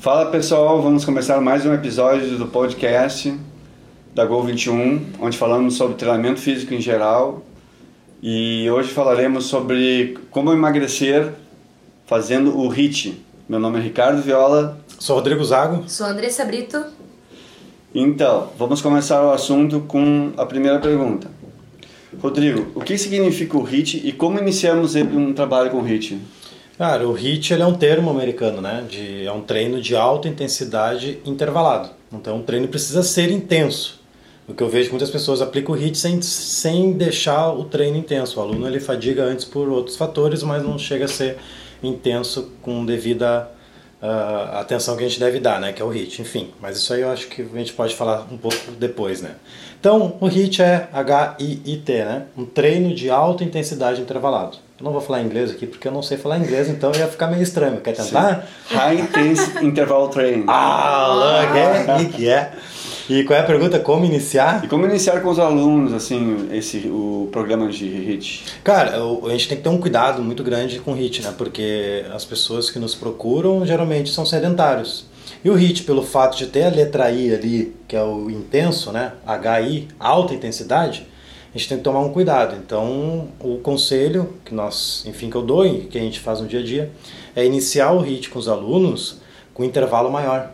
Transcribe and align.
Fala 0.00 0.30
pessoal, 0.30 0.80
vamos 0.80 1.04
começar 1.04 1.42
mais 1.42 1.66
um 1.66 1.74
episódio 1.74 2.38
do 2.38 2.46
podcast 2.46 3.38
da 4.14 4.24
Gol 4.24 4.44
21, 4.44 5.08
onde 5.20 5.36
falamos 5.36 5.74
sobre 5.74 5.94
treinamento 5.96 6.40
físico 6.40 6.72
em 6.72 6.80
geral 6.80 7.42
e 8.22 8.66
hoje 8.70 8.94
falaremos 8.94 9.44
sobre 9.44 10.16
como 10.30 10.54
emagrecer 10.54 11.34
fazendo 12.06 12.58
o 12.58 12.66
HIIT. 12.72 13.22
Meu 13.46 13.60
nome 13.60 13.78
é 13.78 13.82
Ricardo 13.82 14.22
Viola. 14.22 14.80
Sou 14.98 15.16
Rodrigo 15.16 15.44
Zago. 15.44 15.84
Sou 15.86 16.06
Andressa 16.06 16.46
Brito. 16.46 16.82
Então, 17.94 18.48
vamos 18.56 18.80
começar 18.80 19.22
o 19.22 19.32
assunto 19.32 19.80
com 19.80 20.32
a 20.38 20.46
primeira 20.46 20.78
pergunta. 20.78 21.30
Rodrigo, 22.22 22.68
o 22.74 22.80
que 22.80 22.96
significa 22.96 23.58
o 23.58 23.62
HIIT 23.62 24.00
e 24.08 24.12
como 24.12 24.38
iniciamos 24.38 24.94
um 24.94 25.34
trabalho 25.34 25.70
com 25.70 25.76
o 25.76 25.86
HIIT? 25.86 26.18
Cara, 26.80 27.06
o 27.06 27.12
HIIT 27.12 27.52
ele 27.52 27.62
é 27.62 27.66
um 27.66 27.74
termo 27.74 28.08
americano, 28.08 28.62
né? 28.62 28.82
De, 28.88 29.26
é 29.26 29.30
um 29.30 29.42
treino 29.42 29.82
de 29.82 29.94
alta 29.94 30.26
intensidade 30.28 31.18
intervalado. 31.26 31.90
Então, 32.10 32.38
o 32.38 32.42
treino 32.42 32.68
precisa 32.68 33.02
ser 33.02 33.30
intenso. 33.30 34.00
O 34.48 34.54
que 34.54 34.62
eu 34.62 34.68
vejo 34.70 34.86
que 34.86 34.92
muitas 34.92 35.10
pessoas 35.10 35.42
aplicam 35.42 35.74
o 35.74 35.78
HIIT 35.78 35.98
sem, 35.98 36.22
sem 36.22 36.92
deixar 36.92 37.52
o 37.52 37.64
treino 37.64 37.98
intenso. 37.98 38.40
O 38.40 38.42
aluno 38.42 38.66
ele 38.66 38.80
fadiga 38.80 39.24
antes 39.24 39.44
por 39.44 39.68
outros 39.68 39.94
fatores, 39.94 40.42
mas 40.42 40.62
não 40.62 40.78
chega 40.78 41.04
a 41.04 41.08
ser 41.08 41.36
intenso 41.82 42.50
com 42.62 42.82
devida 42.86 43.50
uh, 44.02 44.56
atenção 44.56 44.96
que 44.96 45.04
a 45.04 45.06
gente 45.06 45.20
deve 45.20 45.38
dar, 45.38 45.60
né? 45.60 45.74
Que 45.74 45.82
é 45.82 45.84
o 45.84 45.92
HIIT. 45.92 46.22
Enfim, 46.22 46.48
mas 46.62 46.78
isso 46.78 46.94
aí 46.94 47.02
eu 47.02 47.10
acho 47.10 47.28
que 47.28 47.42
a 47.42 47.58
gente 47.58 47.74
pode 47.74 47.94
falar 47.94 48.26
um 48.32 48.38
pouco 48.38 48.56
depois, 48.78 49.20
né? 49.20 49.32
Então, 49.78 50.16
o 50.18 50.26
HIIT 50.26 50.62
é 50.62 50.88
H-I-I-T, 50.94 52.04
né? 52.06 52.26
Um 52.34 52.46
treino 52.46 52.94
de 52.94 53.10
alta 53.10 53.44
intensidade 53.44 54.00
intervalado. 54.00 54.56
Eu 54.80 54.84
não 54.84 54.92
vou 54.92 55.00
falar 55.02 55.20
inglês 55.20 55.50
aqui 55.50 55.66
porque 55.66 55.86
eu 55.86 55.92
não 55.92 56.02
sei 56.02 56.16
falar 56.16 56.38
inglês, 56.38 56.66
então 56.70 56.90
ia 56.96 57.06
ficar 57.06 57.26
meio 57.26 57.42
estranho. 57.42 57.82
Quer 57.82 57.92
tentar? 57.92 58.48
Sim. 58.66 58.74
High 58.74 59.00
Intense 59.00 59.62
Interval 59.62 60.08
Training. 60.08 60.46
Ah, 60.48 61.42
look, 61.44 61.54
é? 61.54 62.04
que 62.06 62.26
é? 62.26 62.52
E 63.06 63.22
qual 63.24 63.38
é 63.38 63.42
a 63.42 63.44
pergunta? 63.44 63.78
Como 63.78 64.06
iniciar? 64.06 64.64
E 64.64 64.68
como 64.68 64.86
iniciar 64.86 65.20
com 65.20 65.28
os 65.28 65.38
alunos, 65.38 65.92
assim, 65.92 66.48
esse, 66.50 66.88
o 66.88 67.28
programa 67.30 67.68
de 67.68 67.84
HIT? 67.84 68.44
Cara, 68.64 68.94
a 68.96 69.28
gente 69.30 69.48
tem 69.48 69.58
que 69.58 69.62
ter 69.62 69.68
um 69.68 69.78
cuidado 69.78 70.22
muito 70.22 70.42
grande 70.42 70.78
com 70.78 70.92
o 70.92 70.96
HIT, 70.96 71.24
né? 71.24 71.34
Porque 71.36 72.02
as 72.14 72.24
pessoas 72.24 72.70
que 72.70 72.78
nos 72.78 72.94
procuram 72.94 73.66
geralmente 73.66 74.10
são 74.10 74.24
sedentários. 74.24 75.04
E 75.44 75.50
o 75.50 75.54
HIT, 75.54 75.82
pelo 75.82 76.02
fato 76.02 76.38
de 76.38 76.46
ter 76.46 76.62
a 76.62 76.70
letra 76.70 77.10
I 77.10 77.34
ali, 77.34 77.76
que 77.86 77.94
é 77.94 78.02
o 78.02 78.30
intenso, 78.30 78.92
né? 78.92 79.12
HI, 79.26 79.88
alta 79.98 80.32
intensidade, 80.32 81.06
a 81.52 81.58
gente 81.58 81.68
tem 81.68 81.78
que 81.78 81.84
tomar 81.84 82.00
um 82.00 82.12
cuidado. 82.12 82.56
Então, 82.56 83.28
o 83.40 83.58
conselho 83.58 84.34
que 84.44 84.54
nós, 84.54 85.04
enfim, 85.06 85.28
que 85.28 85.36
eu 85.36 85.42
dou 85.42 85.66
e 85.66 85.80
que 85.82 85.98
a 85.98 86.00
gente 86.00 86.20
faz 86.20 86.40
no 86.40 86.46
dia 86.46 86.60
a 86.60 86.62
dia, 86.62 86.90
é 87.34 87.44
iniciar 87.44 87.92
o 87.92 88.00
HIT 88.00 88.30
com 88.30 88.38
os 88.38 88.48
alunos 88.48 89.20
com 89.52 89.64
intervalo 89.64 90.10
maior. 90.10 90.52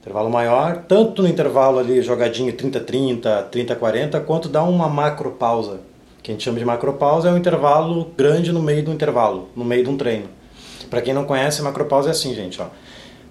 Intervalo 0.00 0.28
maior, 0.28 0.84
tanto 0.88 1.22
no 1.22 1.28
intervalo 1.28 1.78
ali 1.78 2.02
jogadinho 2.02 2.52
30-30, 2.52 3.50
30-40, 3.50 4.24
quanto 4.24 4.48
dar 4.48 4.64
uma 4.64 4.88
macro 4.88 5.30
pausa. 5.32 5.80
Que 6.22 6.32
a 6.32 6.34
gente 6.34 6.42
chama 6.42 6.58
de 6.58 6.64
macro 6.64 6.92
pausa 6.94 7.28
é 7.28 7.32
um 7.32 7.36
intervalo 7.36 8.10
grande 8.16 8.50
no 8.50 8.60
meio 8.60 8.84
do 8.84 8.92
intervalo, 8.92 9.48
no 9.54 9.64
meio 9.64 9.84
de 9.84 9.90
um 9.90 9.96
treino. 9.96 10.28
Para 10.90 11.02
quem 11.02 11.14
não 11.14 11.24
conhece, 11.24 11.62
macro 11.62 11.84
pausa 11.84 12.08
é 12.08 12.12
assim, 12.12 12.34
gente, 12.34 12.60
ó. 12.60 12.66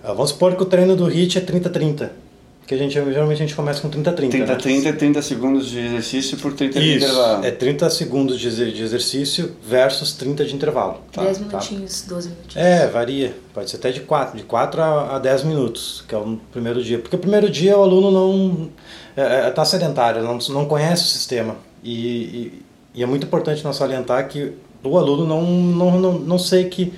Vamos 0.01 0.29
supor 0.29 0.55
que 0.55 0.63
o 0.63 0.65
treino 0.65 0.95
do 0.95 1.07
HIT 1.07 1.39
é 1.39 1.41
30-30 1.41 2.24
que 2.65 2.73
a 2.73 2.77
gente 2.77 2.93
geralmente 2.93 3.37
a 3.43 3.45
gente 3.45 3.55
começa 3.55 3.79
com 3.79 3.89
30 3.89 4.13
30. 4.13 4.37
30 4.37 4.55
30 4.55 4.89
é 4.89 4.93
30 4.93 5.21
segundos 5.21 5.67
de 5.69 5.79
exercício 5.79 6.37
por 6.37 6.53
30 6.53 6.79
Isso, 6.79 6.87
de 6.87 6.95
intervalo. 6.95 7.45
É 7.45 7.51
30 7.51 7.89
segundos 7.91 8.39
de 8.39 8.47
exercício 8.47 9.55
versus 9.63 10.13
30 10.13 10.45
de 10.45 10.55
intervalo. 10.55 11.01
Tá, 11.11 11.23
10 11.23 11.37
tá. 11.37 11.43
minutinhos, 11.45 12.01
tá. 12.01 12.15
12 12.15 12.29
minutinhos. 12.29 12.55
É, 12.55 12.87
varia. 12.87 13.35
Pode 13.53 13.69
ser 13.69 13.77
até 13.77 13.91
de 13.91 14.01
4, 14.01 14.37
de 14.37 14.43
4 14.43 14.81
a, 14.81 15.15
a 15.15 15.19
10 15.19 15.43
minutos, 15.43 16.03
que 16.07 16.15
é 16.15 16.17
o 16.17 16.39
primeiro 16.51 16.83
dia. 16.83 16.97
Porque 16.97 17.15
o 17.15 17.19
primeiro 17.19 17.49
dia 17.49 17.77
o 17.77 17.83
aluno 17.83 18.09
não 18.09 18.69
está 19.11 19.23
é, 19.23 19.47
é, 19.47 19.51
tá 19.51 19.63
sedentário, 19.63 20.23
não, 20.23 20.39
não 20.49 20.65
conhece 20.65 21.03
o 21.03 21.07
sistema. 21.07 21.57
E, 21.83 21.93
e, 21.93 22.63
e 22.95 23.03
é 23.03 23.05
muito 23.05 23.27
importante 23.27 23.63
nós 23.63 23.75
salientar 23.75 24.27
que 24.27 24.53
o 24.83 24.97
aluno 24.97 25.25
não, 25.25 25.43
não, 25.43 25.99
não, 25.99 26.13
não 26.19 26.39
sei 26.39 26.65
que 26.65 26.93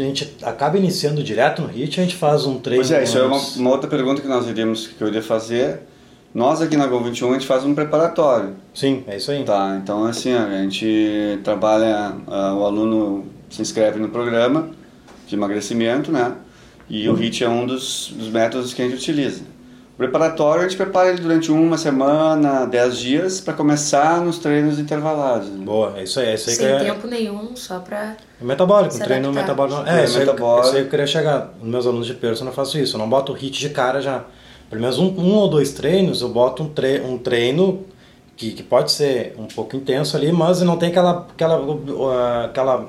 a 0.00 0.04
gente 0.04 0.36
acaba 0.42 0.78
iniciando 0.78 1.22
direto 1.22 1.62
no 1.62 1.68
HIT, 1.68 2.00
a 2.00 2.02
gente 2.02 2.16
faz 2.16 2.46
um 2.46 2.58
treino. 2.58 2.82
Pois 2.82 2.90
é, 2.90 3.02
isso 3.02 3.18
é 3.18 3.22
uma, 3.22 3.36
uma, 3.56 3.70
outra 3.70 3.88
pergunta 3.88 4.20
que 4.20 4.28
nós 4.28 4.46
iríamos, 4.46 4.86
que 4.86 5.02
eu 5.02 5.08
iria 5.08 5.22
fazer. 5.22 5.80
Nós 6.34 6.60
aqui 6.60 6.76
na 6.76 6.86
Gol 6.86 7.02
21 7.02 7.30
a 7.30 7.32
gente 7.34 7.46
faz 7.46 7.64
um 7.64 7.74
preparatório. 7.74 8.56
Sim, 8.74 9.02
é 9.06 9.16
isso 9.16 9.30
aí. 9.30 9.44
Tá, 9.44 9.78
então 9.82 10.04
assim, 10.04 10.32
a 10.32 10.62
gente 10.62 11.40
trabalha, 11.42 12.14
uh, 12.26 12.54
o 12.56 12.64
aluno 12.64 13.26
se 13.50 13.62
inscreve 13.62 13.98
no 13.98 14.08
programa 14.08 14.70
de 15.26 15.34
emagrecimento, 15.34 16.12
né? 16.12 16.34
E 16.88 17.08
o 17.08 17.14
HIT 17.14 17.44
é 17.44 17.48
um 17.48 17.66
dos, 17.66 18.12
dos 18.14 18.28
métodos 18.28 18.72
que 18.72 18.80
a 18.80 18.84
gente 18.84 18.96
utiliza. 18.96 19.42
Preparatório 19.98 20.60
a 20.60 20.68
gente 20.68 20.76
prepara 20.76 21.08
ele 21.08 21.20
durante 21.20 21.50
uma 21.50 21.76
semana, 21.76 22.64
dez 22.66 22.96
dias, 22.96 23.40
para 23.40 23.52
começar 23.52 24.20
nos 24.20 24.38
treinos 24.38 24.78
intervalados. 24.78 25.48
Né? 25.48 25.64
Boa, 25.64 25.98
é 25.98 26.04
isso 26.04 26.20
aí. 26.20 26.26
É 26.28 26.34
isso 26.34 26.50
aí 26.50 26.54
Sem 26.54 26.66
que 26.68 26.72
é... 26.72 26.84
tempo 26.84 27.08
nenhum, 27.08 27.56
só 27.56 27.80
para. 27.80 28.16
É 28.40 28.44
metabólico, 28.44 28.94
um 28.94 28.98
treino 29.00 29.32
metabólico. 29.32 29.82
É, 29.88 30.04
isso, 30.04 30.16
metabólico. 30.16 30.60
Aí, 30.60 30.66
isso 30.68 30.76
aí 30.76 30.82
eu 30.82 30.88
queria 30.88 31.06
chegar. 31.08 31.52
Nos 31.60 31.68
meus 31.68 31.84
alunos 31.84 32.06
de 32.06 32.14
personal 32.14 32.52
eu 32.52 32.54
faço 32.54 32.78
isso. 32.78 32.94
Eu 32.94 33.00
não 33.00 33.10
boto 33.10 33.32
hit 33.32 33.58
de 33.58 33.70
cara 33.70 34.00
já. 34.00 34.24
Pelo 34.70 34.80
menos 34.80 35.00
um, 35.00 35.06
um 35.18 35.34
ou 35.34 35.50
dois 35.50 35.72
treinos, 35.72 36.22
eu 36.22 36.28
boto 36.28 36.62
um, 36.62 36.68
tre 36.68 37.00
um 37.00 37.18
treino 37.18 37.84
que, 38.36 38.52
que 38.52 38.62
pode 38.62 38.92
ser 38.92 39.34
um 39.36 39.46
pouco 39.46 39.74
intenso 39.74 40.16
ali, 40.16 40.30
mas 40.30 40.62
não 40.62 40.76
tem 40.76 40.90
aquela, 40.90 41.26
aquela, 41.28 41.58
uh, 41.60 42.44
aquela 42.44 42.88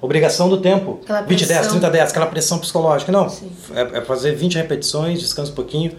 obrigação 0.00 0.48
do 0.48 0.60
tempo. 0.60 1.00
Aquela 1.02 1.22
20, 1.22 1.46
10, 1.46 1.66
30, 1.68 1.90
10, 1.90 2.10
aquela 2.10 2.26
pressão 2.26 2.58
psicológica. 2.58 3.12
Não, 3.12 3.26
é, 3.74 3.98
é, 3.98 4.00
fazer 4.02 4.34
20 4.34 4.56
repetições, 4.56 5.20
descansa 5.20 5.52
um 5.52 5.54
pouquinho, 5.54 5.92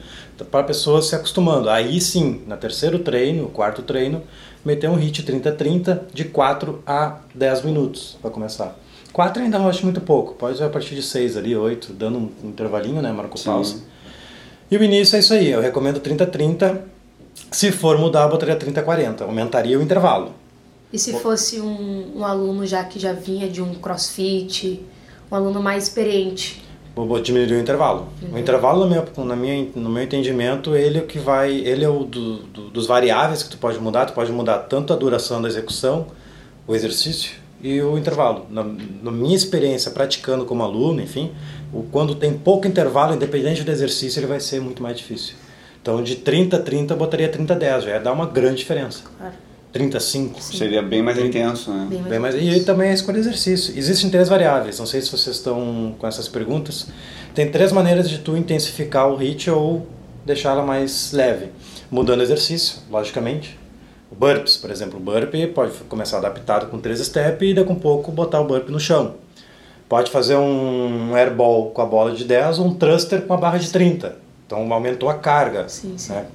para 0.50 0.62
a 0.62 0.64
pessoa 0.64 1.02
se 1.02 1.16
acostumando. 1.16 1.70
Aí 1.70 2.00
sim, 2.02 2.42
no 2.48 2.58
terceiro 2.58 3.00
treino, 3.00 3.48
quarto 3.50 3.82
treino, 3.82 4.24
meter 4.66 4.90
um 4.90 4.96
hit 4.96 5.24
30-30 5.24 6.02
de 6.14 6.26
4 6.26 6.82
a 6.86 7.18
10 7.34 7.64
minutos 7.64 8.18
para 8.22 8.32
começar. 8.32 8.76
4 9.14 9.44
ainda 9.44 9.58
eu 9.58 9.68
acho 9.68 9.84
muito 9.84 10.00
pouco, 10.00 10.36
pode 10.36 10.58
ser 10.58 10.64
a 10.64 10.70
partir 10.70 10.96
de 10.96 11.04
6 11.04 11.36
ali, 11.36 11.56
8, 11.56 11.94
dando 11.94 12.18
um 12.18 12.32
intervalinho, 12.44 13.02
né, 13.02 13.12
marco 13.12 13.42
pausa. 13.44 13.82
E 14.70 14.78
o 14.78 14.84
início 14.84 15.18
é 15.18 15.20
isso 15.20 15.34
aí, 15.34 15.50
eu 15.50 15.60
recomendo 15.60 16.00
30-30, 16.00 16.80
se 17.52 17.72
for 17.74 17.98
mudar, 17.98 18.24
eu 18.24 18.30
botaria 18.30 18.56
30-40, 18.56 19.24
aumentaria 19.24 19.78
o 19.78 19.82
intervalo. 19.82 20.34
E 20.94 21.00
se 21.00 21.14
fosse 21.14 21.62
um, 21.62 22.18
um 22.18 22.26
aluno 22.26 22.66
já 22.66 22.84
que 22.84 23.00
já 23.00 23.14
vinha 23.14 23.50
de 23.50 23.62
um 23.62 23.74
crossfit, 23.76 24.86
um 25.32 25.36
aluno 25.36 25.62
mais 25.62 25.86
experiente? 25.86 26.62
Vou 26.94 27.22
diminuir 27.22 27.54
o 27.54 27.60
intervalo. 27.60 28.10
Uhum. 28.22 28.34
O 28.34 28.38
intervalo, 28.38 28.82
na 28.82 28.88
minha, 28.88 29.26
na 29.26 29.36
minha, 29.36 29.68
no 29.76 29.90
meu 29.90 30.04
entendimento, 30.04 30.76
ele 30.76 31.00
é 31.00 31.02
o 31.02 31.08
que 31.08 31.18
vai, 31.18 31.54
ele 31.54 31.86
é 31.86 31.90
o 31.90 32.04
do, 32.04 32.40
do, 32.44 32.70
dos 32.70 32.86
variáveis 32.86 33.42
que 33.42 33.50
tu 33.50 33.58
pode 33.58 33.80
mudar. 33.80 34.06
Tu 34.08 34.14
pode 34.14 34.32
mudar 34.32 34.60
tanto 34.60 34.92
a 34.92 34.96
duração 34.98 35.42
da 35.42 35.48
execução, 35.48 36.08
o 36.68 36.76
exercício 36.76 37.40
e 37.64 37.82
o 37.82 37.98
intervalo. 37.98 38.46
Na, 38.50 38.64
na 38.64 39.12
minha 39.12 39.36
experiência 39.36 39.92
praticando 39.92 40.46
como 40.46 40.64
aluno, 40.64 41.02
enfim, 41.02 41.32
o, 41.74 41.84
quando 41.84 42.14
tem 42.14 42.34
pouco 42.34 42.68
intervalo, 42.68 43.16
independente 43.16 43.64
do 43.64 43.72
exercício, 43.72 44.20
ele 44.20 44.28
vai 44.28 44.42
ser 44.42 44.60
muito 44.60 44.84
mais 44.84 44.98
difícil. 44.98 45.36
Então, 45.82 46.04
de 46.04 46.18
30 46.18 46.58
a 46.58 46.60
30, 46.60 46.94
eu 46.94 46.98
botaria 46.98 47.30
30 47.30 47.54
a 47.54 47.58
10, 47.58 47.84
já 47.86 47.90
ia 47.92 48.00
dar 48.00 48.12
uma 48.12 48.26
grande 48.26 48.58
diferença. 48.58 49.04
Claro. 49.18 49.34
35. 49.72 50.42
Sim. 50.42 50.58
Seria 50.58 50.82
bem 50.82 51.02
mais 51.02 51.18
intenso, 51.18 51.72
né? 51.72 51.88
Bem 51.90 52.00
mais, 52.00 52.10
bem 52.10 52.20
mais 52.20 52.36
E 52.36 52.66
também 52.66 52.90
a 52.90 52.94
escolha 52.94 53.22
de 53.22 53.28
exercício. 53.28 53.78
Existem 53.78 54.10
três 54.10 54.28
variáveis, 54.28 54.78
não 54.80 54.86
sei 54.86 55.02
se 55.02 55.12
vocês 55.12 55.38
estão 55.38 55.96
com 55.98 56.08
essas 56.08 56.28
perguntas. 56.28 56.88
Tem 57.34 57.50
três 57.50 57.72
maneiras 57.72 58.10
de 58.10 58.20
tu 58.20 58.36
intensificar 58.36 59.10
o 59.10 59.16
HIIT 59.16 59.50
ou 59.50 59.88
deixá-la 60.26 60.62
mais 60.62 61.12
leve. 61.14 61.48
Mudando 61.90 62.20
o 62.20 62.24
exercício, 62.24 62.80
logicamente. 62.90 63.58
O 64.12 64.16
burpees, 64.16 64.58
por 64.58 64.70
exemplo, 64.70 65.00
o 65.00 65.02
burpee 65.02 65.48
pode 65.48 65.72
começar 65.88 66.18
adaptado 66.18 66.70
com 66.70 66.78
três 66.78 67.00
steps 67.00 67.50
e 67.50 67.54
daqui 67.54 67.70
a 67.70 67.74
um 67.74 67.80
pouco 67.80 68.12
botar 68.12 68.42
o 68.42 68.46
burpee 68.46 68.72
no 68.72 68.80
chão. 68.80 69.16
Pode 69.88 70.12
fazer 70.12 70.36
um 70.36 71.16
airball 71.16 71.72
com 71.72 71.82
a 71.82 71.86
bola 71.86 72.12
de 72.12 72.26
10 72.26 72.60
ou 72.60 72.68
um 72.68 72.74
thruster 72.76 73.22
com 73.22 73.34
a 73.34 73.38
barra 73.38 73.58
de 73.58 73.70
30. 73.70 74.18
Então 74.46 74.72
aumentou 74.72 75.10
a 75.10 75.14
carga, 75.14 75.68
sim, 75.70 75.98
sim. 75.98 76.12
Né? 76.12 76.26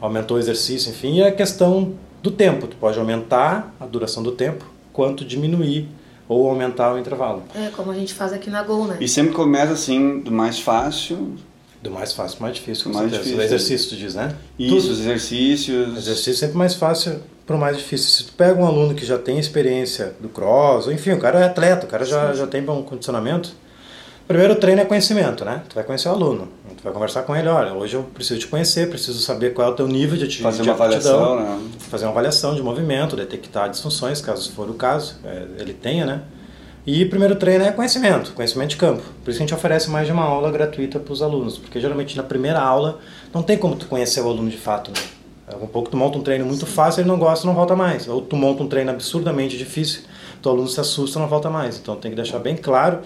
aumentou 0.00 0.36
o 0.36 0.40
exercício, 0.40 0.90
enfim, 0.90 1.16
e 1.16 1.22
a 1.22 1.32
questão 1.32 1.94
do 2.26 2.30
tempo. 2.32 2.66
Tu 2.66 2.76
pode 2.76 2.98
aumentar 2.98 3.74
a 3.78 3.86
duração 3.86 4.22
do 4.22 4.32
tempo, 4.32 4.64
quanto 4.92 5.24
diminuir 5.24 5.88
ou 6.28 6.48
aumentar 6.48 6.92
o 6.92 6.98
intervalo. 6.98 7.44
É, 7.54 7.68
como 7.68 7.92
a 7.92 7.94
gente 7.94 8.12
faz 8.12 8.32
aqui 8.32 8.50
na 8.50 8.62
Gol, 8.62 8.86
né? 8.86 8.96
E 9.00 9.06
sempre 9.08 9.32
começa 9.32 9.72
assim, 9.72 10.20
do 10.20 10.32
mais 10.32 10.58
fácil. 10.58 11.36
Do 11.80 11.90
mais 11.90 12.12
fácil, 12.12 12.38
mais 12.40 12.54
difícil, 12.56 12.84
com 12.84 12.90
mais 12.90 13.10
certeza. 13.10 13.22
Difícil. 13.22 13.38
O 13.38 13.44
exercício, 13.44 13.90
tu 13.90 13.96
diz, 13.96 14.14
né? 14.16 14.34
Isso, 14.58 14.74
Tudo. 14.74 14.92
os 14.92 15.00
exercícios. 15.00 15.96
Exercício 15.96 16.34
sempre 16.34 16.56
mais 16.56 16.74
fácil 16.74 17.20
para 17.46 17.54
o 17.54 17.58
mais 17.58 17.76
difícil. 17.76 18.08
Se 18.08 18.24
tu 18.24 18.32
pega 18.32 18.60
um 18.60 18.66
aluno 18.66 18.94
que 18.94 19.06
já 19.06 19.18
tem 19.18 19.38
experiência 19.38 20.14
do 20.18 20.28
cross, 20.28 20.86
ou 20.86 20.92
enfim, 20.92 21.12
o 21.12 21.20
cara 21.20 21.38
é 21.38 21.44
atleta, 21.44 21.86
o 21.86 21.88
cara 21.88 22.04
já, 22.04 22.32
já 22.34 22.46
tem 22.46 22.60
bom 22.60 22.82
condicionamento, 22.82 23.52
primeiro 24.26 24.56
treino 24.56 24.80
é 24.80 24.84
conhecimento, 24.84 25.44
né? 25.44 25.62
Tu 25.68 25.76
vai 25.76 25.84
conhecer 25.84 26.08
o 26.08 26.12
aluno, 26.12 26.48
tu 26.76 26.82
vai 26.82 26.92
conversar 26.92 27.22
com 27.22 27.34
ele, 27.34 27.48
olha, 27.48 27.72
hoje 27.72 27.94
eu 27.94 28.02
preciso 28.02 28.38
te 28.40 28.46
conhecer, 28.46 28.88
preciso 28.88 29.18
saber 29.20 29.54
qual 29.54 29.68
é 29.68 29.70
o 29.70 29.74
teu 29.74 29.88
nível 29.88 30.16
de 30.16 30.24
atividade. 30.24 30.56
Fazer 30.56 30.68
uma 30.68 30.74
avaliação, 30.74 31.40
né? 31.40 31.60
Fazer 31.90 32.04
uma 32.04 32.10
avaliação 32.12 32.54
de 32.54 32.62
movimento, 32.62 33.16
detectar 33.16 33.70
disfunções, 33.70 34.20
caso 34.20 34.52
for 34.52 34.68
o 34.68 34.74
caso, 34.74 35.16
é, 35.24 35.46
ele 35.58 35.72
tenha, 35.72 36.04
né? 36.04 36.22
E 36.86 37.04
primeiro 37.04 37.34
treino 37.34 37.64
é 37.64 37.72
conhecimento, 37.72 38.32
conhecimento 38.32 38.70
de 38.70 38.76
campo. 38.76 39.02
Por 39.24 39.30
isso 39.30 39.38
a 39.38 39.42
gente 39.42 39.52
oferece 39.52 39.90
mais 39.90 40.06
de 40.06 40.12
uma 40.12 40.22
aula 40.22 40.52
gratuita 40.52 41.00
para 41.00 41.12
os 41.12 41.20
alunos, 41.20 41.58
porque 41.58 41.80
geralmente 41.80 42.16
na 42.16 42.22
primeira 42.22 42.60
aula 42.60 43.00
não 43.34 43.42
tem 43.42 43.58
como 43.58 43.74
tu 43.74 43.86
conhecer 43.86 44.20
o 44.20 44.28
aluno 44.28 44.48
de 44.48 44.56
fato. 44.56 44.92
Né? 44.92 45.00
É 45.48 45.56
um 45.56 45.66
pouco 45.66 45.90
tu 45.90 45.96
monta 45.96 46.16
um 46.16 46.22
treino 46.22 46.46
muito 46.46 46.64
fácil, 46.64 47.00
ele 47.00 47.08
não 47.08 47.18
gosta, 47.18 47.44
não 47.44 47.54
volta 47.54 47.74
mais. 47.74 48.06
Ou 48.06 48.22
tu 48.22 48.36
monta 48.36 48.62
um 48.62 48.68
treino 48.68 48.92
absurdamente 48.92 49.58
difícil, 49.58 50.02
teu 50.40 50.52
aluno 50.52 50.68
se 50.68 50.78
assusta, 50.80 51.18
não 51.18 51.26
volta 51.26 51.50
mais. 51.50 51.76
Então 51.76 51.96
tem 51.96 52.12
que 52.12 52.16
deixar 52.16 52.38
bem 52.38 52.56
claro 52.56 53.00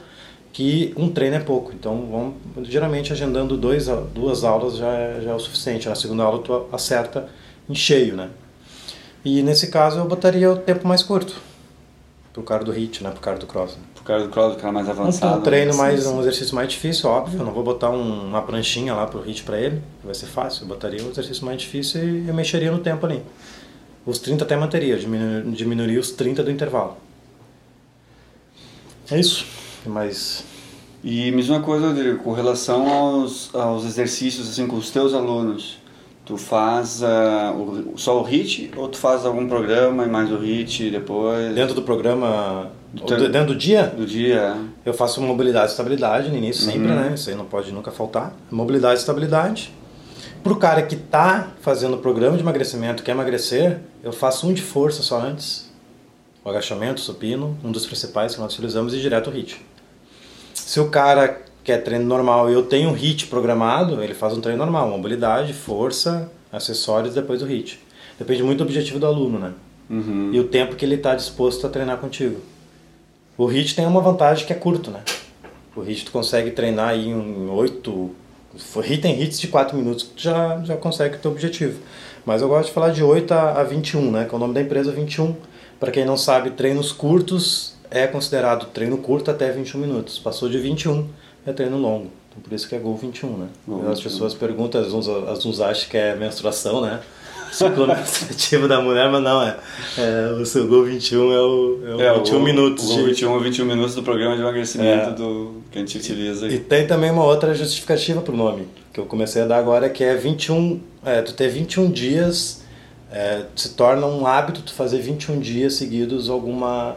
que 0.53 0.93
um 0.97 1.11
treino 1.11 1.37
é 1.37 1.41
pouco. 1.41 1.73
Então, 1.73 2.09
vamos, 2.11 2.69
geralmente 2.69 3.13
agendando 3.13 3.57
dois, 3.57 3.87
duas 4.15 4.45
aulas 4.45 4.77
já 4.77 4.93
é, 4.93 5.21
já 5.23 5.31
é 5.31 5.35
o 5.35 5.39
suficiente. 5.39 5.89
Na 5.89 5.95
segunda 5.95 6.25
aula 6.25 6.43
tu 6.43 6.67
acerta 6.73 7.29
em 7.69 7.75
cheio, 7.75 8.17
né? 8.17 8.31
E 9.25 9.43
nesse 9.43 9.69
caso 9.69 9.99
eu 9.99 10.07
botaria 10.07 10.51
o 10.51 10.57
tempo 10.57 10.87
mais 10.89 11.03
curto. 11.03 11.41
Pro 12.33 12.43
cara 12.43 12.65
do 12.65 12.73
HIT, 12.73 13.03
né? 13.03 13.11
Pro 13.11 13.21
cara 13.21 13.39
do 13.39 13.47
cross. 13.47 13.73
Né? 13.73 13.83
Pro 13.95 14.05
cara 14.05 14.23
do 14.23 14.29
cross, 14.29 14.55
o 14.55 14.57
cara 14.57 14.73
mais 14.73 14.89
avançado. 14.89 15.37
Um, 15.37 15.39
um 15.41 15.43
treino 15.43 15.77
mais, 15.77 16.07
um 16.07 16.21
exercício 16.21 16.55
mais 16.55 16.69
difícil, 16.69 17.09
óbvio. 17.09 17.41
Eu 17.41 17.45
não 17.45 17.53
vou 17.53 17.63
botar 17.63 17.91
um, 17.91 18.29
uma 18.29 18.43
pranchinha 18.43 18.95
lá 18.95 19.07
pro 19.07 19.21
HIT 19.21 19.43
pra 19.43 19.59
ele, 19.59 19.83
vai 20.03 20.15
ser 20.15 20.27
fácil. 20.27 20.63
Eu 20.63 20.69
botaria 20.69 21.05
um 21.05 21.11
exercício 21.11 21.45
mais 21.45 21.61
difícil 21.61 22.03
e 22.03 22.29
eu 22.29 22.35
mexeria 22.35 22.71
no 22.71 22.79
tempo 22.79 23.05
ali. 23.05 23.23
Os 24.07 24.19
30 24.19 24.45
até 24.45 24.57
manteria, 24.57 24.97
diminuiria, 24.97 25.53
diminuiria 25.53 26.01
os 26.01 26.11
30 26.13 26.43
do 26.43 26.51
intervalo. 26.51 26.97
É 29.11 29.19
isso. 29.19 29.45
Mas 29.87 30.45
e 31.03 31.31
mesma 31.33 31.61
coisa, 31.61 31.89
Rodrigo, 31.89 32.23
com 32.23 32.33
relação 32.33 32.87
aos, 32.89 33.55
aos 33.55 33.85
exercícios 33.87 34.51
assim 34.51 34.67
com 34.67 34.77
os 34.77 34.91
teus 34.91 35.15
alunos, 35.15 35.79
tu 36.27 36.37
faz 36.37 37.01
uh, 37.01 37.57
o, 37.57 37.99
só 37.99 38.21
o 38.21 38.23
HIT 38.23 38.73
ou 38.77 38.87
tu 38.87 38.99
faz 38.99 39.25
algum 39.25 39.49
programa 39.49 40.05
e 40.05 40.09
mais 40.09 40.31
o 40.31 40.37
HIT 40.37 40.91
depois? 40.91 41.55
Dentro 41.55 41.75
do 41.75 41.83
programa, 41.83 42.71
do 42.93 43.05
teu, 43.05 43.31
dentro 43.31 43.55
do 43.55 43.57
dia? 43.57 43.87
Do 43.87 44.05
dia. 44.05 44.57
Eu 44.85 44.93
faço 44.93 45.23
mobilidade 45.23 45.69
e 45.69 45.71
estabilidade 45.71 46.29
no 46.29 46.37
início 46.37 46.65
sempre, 46.65 46.91
uhum. 46.91 46.97
né? 46.97 47.13
Isso 47.15 47.31
aí 47.31 47.37
não 47.37 47.47
pode 47.47 47.73
nunca 47.73 47.91
faltar. 47.91 48.35
Mobilidade 48.51 48.97
e 48.97 48.99
estabilidade. 48.99 49.73
Para 50.43 50.53
o 50.53 50.57
cara 50.57 50.83
que 50.83 50.95
está 50.95 51.49
fazendo 51.63 51.95
o 51.95 51.99
programa 51.99 52.37
de 52.37 52.43
emagrecimento, 52.43 53.03
quer 53.03 53.13
emagrecer, 53.13 53.79
eu 54.03 54.13
faço 54.13 54.47
um 54.47 54.53
de 54.53 54.63
força 54.63 55.03
só 55.03 55.19
antes. 55.19 55.71
O 56.45 56.49
agachamento, 56.49 57.01
o 57.01 57.05
supino, 57.05 57.57
um 57.63 57.71
dos 57.71 57.85
principais 57.87 58.35
que 58.35 58.41
nós 58.41 58.53
utilizamos 58.53 58.95
e 58.95 59.01
direto 59.01 59.29
o 59.29 59.33
HIT. 59.33 59.61
Se 60.67 60.79
o 60.81 60.89
cara 60.89 61.41
quer 61.65 61.79
treino 61.83 62.05
normal 62.05 62.51
e 62.51 62.53
eu 62.53 62.63
tenho 62.63 62.91
um 62.91 62.93
HIT 62.93 63.27
programado, 63.27 64.03
ele 64.03 64.15
faz 64.15 64.37
um 64.37 64.41
treino 64.41 64.59
normal, 64.59 64.89
mobilidade, 64.89 65.53
força, 65.53 66.31
acessórios 66.53 67.15
depois 67.15 67.41
do 67.41 67.47
HIT. 67.47 67.79
Depende 68.19 68.43
muito 68.43 68.59
do 68.59 68.65
objetivo 68.65 68.99
do 68.99 69.07
aluno, 69.07 69.39
né? 69.39 69.53
Uhum. 69.89 70.31
E 70.33 70.39
o 70.39 70.45
tempo 70.45 70.77
que 70.77 70.85
ele 70.85 70.95
está 70.95 71.15
disposto 71.15 71.67
a 71.67 71.71
treinar 71.71 71.99
contigo. 71.99 72.41
O 73.37 73.47
HIT 73.47 73.75
tem 73.75 73.87
uma 73.87 74.01
vantagem 74.01 74.47
que 74.47 74.53
é 74.53 74.57
curto, 74.57 74.91
né? 74.91 75.01
O 75.75 75.83
HIT 75.83 76.05
tu 76.05 76.13
consegue 76.13 76.51
treinar 76.51 76.91
aí 76.91 77.09
em 77.09 77.49
8... 77.49 78.11
HIT 78.83 79.01
tem 79.01 79.21
HITs 79.21 79.41
de 79.41 79.49
4 79.49 79.77
minutos 79.77 80.05
que 80.05 80.11
tu 80.11 80.23
já, 80.23 80.61
já 80.65 80.77
consegue 80.77 81.17
o 81.17 81.19
teu 81.19 81.31
objetivo. 81.31 81.81
Mas 82.25 82.43
eu 82.43 82.49
gosto 82.49 82.69
de 82.69 82.75
falar 82.75 82.91
de 82.91 83.03
8 83.03 83.33
a, 83.33 83.61
a 83.61 83.65
21, 83.65 84.11
né? 84.11 84.25
Que 84.25 84.35
é 84.35 84.37
o 84.37 84.41
nome 84.41 84.55
da 84.55 84.61
empresa 84.61 84.93
21. 84.93 85.35
Para 85.79 85.91
quem 85.91 86.05
não 86.05 86.17
sabe, 86.17 86.51
treinos 86.51 86.93
curtos 86.93 87.75
é 87.91 88.07
considerado 88.07 88.67
treino 88.67 88.99
curto 88.99 89.31
até 89.31 89.51
21 89.51 89.81
minutos. 89.81 90.19
Passou 90.19 90.49
de 90.49 90.59
21 90.59 91.09
é 91.47 91.53
treino 91.53 91.79
longo. 91.79 92.11
Então, 92.29 92.43
por 92.43 92.53
isso 92.53 92.69
que 92.69 92.75
é 92.75 92.79
Gol 92.79 92.97
21, 92.97 93.37
né? 93.37 93.49
Gol 93.67 93.81
As 93.81 93.99
21. 93.99 94.03
pessoas 94.05 94.35
perguntam, 94.35 94.81
as 94.81 94.93
uns, 94.93 95.09
as 95.09 95.45
uns 95.45 95.61
acham 95.61 95.91
que 95.91 95.97
é 95.97 96.15
menstruação, 96.15 96.81
né? 96.81 97.01
Ciclo 97.51 97.85
menstruativo 97.87 98.69
da 98.69 98.81
mulher, 98.81 99.11
mas 99.11 99.23
não, 99.23 99.43
é, 99.43 99.57
é 99.99 100.33
o 100.41 100.47
seu 100.47 100.69
Gol 100.69 100.85
21 100.85 101.33
é 101.33 101.41
o, 101.41 101.81
é 101.85 101.95
o 101.97 102.01
é, 102.01 102.19
21 102.19 102.37
o, 102.37 102.41
minutos. 102.41 102.85
O 102.85 102.95
Gol 102.95 103.07
21 103.07 103.37
é 103.37 103.43
21 103.43 103.65
minutos 103.65 103.95
do 103.97 104.03
programa 104.05 104.37
de 104.37 104.43
emagrecimento 104.43 105.11
é. 105.11 105.13
do, 105.13 105.55
que 105.71 105.79
a 105.79 105.81
gente 105.81 105.99
utiliza. 105.99 106.47
Aí. 106.47 106.55
E 106.55 106.59
tem 106.61 106.87
também 106.87 107.11
uma 107.11 107.25
outra 107.25 107.53
justificativa 107.53 108.21
para 108.21 108.33
o 108.33 108.37
nome, 108.37 108.69
que 108.93 109.01
eu 109.01 109.07
comecei 109.07 109.43
a 109.43 109.47
dar 109.47 109.59
agora, 109.59 109.91
que 109.91 110.05
é 110.05 110.15
21, 110.15 110.81
é, 111.05 111.23
tu 111.23 111.33
ter 111.33 111.49
21 111.49 111.91
dias, 111.91 112.63
é, 113.11 113.43
se 113.57 113.71
torna 113.71 114.07
um 114.07 114.25
hábito 114.25 114.63
tu 114.63 114.73
fazer 114.73 115.01
21 115.01 115.41
dias 115.41 115.75
seguidos 115.75 116.31
alguma 116.31 116.97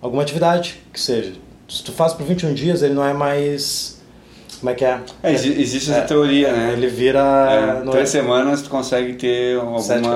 alguma 0.00 0.22
atividade 0.22 0.80
que 0.92 1.00
seja. 1.00 1.32
Se 1.68 1.84
tu 1.84 1.92
faz 1.92 2.12
por 2.12 2.26
21 2.26 2.54
dias, 2.54 2.82
ele 2.82 2.94
não 2.94 3.04
é 3.04 3.12
mais. 3.12 4.00
Como 4.58 4.70
é 4.70 4.74
que 4.74 4.84
é? 4.84 5.00
é 5.22 5.32
existe 5.32 5.90
essa 5.90 6.00
é, 6.00 6.02
teoria, 6.02 6.52
né? 6.52 6.72
Ele 6.72 6.88
vira. 6.88 7.82
É, 7.82 7.90
três 7.90 8.10
semanas 8.10 8.62
tu 8.62 8.70
consegue 8.70 9.14
ter 9.14 9.58
alguma. 9.58 9.80
Sete, 9.80 10.08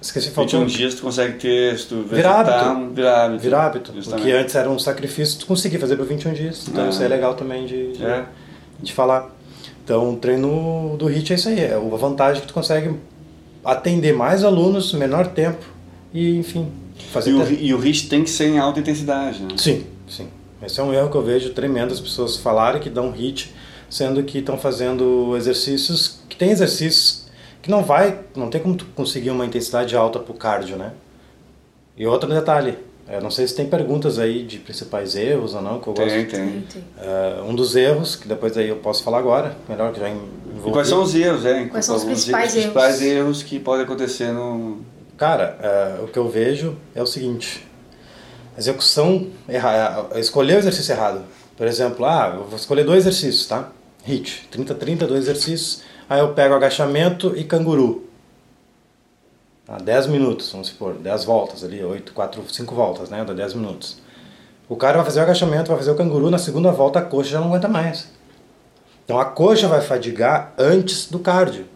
Esqueci, 0.00 0.30
faltou. 0.30 0.60
21 0.60 0.76
dias 0.78 0.94
tu 0.94 1.02
consegue 1.02 1.34
ter. 1.34 1.78
Se 1.78 1.86
tu 1.86 2.02
virar 2.02 2.40
hábito. 2.40 2.94
Virar 2.94 3.24
hábito. 3.24 3.42
Virar 3.42 3.66
hábito. 3.66 3.92
Porque 3.92 4.32
antes 4.32 4.54
era 4.54 4.70
um 4.70 4.78
sacrifício, 4.78 5.38
tu 5.38 5.46
conseguia 5.46 5.78
fazer 5.78 5.96
por 5.96 6.06
21 6.06 6.32
dias. 6.32 6.66
Então 6.68 6.88
isso 6.88 7.02
é 7.02 7.08
legal 7.08 7.34
também 7.34 7.66
de, 7.66 7.92
de, 7.92 8.04
é. 8.04 8.24
de 8.80 8.92
falar. 8.92 9.30
Então 9.84 10.14
o 10.14 10.16
treino 10.16 10.96
do 10.98 11.06
HIT 11.06 11.32
é 11.32 11.36
isso 11.36 11.48
aí. 11.50 11.60
É 11.60 11.74
a 11.74 11.96
vantagem 11.96 12.40
que 12.40 12.48
tu 12.48 12.54
consegue 12.54 12.94
atender 13.62 14.14
mais 14.14 14.42
alunos, 14.42 14.92
menor 14.94 15.26
tempo 15.26 15.64
e 16.12 16.38
enfim, 16.38 16.70
Fazer 17.12 17.30
e, 17.30 17.34
o, 17.34 17.52
e 17.52 17.74
o 17.74 17.78
HIIT 17.78 18.08
tem 18.08 18.24
que 18.24 18.30
ser 18.30 18.48
em 18.48 18.58
alta 18.58 18.80
intensidade, 18.80 19.42
né? 19.42 19.50
Sim, 19.56 19.86
sim. 20.08 20.28
Esse 20.62 20.78
é 20.78 20.82
um 20.82 20.92
erro 20.92 21.10
que 21.10 21.16
eu 21.16 21.22
vejo 21.22 21.50
tremendo 21.50 21.92
as 21.92 22.00
pessoas 22.00 22.36
falarem 22.36 22.80
que 22.80 22.90
dão 22.90 23.10
HIIT, 23.10 23.54
sendo 23.88 24.22
que 24.22 24.38
estão 24.38 24.58
fazendo 24.58 25.34
exercícios, 25.36 26.20
que 26.28 26.36
tem 26.36 26.50
exercícios 26.50 27.26
que 27.62 27.70
não 27.70 27.82
vai, 27.82 28.20
não 28.34 28.48
tem 28.48 28.60
como 28.60 28.74
tu 28.74 28.86
conseguir 28.94 29.30
uma 29.30 29.44
intensidade 29.44 29.96
alta 29.96 30.18
para 30.18 30.32
o 30.32 30.34
cardio, 30.34 30.76
né? 30.76 30.92
E 31.96 32.06
outro 32.06 32.30
detalhe, 32.30 32.78
eu 33.08 33.20
não 33.20 33.30
sei 33.30 33.46
se 33.46 33.54
tem 33.54 33.66
perguntas 33.66 34.18
aí 34.18 34.44
de 34.44 34.58
principais 34.58 35.16
erros 35.16 35.54
ou 35.54 35.60
não, 35.60 35.80
que 35.80 35.88
eu 35.88 35.92
tem, 35.92 36.06
gosto. 36.06 36.30
Tem, 36.30 36.60
tem. 36.62 36.82
Uh, 36.96 37.44
um 37.44 37.54
dos 37.54 37.74
erros, 37.74 38.16
que 38.16 38.28
depois 38.28 38.56
aí 38.56 38.68
eu 38.68 38.76
posso 38.76 39.02
falar 39.02 39.18
agora, 39.18 39.56
melhor 39.68 39.92
que 39.92 40.00
já 40.00 40.08
envolvi. 40.08 40.68
E 40.68 40.72
quais 40.72 40.88
são 40.88 41.02
os 41.02 41.14
erros, 41.14 41.44
é? 41.44 41.64
Quais 41.66 41.84
são 41.84 41.96
os 41.96 42.04
principais, 42.04 42.48
os 42.48 42.52
principais 42.54 43.02
erros? 43.02 43.16
erros 43.16 43.42
que 43.42 43.58
podem 43.58 43.84
acontecer 43.84 44.32
no, 44.32 44.78
Cara, 45.20 45.98
uh, 46.00 46.04
o 46.04 46.08
que 46.08 46.18
eu 46.18 46.30
vejo 46.30 46.78
é 46.94 47.02
o 47.02 47.06
seguinte: 47.06 47.68
execução 48.56 49.28
errada, 49.46 50.18
escolher 50.18 50.54
o 50.54 50.58
exercício 50.60 50.94
errado. 50.94 51.24
Por 51.58 51.66
exemplo, 51.66 52.06
ah, 52.06 52.36
eu 52.38 52.44
vou 52.44 52.56
escolher 52.56 52.84
dois 52.84 53.00
exercícios, 53.06 53.46
tá? 53.46 53.68
HIT, 54.02 54.48
30, 54.50 54.74
30, 54.74 55.06
dois 55.06 55.24
exercícios. 55.24 55.82
Aí 56.08 56.20
eu 56.20 56.32
pego 56.32 56.54
agachamento 56.54 57.36
e 57.36 57.44
canguru. 57.44 58.08
Ah, 59.68 59.76
10 59.76 60.06
minutos, 60.06 60.50
vamos 60.52 60.68
supor, 60.68 60.94
10 60.94 61.24
voltas 61.24 61.62
ali, 61.62 61.84
8, 61.84 62.14
4, 62.14 62.42
5 62.54 62.74
voltas, 62.74 63.10
né? 63.10 63.22
Dá 63.22 63.34
10 63.34 63.52
minutos. 63.52 63.98
O 64.70 64.74
cara 64.74 64.96
vai 64.96 65.04
fazer 65.04 65.20
o 65.20 65.24
agachamento, 65.24 65.68
vai 65.68 65.76
fazer 65.76 65.90
o 65.90 65.96
canguru, 65.96 66.30
na 66.30 66.38
segunda 66.38 66.72
volta 66.72 66.98
a 66.98 67.02
coxa 67.02 67.28
já 67.28 67.40
não 67.40 67.48
aguenta 67.48 67.68
mais. 67.68 68.08
Então 69.04 69.20
a 69.20 69.26
coxa 69.26 69.68
vai 69.68 69.82
fadigar 69.82 70.54
antes 70.56 71.10
do 71.10 71.18
cardio. 71.18 71.66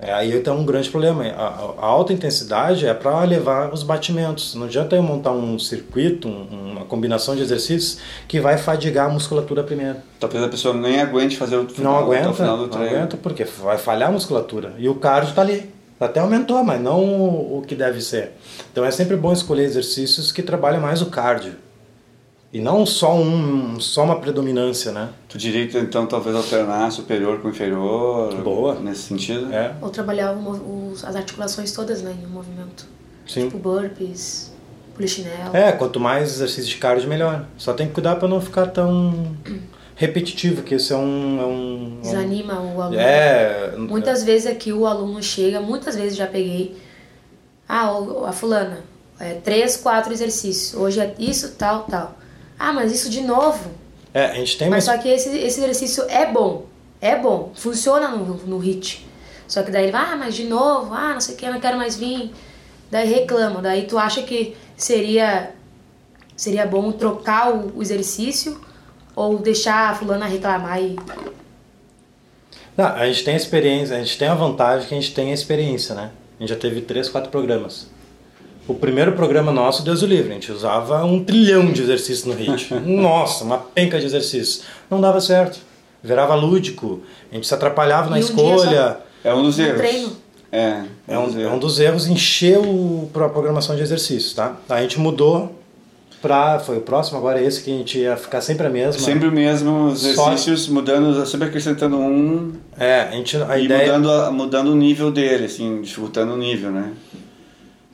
É, 0.00 0.12
aí 0.12 0.40
tem 0.40 0.52
um 0.52 0.64
grande 0.64 0.88
problema. 0.90 1.24
A, 1.24 1.74
a 1.80 1.86
alta 1.86 2.12
intensidade 2.12 2.86
é 2.86 2.94
para 2.94 3.20
levar 3.24 3.72
os 3.72 3.82
batimentos. 3.82 4.54
Não 4.54 4.66
adianta 4.66 4.94
eu 4.94 5.02
montar 5.02 5.32
um 5.32 5.58
circuito, 5.58 6.28
um, 6.28 6.72
uma 6.72 6.84
combinação 6.84 7.34
de 7.34 7.42
exercícios 7.42 7.98
que 8.28 8.40
vai 8.40 8.56
fadigar 8.56 9.06
a 9.06 9.12
musculatura 9.12 9.64
primeiro. 9.64 9.96
Talvez 10.20 10.44
a 10.44 10.48
pessoa 10.48 10.72
nem 10.72 11.00
aguente 11.00 11.36
fazer 11.36 11.56
o 11.56 11.68
final, 11.68 11.94
não 11.94 11.98
aguenta, 11.98 12.32
final 12.32 12.56
do 12.56 12.68
treino. 12.68 12.90
Não 12.90 12.96
aguenta 12.96 13.16
porque 13.16 13.44
vai 13.44 13.76
falhar 13.76 14.10
a 14.10 14.12
musculatura. 14.12 14.74
E 14.78 14.88
o 14.88 14.94
cardio 14.94 15.30
está 15.30 15.42
ali. 15.42 15.68
Até 15.98 16.20
aumentou, 16.20 16.62
mas 16.62 16.80
não 16.80 17.02
o, 17.02 17.58
o 17.58 17.62
que 17.62 17.74
deve 17.74 18.00
ser. 18.00 18.34
Então 18.70 18.84
é 18.84 18.90
sempre 18.92 19.16
bom 19.16 19.32
escolher 19.32 19.64
exercícios 19.64 20.30
que 20.30 20.42
trabalhem 20.42 20.80
mais 20.80 21.02
o 21.02 21.06
cardio. 21.06 21.54
E 22.50 22.60
não 22.60 22.86
só, 22.86 23.14
um, 23.14 23.78
só 23.78 24.04
uma 24.04 24.20
predominância, 24.20 24.90
né? 24.90 25.10
Tu 25.28 25.36
diria 25.36 25.68
que 25.68 25.76
então 25.78 26.06
talvez 26.06 26.34
alternar 26.34 26.90
superior 26.90 27.40
com 27.40 27.50
inferior? 27.50 28.34
Boa. 28.36 28.74
Nesse 28.76 29.02
sentido? 29.02 29.52
É. 29.52 29.74
Ou 29.82 29.90
trabalhar 29.90 30.32
os, 30.32 31.04
as 31.04 31.14
articulações 31.14 31.72
todas 31.72 32.00
né, 32.00 32.16
em 32.18 32.24
um 32.24 32.30
movimento. 32.30 32.86
Sim. 33.26 33.44
Tipo 33.44 33.58
burpees, 33.58 34.50
polichinelo. 34.94 35.54
É, 35.54 35.72
quanto 35.72 36.00
mais 36.00 36.32
exercício 36.32 36.70
de 36.70 36.76
cardio, 36.78 37.06
melhor. 37.06 37.44
Só 37.58 37.74
tem 37.74 37.86
que 37.86 37.92
cuidar 37.92 38.16
para 38.16 38.26
não 38.26 38.40
ficar 38.40 38.68
tão 38.68 39.36
repetitivo, 39.94 40.62
que 40.62 40.74
isso 40.74 40.94
é 40.94 40.96
um... 40.96 41.40
É 41.40 41.44
um 41.44 42.00
Desanima 42.00 42.54
o 42.54 42.80
aluno. 42.80 42.98
É... 42.98 43.74
Muitas 43.76 44.24
vezes 44.24 44.46
aqui 44.46 44.72
o 44.72 44.86
aluno 44.86 45.22
chega, 45.22 45.60
muitas 45.60 45.96
vezes 45.96 46.16
já 46.16 46.26
peguei, 46.26 46.78
ah, 47.68 47.90
a 48.26 48.32
fulana, 48.32 48.78
é, 49.20 49.34
três, 49.34 49.76
quatro 49.76 50.10
exercícios, 50.14 50.80
hoje 50.80 50.98
é 51.00 51.14
isso, 51.18 51.54
tal, 51.58 51.82
tal. 51.82 52.16
Ah, 52.58 52.72
mas 52.72 52.92
isso 52.92 53.08
de 53.08 53.20
novo. 53.20 53.70
É, 54.12 54.26
a 54.26 54.34
gente 54.34 54.58
tem 54.58 54.68
Mas 54.68 54.84
só 54.84 54.96
que 54.98 55.08
esse, 55.08 55.28
esse 55.28 55.60
exercício 55.60 56.04
é 56.08 56.26
bom. 56.26 56.66
É 57.00 57.16
bom. 57.16 57.52
Funciona 57.54 58.08
no, 58.08 58.34
no 58.34 58.58
HIT. 58.58 59.06
Só 59.46 59.62
que 59.62 59.70
daí 59.70 59.84
ele 59.84 59.92
vai, 59.92 60.12
ah, 60.12 60.16
mas 60.16 60.34
de 60.34 60.44
novo, 60.44 60.92
ah, 60.92 61.14
não 61.14 61.20
sei 61.20 61.34
o 61.34 61.38
que, 61.38 61.48
não 61.48 61.60
quero 61.60 61.76
mais 61.76 61.96
vir. 61.96 62.32
Daí 62.90 63.08
reclama. 63.08 63.62
Daí 63.62 63.86
tu 63.86 63.98
acha 63.98 64.22
que 64.22 64.56
seria 64.76 65.54
seria 66.36 66.66
bom 66.66 66.92
trocar 66.92 67.52
o, 67.52 67.78
o 67.78 67.82
exercício 67.82 68.60
ou 69.14 69.38
deixar 69.38 69.90
a 69.90 69.94
fulana 69.94 70.26
reclamar 70.26 70.80
e. 70.80 70.96
Não, 72.76 72.86
a 72.86 73.06
gente 73.06 73.24
tem 73.24 73.34
experiência, 73.34 73.96
a 73.96 73.98
gente 73.98 74.16
tem 74.16 74.28
a 74.28 74.34
vantagem 74.34 74.88
que 74.88 74.94
a 74.94 75.00
gente 75.00 75.12
tem 75.12 75.32
a 75.32 75.34
experiência, 75.34 75.94
né? 75.94 76.12
A 76.38 76.42
gente 76.42 76.50
já 76.50 76.56
teve 76.56 76.80
três, 76.82 77.08
quatro 77.08 77.28
programas. 77.28 77.88
O 78.68 78.74
primeiro 78.74 79.12
programa 79.12 79.50
nosso, 79.50 79.82
Deus 79.82 80.02
o 80.02 80.06
livre, 80.06 80.30
a 80.30 80.34
gente 80.34 80.52
usava 80.52 81.02
um 81.04 81.24
trilhão 81.24 81.72
de 81.72 81.82
exercícios 81.82 82.24
no 82.26 82.34
HIT. 82.34 82.74
Nossa, 82.84 83.42
uma 83.42 83.56
penca 83.58 83.98
de 83.98 84.04
exercícios. 84.06 84.62
Não 84.90 85.00
dava 85.00 85.20
certo. 85.20 85.58
Virava 86.02 86.34
lúdico, 86.34 87.00
a 87.32 87.34
gente 87.34 87.46
se 87.46 87.54
atrapalhava 87.54 88.10
na 88.10 88.16
um 88.16 88.20
escolha. 88.20 88.98
É 89.24 89.34
um 89.34 89.42
dos 89.42 89.56
No 89.58 89.64
erros. 89.64 89.78
treino. 89.78 90.12
É, 90.52 90.82
É 91.08 91.18
um, 91.18 91.40
é 91.40 91.48
um 91.48 91.58
dos 91.58 91.80
erros 91.80 92.06
encher 92.08 92.58
o, 92.58 93.10
a 93.14 93.28
programação 93.28 93.74
de 93.74 93.82
exercícios, 93.82 94.32
tá? 94.34 94.56
A 94.68 94.80
gente 94.80 94.98
mudou 95.00 95.58
pra. 96.22 96.58
Foi 96.58 96.78
o 96.78 96.80
próximo, 96.80 97.18
agora 97.18 97.40
é 97.40 97.44
esse 97.44 97.62
que 97.62 97.70
a 97.70 97.76
gente 97.76 97.98
ia 97.98 98.16
ficar 98.16 98.40
sempre 98.40 98.66
a 98.66 98.70
mesma. 98.70 99.00
Sempre 99.00 99.28
o 99.28 99.32
mesmo 99.32 99.90
exercícios, 99.90 100.68
mudando, 100.68 101.26
sempre 101.26 101.48
acrescentando 101.48 101.96
um 101.98 102.52
É, 102.78 103.02
a 103.02 103.10
gente. 103.12 103.36
A 103.36 103.58
e 103.58 103.64
ideia. 103.64 103.98
mudando, 103.98 104.32
mudando 104.32 104.68
o 104.68 104.74
nível 104.76 105.10
dele, 105.10 105.46
assim, 105.46 105.82
dificultando 105.82 106.32
o 106.32 106.36
nível, 106.36 106.70
né? 106.70 106.92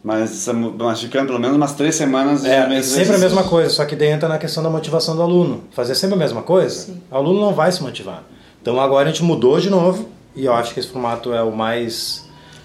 Mas, 0.05 0.47
mas 0.79 1.01
ficando 1.01 1.29
pelo 1.29 1.41
menos 1.41 1.57
umas 1.57 1.73
três 1.73 1.95
semanas 1.95 2.45
É, 2.45 2.69
mesmo 2.69 2.95
sempre 2.95 3.17
a 3.17 3.19
mesma 3.19 3.43
coisa, 3.43 3.71
só 3.71 3.87
que 3.87 3.97
daí 3.97 4.09
entra 4.11 4.29
na 4.29 4.37
questão 4.37 4.63
da 4.63 4.69
motivação 4.69 5.17
do 5.17 5.23
aluno. 5.23 5.65
Fazer 5.73 5.95
sempre 5.95 6.15
a 6.15 6.19
mesma 6.19 6.43
coisa, 6.43 6.87
Sim. 6.87 7.01
o 7.11 7.17
aluno 7.17 7.41
não 7.41 7.55
vai 7.55 7.73
se 7.73 7.83
motivar. 7.83 8.23
Então 8.61 8.79
agora 8.79 9.09
a 9.09 9.11
gente 9.11 9.25
mudou 9.25 9.59
de 9.59 9.71
novo, 9.71 10.07
e 10.37 10.45
eu 10.45 10.53
acho 10.53 10.75
que 10.75 10.81
esse 10.81 10.91
formato 10.91 11.33
é 11.33 11.43
o 11.43 11.51
mais. 11.51 12.23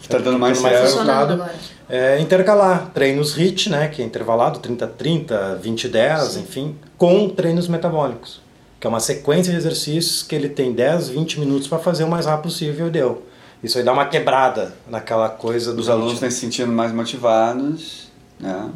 Tá 0.10 0.17
dando 0.17 0.39
mais 0.39 0.60
mais 0.60 0.81
resultado. 0.81 1.34
agora. 1.34 1.53
É 1.88 2.19
intercalar 2.19 2.91
treinos 2.93 3.36
HIT, 3.36 3.69
né, 3.69 3.88
que 3.88 4.01
é 4.01 4.05
intervalado 4.05 4.60
30-30, 4.60 5.60
20-10, 5.63 6.41
enfim, 6.41 6.75
com 6.98 7.29
treinos 7.29 7.67
metabólicos, 7.67 8.41
que 8.79 8.88
é 8.88 8.89
uma 8.89 9.00
sequência 9.00 9.51
de 9.51 9.58
exercícios 9.58 10.24
que 10.24 10.36
ele 10.36 10.50
tem 10.50 10.74
10, 10.74 11.10
20 11.10 11.39
minutos 11.39 11.67
para 11.67 11.77
fazer 11.77 12.03
o 12.03 12.08
mais 12.08 12.25
rápido 12.25 12.43
possível 12.43 12.88
e 12.88 12.89
deu. 12.89 13.24
Isso 13.63 13.78
aí 13.78 13.84
dá 13.84 13.92
uma 13.92 14.06
quebrada 14.06 14.74
naquela 14.88 15.30
coisa 15.30 15.74
dos 15.74 15.86
Os 15.86 15.89
alunos 15.89 16.13
estão 16.13 16.32
se 16.32 16.38
sentindo 16.38 16.72
mais 16.72 16.92
motivados, 16.94 18.10
né? 18.39 18.70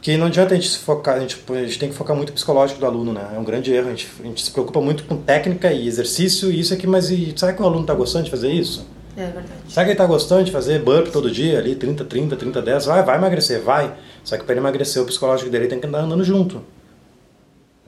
Que 0.00 0.16
não 0.16 0.26
adianta 0.26 0.52
a 0.52 0.56
gente 0.56 0.68
se 0.68 0.78
focar, 0.78 1.16
a 1.16 1.20
gente, 1.20 1.40
a 1.48 1.54
gente 1.62 1.78
tem 1.78 1.88
que 1.88 1.94
focar 1.94 2.16
muito 2.16 2.30
no 2.30 2.34
psicológico 2.34 2.80
do 2.80 2.86
aluno, 2.86 3.12
né? 3.12 3.30
É 3.34 3.38
um 3.38 3.44
grande 3.44 3.72
erro. 3.72 3.86
A 3.86 3.90
gente, 3.90 4.10
a 4.18 4.22
gente 4.24 4.42
se 4.42 4.50
preocupa 4.50 4.80
muito 4.80 5.04
com 5.04 5.16
técnica 5.16 5.72
e 5.72 5.86
exercício 5.86 6.50
e 6.50 6.58
isso 6.58 6.74
aqui, 6.74 6.88
mas 6.88 7.10
e, 7.10 7.32
será 7.36 7.52
que 7.52 7.62
o 7.62 7.64
aluno 7.64 7.82
está 7.82 7.94
gostando 7.94 8.24
de 8.24 8.30
fazer 8.30 8.50
isso? 8.50 8.84
É 9.16 9.26
verdade. 9.26 9.46
Será 9.68 9.84
que 9.84 9.90
ele 9.90 9.92
está 9.92 10.06
gostando 10.06 10.42
de 10.42 10.50
fazer 10.50 10.80
burp 10.82 11.08
todo 11.08 11.30
dia 11.30 11.58
ali, 11.58 11.76
30, 11.76 12.04
30, 12.04 12.34
30, 12.34 12.62
10? 12.62 12.86
Vai, 12.86 13.02
vai 13.04 13.16
emagrecer, 13.16 13.60
vai. 13.60 13.94
Só 14.24 14.36
que 14.36 14.42
para 14.42 14.54
ele 14.54 14.60
emagrecer, 14.60 15.00
o 15.02 15.06
psicológico 15.06 15.50
dele 15.50 15.68
tem 15.68 15.78
que 15.78 15.86
andar 15.86 16.00
andando 16.00 16.24
junto. 16.24 16.62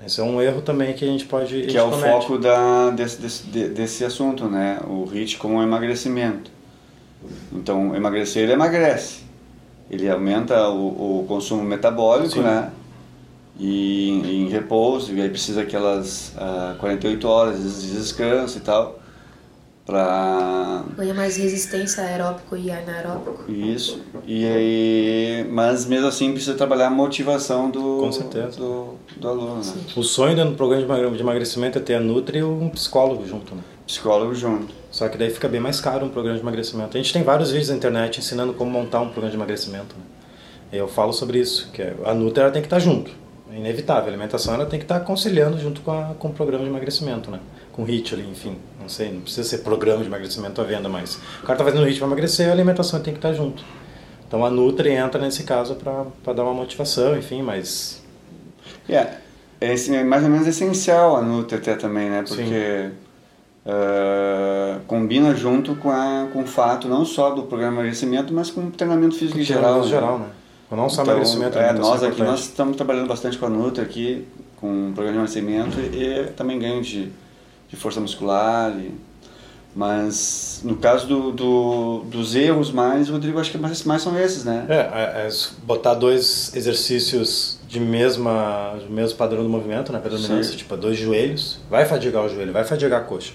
Esse 0.06 0.20
é 0.20 0.24
um 0.24 0.40
erro 0.40 0.60
também 0.62 0.92
que 0.94 1.04
a 1.04 1.08
gente 1.08 1.24
pode. 1.24 1.54
Que 1.54 1.62
gente 1.62 1.76
é 1.76 1.82
o 1.82 1.90
comete. 1.90 2.10
foco 2.26 2.38
da, 2.38 2.90
desse, 2.90 3.20
desse, 3.20 3.42
de- 3.44 3.68
desse 3.68 4.04
assunto, 4.04 4.46
né? 4.46 4.80
O 4.86 5.04
HIIT 5.10 5.38
como 5.38 5.62
emagrecimento. 5.62 6.50
Então, 7.52 7.94
emagrecer, 7.96 8.42
ele 8.42 8.52
emagrece. 8.52 9.20
Ele 9.90 10.08
aumenta 10.10 10.68
o, 10.68 11.20
o 11.20 11.24
consumo 11.26 11.62
metabólico, 11.62 12.34
Sim. 12.34 12.40
né? 12.42 12.70
E 13.58 14.10
em 14.10 14.48
repouso, 14.48 15.12
e 15.14 15.20
aí 15.22 15.28
precisa 15.28 15.62
aquelas 15.62 16.32
ah, 16.36 16.74
48 16.80 17.28
horas 17.28 17.82
de 17.82 17.92
descanso 17.92 18.58
e 18.58 18.60
tal. 18.60 18.98
Pra 19.86 20.82
Ganha 20.96 21.12
mais 21.12 21.36
resistência 21.36 22.02
aeróbico 22.04 22.56
e 22.56 22.70
anaeróbico. 22.70 23.50
isso. 23.52 24.00
E 24.26 24.46
aí, 24.46 25.46
mas 25.50 25.84
mesmo 25.84 26.06
assim 26.06 26.32
precisa 26.32 26.54
trabalhar 26.56 26.86
a 26.86 26.90
motivação 26.90 27.68
do, 27.70 27.98
Com 27.98 28.10
certeza. 28.10 28.56
do, 28.58 28.94
do 29.16 29.28
aluno, 29.28 29.56
né? 29.56 29.72
O 29.94 30.02
sonho 30.02 30.34
do 30.42 30.56
programa 30.56 31.10
de 31.10 31.20
emagrecimento 31.20 31.76
é 31.78 31.82
ter 31.82 31.96
a 31.96 32.00
Nutri 32.00 32.38
e 32.38 32.42
um 32.42 32.70
psicólogo 32.70 33.26
junto, 33.26 33.54
né? 33.54 33.60
Psicólogo 33.86 34.34
junto. 34.34 34.72
Só 34.90 35.06
que 35.08 35.18
daí 35.18 35.28
fica 35.30 35.48
bem 35.48 35.60
mais 35.60 35.80
caro 35.82 36.06
um 36.06 36.08
programa 36.08 36.38
de 36.38 36.42
emagrecimento. 36.42 36.96
A 36.96 37.00
gente 37.00 37.12
tem 37.12 37.22
vários 37.22 37.50
vídeos 37.50 37.68
na 37.68 37.76
internet 37.76 38.20
ensinando 38.20 38.54
como 38.54 38.70
montar 38.70 39.00
um 39.00 39.08
programa 39.08 39.30
de 39.30 39.36
emagrecimento. 39.36 39.94
Né? 39.96 40.02
Eu 40.72 40.88
falo 40.88 41.12
sobre 41.12 41.38
isso, 41.40 41.68
que 41.72 41.82
é- 41.82 41.94
a 42.06 42.14
Nutri 42.14 42.42
ela 42.42 42.50
tem 42.50 42.62
que 42.62 42.66
estar 42.66 42.78
junto. 42.78 43.10
É 43.52 43.56
inevitável. 43.58 44.04
A 44.04 44.08
alimentação 44.08 44.54
ela 44.54 44.64
tem 44.64 44.78
que 44.78 44.84
estar 44.86 45.00
conciliando 45.00 45.58
junto 45.60 45.82
com, 45.82 45.90
a, 45.92 46.14
com 46.18 46.28
o 46.28 46.32
programa 46.32 46.64
de 46.64 46.70
emagrecimento, 46.70 47.30
né? 47.30 47.38
Com 47.74 47.82
o 47.82 47.86
HIIT 47.86 48.14
ali, 48.14 48.28
enfim. 48.30 48.56
Não 48.80 48.88
sei, 48.88 49.10
não 49.12 49.20
precisa 49.22 49.48
ser 49.48 49.58
programa 49.58 50.00
de 50.02 50.06
emagrecimento 50.08 50.60
à 50.60 50.64
venda, 50.64 50.88
mas 50.88 51.16
o 51.16 51.42
cara 51.42 51.54
está 51.54 51.64
fazendo 51.64 51.82
o 51.82 51.86
HIIT 51.86 51.98
para 51.98 52.06
emagrecer, 52.06 52.48
a 52.48 52.52
alimentação 52.52 53.00
tem 53.00 53.12
que 53.12 53.18
estar 53.18 53.32
junto. 53.32 53.64
Então 54.28 54.44
a 54.44 54.50
Nutri 54.50 54.90
entra 54.92 55.20
nesse 55.20 55.42
caso 55.42 55.74
para 55.74 56.32
dar 56.32 56.44
uma 56.44 56.54
motivação, 56.54 57.16
enfim, 57.16 57.42
mas 57.42 58.02
É, 58.88 59.14
é 59.60 59.72
esse- 59.74 59.94
é 59.94 60.04
mais 60.04 60.22
ou 60.22 60.28
menos 60.30 60.46
essencial 60.46 61.16
a 61.16 61.22
Nutri 61.22 61.56
até 61.58 61.74
também, 61.74 62.08
né? 62.10 62.22
Porque 62.26 62.90
ah, 63.66 64.78
combina 64.86 65.34
junto 65.34 65.74
com, 65.76 65.90
a, 65.90 66.28
com 66.32 66.42
o 66.42 66.46
fato 66.46 66.86
não 66.88 67.04
só 67.04 67.30
do 67.30 67.42
programa 67.44 67.72
de 67.72 67.78
emagrecimento, 67.78 68.32
mas 68.32 68.50
com 68.50 68.66
o 68.66 68.70
treinamento 68.70 69.16
físico 69.16 69.38
em 69.38 69.42
geral. 69.42 69.80
né? 69.82 69.88
geral, 69.88 70.18
né? 70.18 70.26
Não 70.70 70.88
só 70.88 71.02
Então, 71.02 71.14
emagrecimento, 71.14 71.58
é, 71.58 71.72
nós 71.72 72.02
é 72.02 72.06
aqui 72.06 72.14
importante. 72.16 72.22
nós 72.26 72.40
estamos 72.40 72.76
trabalhando 72.76 73.06
bastante 73.08 73.38
com 73.38 73.46
a 73.46 73.48
Nutri 73.48 73.82
aqui, 73.82 74.26
com 74.60 74.88
o 74.90 74.92
programa 74.92 75.26
de 75.26 75.38
emagrecimento 75.38 75.78
e, 75.96 76.32
também 76.36 76.58
ganho 76.58 76.82
de, 76.82 77.12
de 77.74 77.80
força 77.80 78.00
muscular. 78.00 78.72
e- 78.78 78.92
mas 79.76 80.60
no 80.62 80.76
caso 80.76 81.04
do, 81.08 81.32
do- 81.32 81.98
dos 82.06 82.36
erros 82.36 82.70
mais, 82.70 83.08
Rodrigo, 83.08 83.40
acho 83.40 83.50
que 83.50 83.58
mais, 83.58 83.82
mais 83.82 84.02
são 84.02 84.16
esses, 84.16 84.44
né? 84.44 84.64
É, 84.68 84.74
é, 84.74 85.26
é 85.26 85.28
botar 85.64 85.94
dois 85.94 86.54
exercícios 86.54 87.58
de 87.68 87.80
mesma, 87.80 88.76
do 88.86 88.88
mesmo 88.92 89.18
padrão 89.18 89.42
do 89.42 89.48
movimento, 89.48 89.92
né, 89.92 89.98
predominância, 89.98 90.52
Sim. 90.52 90.56
tipo 90.58 90.76
dois 90.76 90.96
joelhos, 90.96 91.58
vai 91.68 91.84
fadigar 91.86 92.24
o 92.24 92.28
joelho, 92.28 92.52
vai 92.52 92.62
fadigar 92.62 93.00
a 93.00 93.04
coxa. 93.04 93.32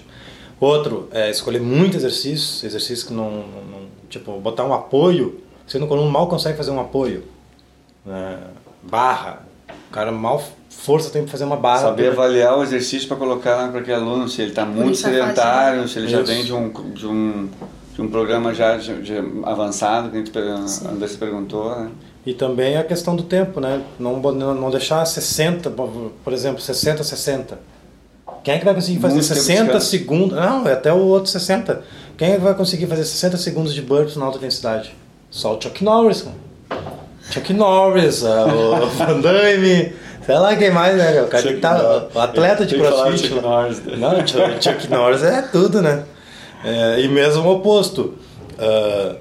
Outro 0.58 1.08
é 1.12 1.28
escolher 1.30 1.60
muito 1.60 1.94
exercícios, 1.98 2.64
exercícios 2.64 3.02
que 3.04 3.12
não, 3.12 3.30
não- 3.30 3.40
não- 3.70 3.88
tipo, 4.08 4.32
botar 4.40 4.64
um 4.64 4.72
apoio, 4.72 5.42
sendo 5.66 5.86
que 5.86 5.92
o 5.92 5.96
aluno 5.96 6.10
mal 6.10 6.26
consegue 6.26 6.56
fazer 6.56 6.70
um 6.70 6.80
apoio, 6.80 7.24
né, 8.06 8.38
barra, 8.82 9.42
o 9.68 9.92
cara 9.92 10.10
mal 10.10 10.42
força 10.82 11.10
tem 11.10 11.24
que 11.24 11.30
fazer 11.30 11.44
uma 11.44 11.56
barra. 11.56 11.80
Saber 11.82 12.04
porque- 12.08 12.20
avaliar 12.20 12.58
o 12.58 12.62
exercício 12.62 13.06
para 13.08 13.16
colocar 13.16 13.68
para 13.70 13.80
aquele 13.80 13.96
aluno, 13.96 14.28
se 14.28 14.40
ele 14.42 14.50
está 14.50 14.64
muito 14.64 14.96
sedentário, 14.96 15.86
se 15.88 15.98
ele 15.98 16.08
já 16.08 16.18
Isso. 16.22 16.32
vem 16.32 16.44
de 16.44 16.52
um, 16.52 16.68
de 16.92 17.06
um, 17.06 17.48
de 17.94 18.02
um 18.02 18.08
programa 18.08 18.52
já 18.54 18.76
de, 18.76 19.02
de 19.02 19.14
avançado, 19.44 20.10
que 20.10 20.16
a 20.16 20.18
gente, 20.18 20.30
per- 20.30 20.42
a 20.44 20.90
Andressa 20.90 21.18
perguntou, 21.18 21.70
né? 21.76 21.90
E 22.24 22.34
também 22.34 22.76
a 22.76 22.84
questão 22.84 23.16
do 23.16 23.22
tempo, 23.22 23.60
né? 23.60 23.80
Não, 23.98 24.20
não 24.20 24.70
deixar 24.70 25.04
60, 25.06 25.70
por 25.70 26.32
exemplo, 26.32 26.60
60, 26.60 27.02
60. 27.02 27.58
Quem 28.44 28.54
é 28.54 28.58
que 28.58 28.64
vai 28.64 28.74
conseguir 28.74 29.00
fazer 29.00 29.14
Muito 29.14 29.26
tempo 29.28 29.34
de 29.40 29.46
60 29.46 29.62
descanso. 29.64 29.86
segundos? 29.86 30.36
Não, 30.36 30.66
é 30.68 30.72
até 30.72 30.92
o 30.92 30.98
outro 30.98 31.30
60. 31.30 31.82
Quem 32.18 32.32
é 32.32 32.34
que 32.36 32.40
vai 32.42 32.54
conseguir 32.54 32.86
fazer 32.86 33.04
60 33.04 33.36
segundos 33.38 33.74
de 33.74 33.80
burpees 33.82 34.16
na 34.16 34.26
alta 34.26 34.36
intensidade? 34.38 34.94
Só 35.30 35.56
o 35.56 35.60
Chuck 35.62 35.82
Norris, 35.82 36.22
cara. 36.22 36.36
Chuck 37.30 37.52
Norris, 37.52 38.24
ah, 38.24 38.46
o 38.46 38.86
Van 38.96 39.20
Damme, 39.20 39.92
sei 40.30 40.38
lá 40.38 40.56
quem 40.56 40.70
mais, 40.70 40.96
né? 40.96 41.22
O 41.22 41.26
cara 41.26 41.42
que 41.42 41.60
tá, 41.60 42.08
o 42.14 42.18
atleta 42.20 42.64
de 42.64 42.76
crossfit. 42.76 43.28
Chuck 43.28 43.34
lá. 43.34 43.42
Norris. 43.42 43.82
Não, 43.84 44.26
Chuck, 44.60 44.88
Norris 44.88 45.22
é 45.24 45.42
tudo, 45.42 45.82
né? 45.82 46.04
É, 46.64 47.00
e 47.00 47.08
mesmo 47.08 47.42
o 47.42 47.56
oposto. 47.56 48.14
Ah, 48.56 49.16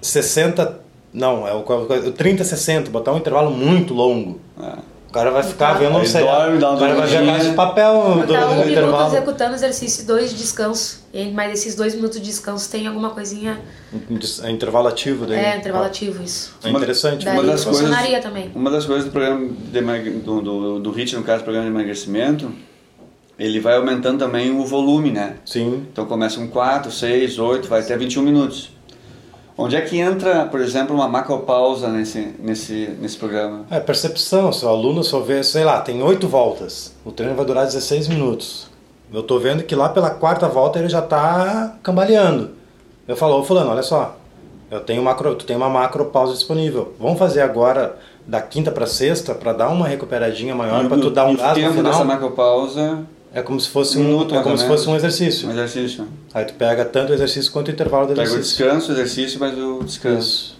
60. 0.00 0.80
Não, 1.12 1.46
é 1.46 1.52
o, 1.52 1.58
o 1.58 1.64
30-60, 1.64 2.88
botar 2.88 3.12
um 3.12 3.18
intervalo 3.18 3.50
muito 3.50 3.92
longo. 3.92 4.40
É. 4.62 4.91
O 5.12 5.14
cara 5.14 5.30
vai 5.30 5.42
ficar 5.42 5.74
vendo 5.74 5.90
um 5.90 5.98
uma 5.98 6.00
O 6.00 6.78
cara 6.78 6.94
vai 6.94 7.06
ver 7.06 7.18
a 7.18 7.26
caixa 7.26 7.50
de 7.50 7.54
papel 7.54 7.92
do, 7.92 8.26
Botar 8.26 8.46
um 8.46 8.48
do 8.48 8.50
minuto 8.54 8.70
intervalo. 8.70 9.14
executando 9.14 9.54
exercício 9.54 10.04
e 10.04 10.06
dois 10.06 10.30
de 10.30 10.36
descanso. 10.38 11.02
Mais 11.34 11.52
esses 11.52 11.74
dois 11.74 11.94
minutos 11.94 12.18
de 12.18 12.24
descanso 12.24 12.70
tem 12.70 12.86
alguma 12.86 13.10
coisinha. 13.10 13.60
É 14.42 14.50
intervalo 14.50 14.88
ativo 14.88 15.26
daí. 15.26 15.38
É, 15.38 15.58
intervalo 15.58 15.84
ativo 15.84 16.22
isso. 16.22 16.54
É 16.64 16.70
interessante. 16.70 17.26
Daí 17.26 17.34
Uma 17.34 17.42
das 17.42 17.62
coisas- 17.62 17.82
funcionaria 17.82 18.22
também. 18.22 18.50
Uma 18.54 18.70
das 18.70 18.86
coisas 18.86 19.04
do 19.04 19.10
programa 19.10 19.98
de, 19.98 20.10
do, 20.12 20.40
do, 20.40 20.78
do 20.80 20.90
HIIT, 20.90 21.14
no 21.16 21.22
caso, 21.22 21.44
programa 21.44 21.68
de 21.68 21.74
emagrecimento, 21.74 22.50
ele 23.38 23.60
vai 23.60 23.76
aumentando 23.76 24.18
também 24.18 24.50
o 24.50 24.64
volume, 24.64 25.10
né? 25.10 25.34
Sim. 25.44 25.86
Então 25.92 26.06
começa 26.06 26.38
com 26.38 26.48
4, 26.48 26.90
6, 26.90 27.38
8, 27.38 27.68
vai 27.68 27.82
até 27.82 27.98
21 27.98 28.22
minutos. 28.22 28.70
Onde 29.56 29.76
é 29.76 29.80
que 29.82 29.98
entra, 29.98 30.46
por 30.46 30.60
exemplo, 30.60 30.94
uma 30.94 31.08
macropausa 31.08 31.88
nesse, 31.88 32.34
nesse, 32.38 32.96
nesse 33.00 33.16
programa? 33.16 33.66
É 33.70 33.78
percepção. 33.80 34.52
Se 34.52 34.64
o 34.64 34.68
aluno 34.68 35.04
só 35.04 35.20
vê, 35.20 35.42
sei 35.42 35.64
lá, 35.64 35.80
tem 35.80 36.02
oito 36.02 36.26
voltas. 36.26 36.94
O 37.04 37.12
treino 37.12 37.34
vai 37.34 37.44
durar 37.44 37.66
16 37.66 38.08
minutos. 38.08 38.70
Eu 39.12 39.22
tô 39.22 39.38
vendo 39.38 39.62
que 39.62 39.74
lá 39.74 39.90
pela 39.90 40.10
quarta 40.10 40.48
volta 40.48 40.78
ele 40.78 40.88
já 40.88 41.02
tá 41.02 41.76
cambaleando. 41.82 42.52
Eu 43.06 43.14
falo, 43.14 43.38
ô 43.38 43.44
fulano, 43.44 43.70
olha 43.70 43.82
só. 43.82 44.16
Eu 44.70 44.80
tenho 44.80 45.02
macro, 45.02 45.34
tu 45.34 45.44
tem 45.44 45.54
uma 45.54 45.68
macro 45.68 46.06
pausa 46.06 46.32
disponível. 46.32 46.94
Vamos 46.98 47.18
fazer 47.18 47.42
agora 47.42 47.98
da 48.26 48.40
quinta 48.40 48.70
para 48.70 48.86
sexta 48.86 49.34
para 49.34 49.52
dar 49.52 49.68
uma 49.68 49.86
recuperadinha 49.86 50.54
maior 50.54 50.88
para 50.88 50.98
tu 50.98 51.10
dar 51.10 51.26
um 51.26 51.34
o 51.34 51.36
gás 51.36 51.50
no 51.50 51.54
tempo 51.62 51.74
final. 51.74 51.92
dessa 51.92 52.04
macropausa, 52.04 53.00
É 53.34 53.40
como 53.42 53.58
se 53.58 53.68
fosse 53.68 53.98
Um 53.98 54.18
um, 54.18 54.36
é 54.36 54.42
como 54.42 54.58
se 54.58 54.66
fosse 54.66 54.88
um 54.88 54.94
exercício. 54.94 55.48
um 55.48 55.52
exercício. 55.52 56.06
Aí 56.34 56.44
tu 56.44 56.54
pega 56.54 56.84
tanto 56.84 57.10
o 57.10 57.14
exercício 57.14 57.50
quanto 57.50 57.68
o 57.68 57.70
intervalo 57.70 58.06
do 58.06 58.14
Pega 58.14 58.20
o 58.20 58.24
exercício. 58.34 58.64
descanso, 58.64 58.90
o 58.90 58.94
exercício, 58.94 59.40
mas 59.40 59.56
o 59.58 59.82
descanso. 59.82 60.18
Isso. 60.20 60.56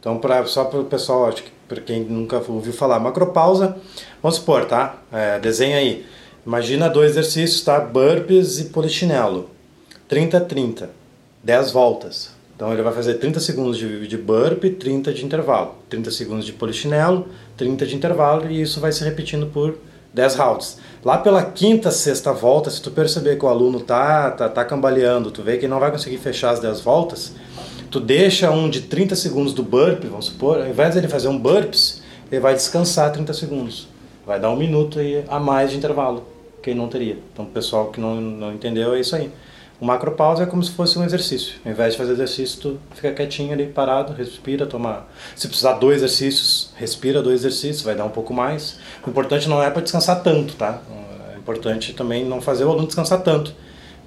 Então, 0.00 0.18
pra, 0.18 0.44
só 0.46 0.64
para 0.64 0.80
o 0.80 0.84
pessoal, 0.84 1.28
acho 1.28 1.42
que 1.42 1.50
para 1.68 1.80
quem 1.80 2.04
nunca 2.04 2.42
ouviu 2.48 2.72
falar, 2.72 2.98
macropausa, 3.00 3.76
vamos 4.22 4.36
supor, 4.36 4.64
tá? 4.64 5.02
É, 5.12 5.38
desenha 5.40 5.76
aí. 5.78 6.06
Imagina 6.46 6.88
dois 6.88 7.10
exercícios, 7.12 7.62
tá? 7.62 7.80
Burpees 7.80 8.60
e 8.60 8.64
polichinelo. 8.66 9.50
30, 10.08 10.40
30. 10.40 10.90
10 11.42 11.70
voltas. 11.72 12.30
Então 12.54 12.72
ele 12.72 12.82
vai 12.82 12.92
fazer 12.92 13.14
30 13.14 13.38
segundos 13.40 13.76
de, 13.76 14.06
de 14.06 14.16
burp, 14.16 14.64
30 14.78 15.12
de 15.12 15.24
intervalo, 15.24 15.74
30 15.90 16.10
segundos 16.10 16.46
de 16.46 16.52
polichinelo, 16.52 17.28
30 17.56 17.84
de 17.84 17.94
intervalo 17.94 18.50
e 18.50 18.62
isso 18.62 18.80
vai 18.80 18.90
se 18.92 19.04
repetindo 19.04 19.46
por 19.48 19.76
10 20.16 20.34
rounds. 20.36 20.78
Lá 21.04 21.18
pela 21.18 21.42
quinta, 21.42 21.90
sexta 21.90 22.32
volta, 22.32 22.70
se 22.70 22.80
tu 22.80 22.90
perceber 22.90 23.38
que 23.38 23.44
o 23.44 23.48
aluno 23.48 23.80
tá, 23.80 24.30
tá, 24.30 24.48
tá 24.48 24.64
cambaleando, 24.64 25.30
tu 25.30 25.42
vê 25.42 25.58
que 25.58 25.68
não 25.68 25.78
vai 25.78 25.92
conseguir 25.92 26.16
fechar 26.16 26.50
as 26.50 26.58
10 26.58 26.80
voltas, 26.80 27.34
tu 27.90 28.00
deixa 28.00 28.50
um 28.50 28.70
de 28.70 28.80
30 28.80 29.14
segundos 29.14 29.52
do 29.52 29.62
burp, 29.62 30.04
vamos 30.04 30.24
supor, 30.24 30.58
ao 30.62 30.66
invés 30.66 30.94
dele 30.94 31.06
fazer 31.06 31.28
um 31.28 31.38
burps, 31.38 32.02
ele 32.32 32.40
vai 32.40 32.54
descansar 32.54 33.12
30 33.12 33.34
segundos. 33.34 33.88
Vai 34.26 34.40
dar 34.40 34.50
um 34.50 34.56
minuto 34.56 34.98
a 35.28 35.38
mais 35.38 35.70
de 35.70 35.76
intervalo, 35.76 36.26
que 36.62 36.70
ele 36.70 36.78
não 36.78 36.88
teria. 36.88 37.18
Então, 37.32 37.44
o 37.44 37.48
pessoal 37.48 37.88
que 37.88 38.00
não, 38.00 38.18
não 38.18 38.54
entendeu, 38.54 38.94
é 38.94 39.00
isso 39.00 39.14
aí. 39.14 39.30
O 39.78 39.84
macropausa 39.84 40.44
é 40.44 40.46
como 40.46 40.62
se 40.62 40.70
fosse 40.70 40.98
um 40.98 41.04
exercício. 41.04 41.56
Ao 41.64 41.70
invés 41.70 41.92
de 41.92 41.98
fazer 41.98 42.12
exercício, 42.12 42.60
tu 42.60 42.80
fica 42.94 43.12
quietinho 43.12 43.52
ali, 43.52 43.66
parado, 43.66 44.14
respira, 44.14 44.64
toma. 44.64 45.04
Se 45.34 45.46
precisar 45.48 45.74
dois 45.74 45.98
exercícios, 45.98 46.70
respira 46.76 47.22
dois 47.22 47.40
exercícios, 47.40 47.82
vai 47.82 47.94
dar 47.94 48.06
um 48.06 48.10
pouco 48.10 48.32
mais. 48.32 48.78
O 49.06 49.10
importante 49.10 49.48
não 49.48 49.62
é 49.62 49.70
para 49.70 49.82
descansar 49.82 50.22
tanto, 50.22 50.54
tá? 50.54 50.80
É 51.34 51.36
importante 51.36 51.92
também 51.92 52.24
não 52.24 52.40
fazer 52.40 52.64
o 52.64 52.70
aluno 52.70 52.86
descansar 52.86 53.20
tanto, 53.20 53.54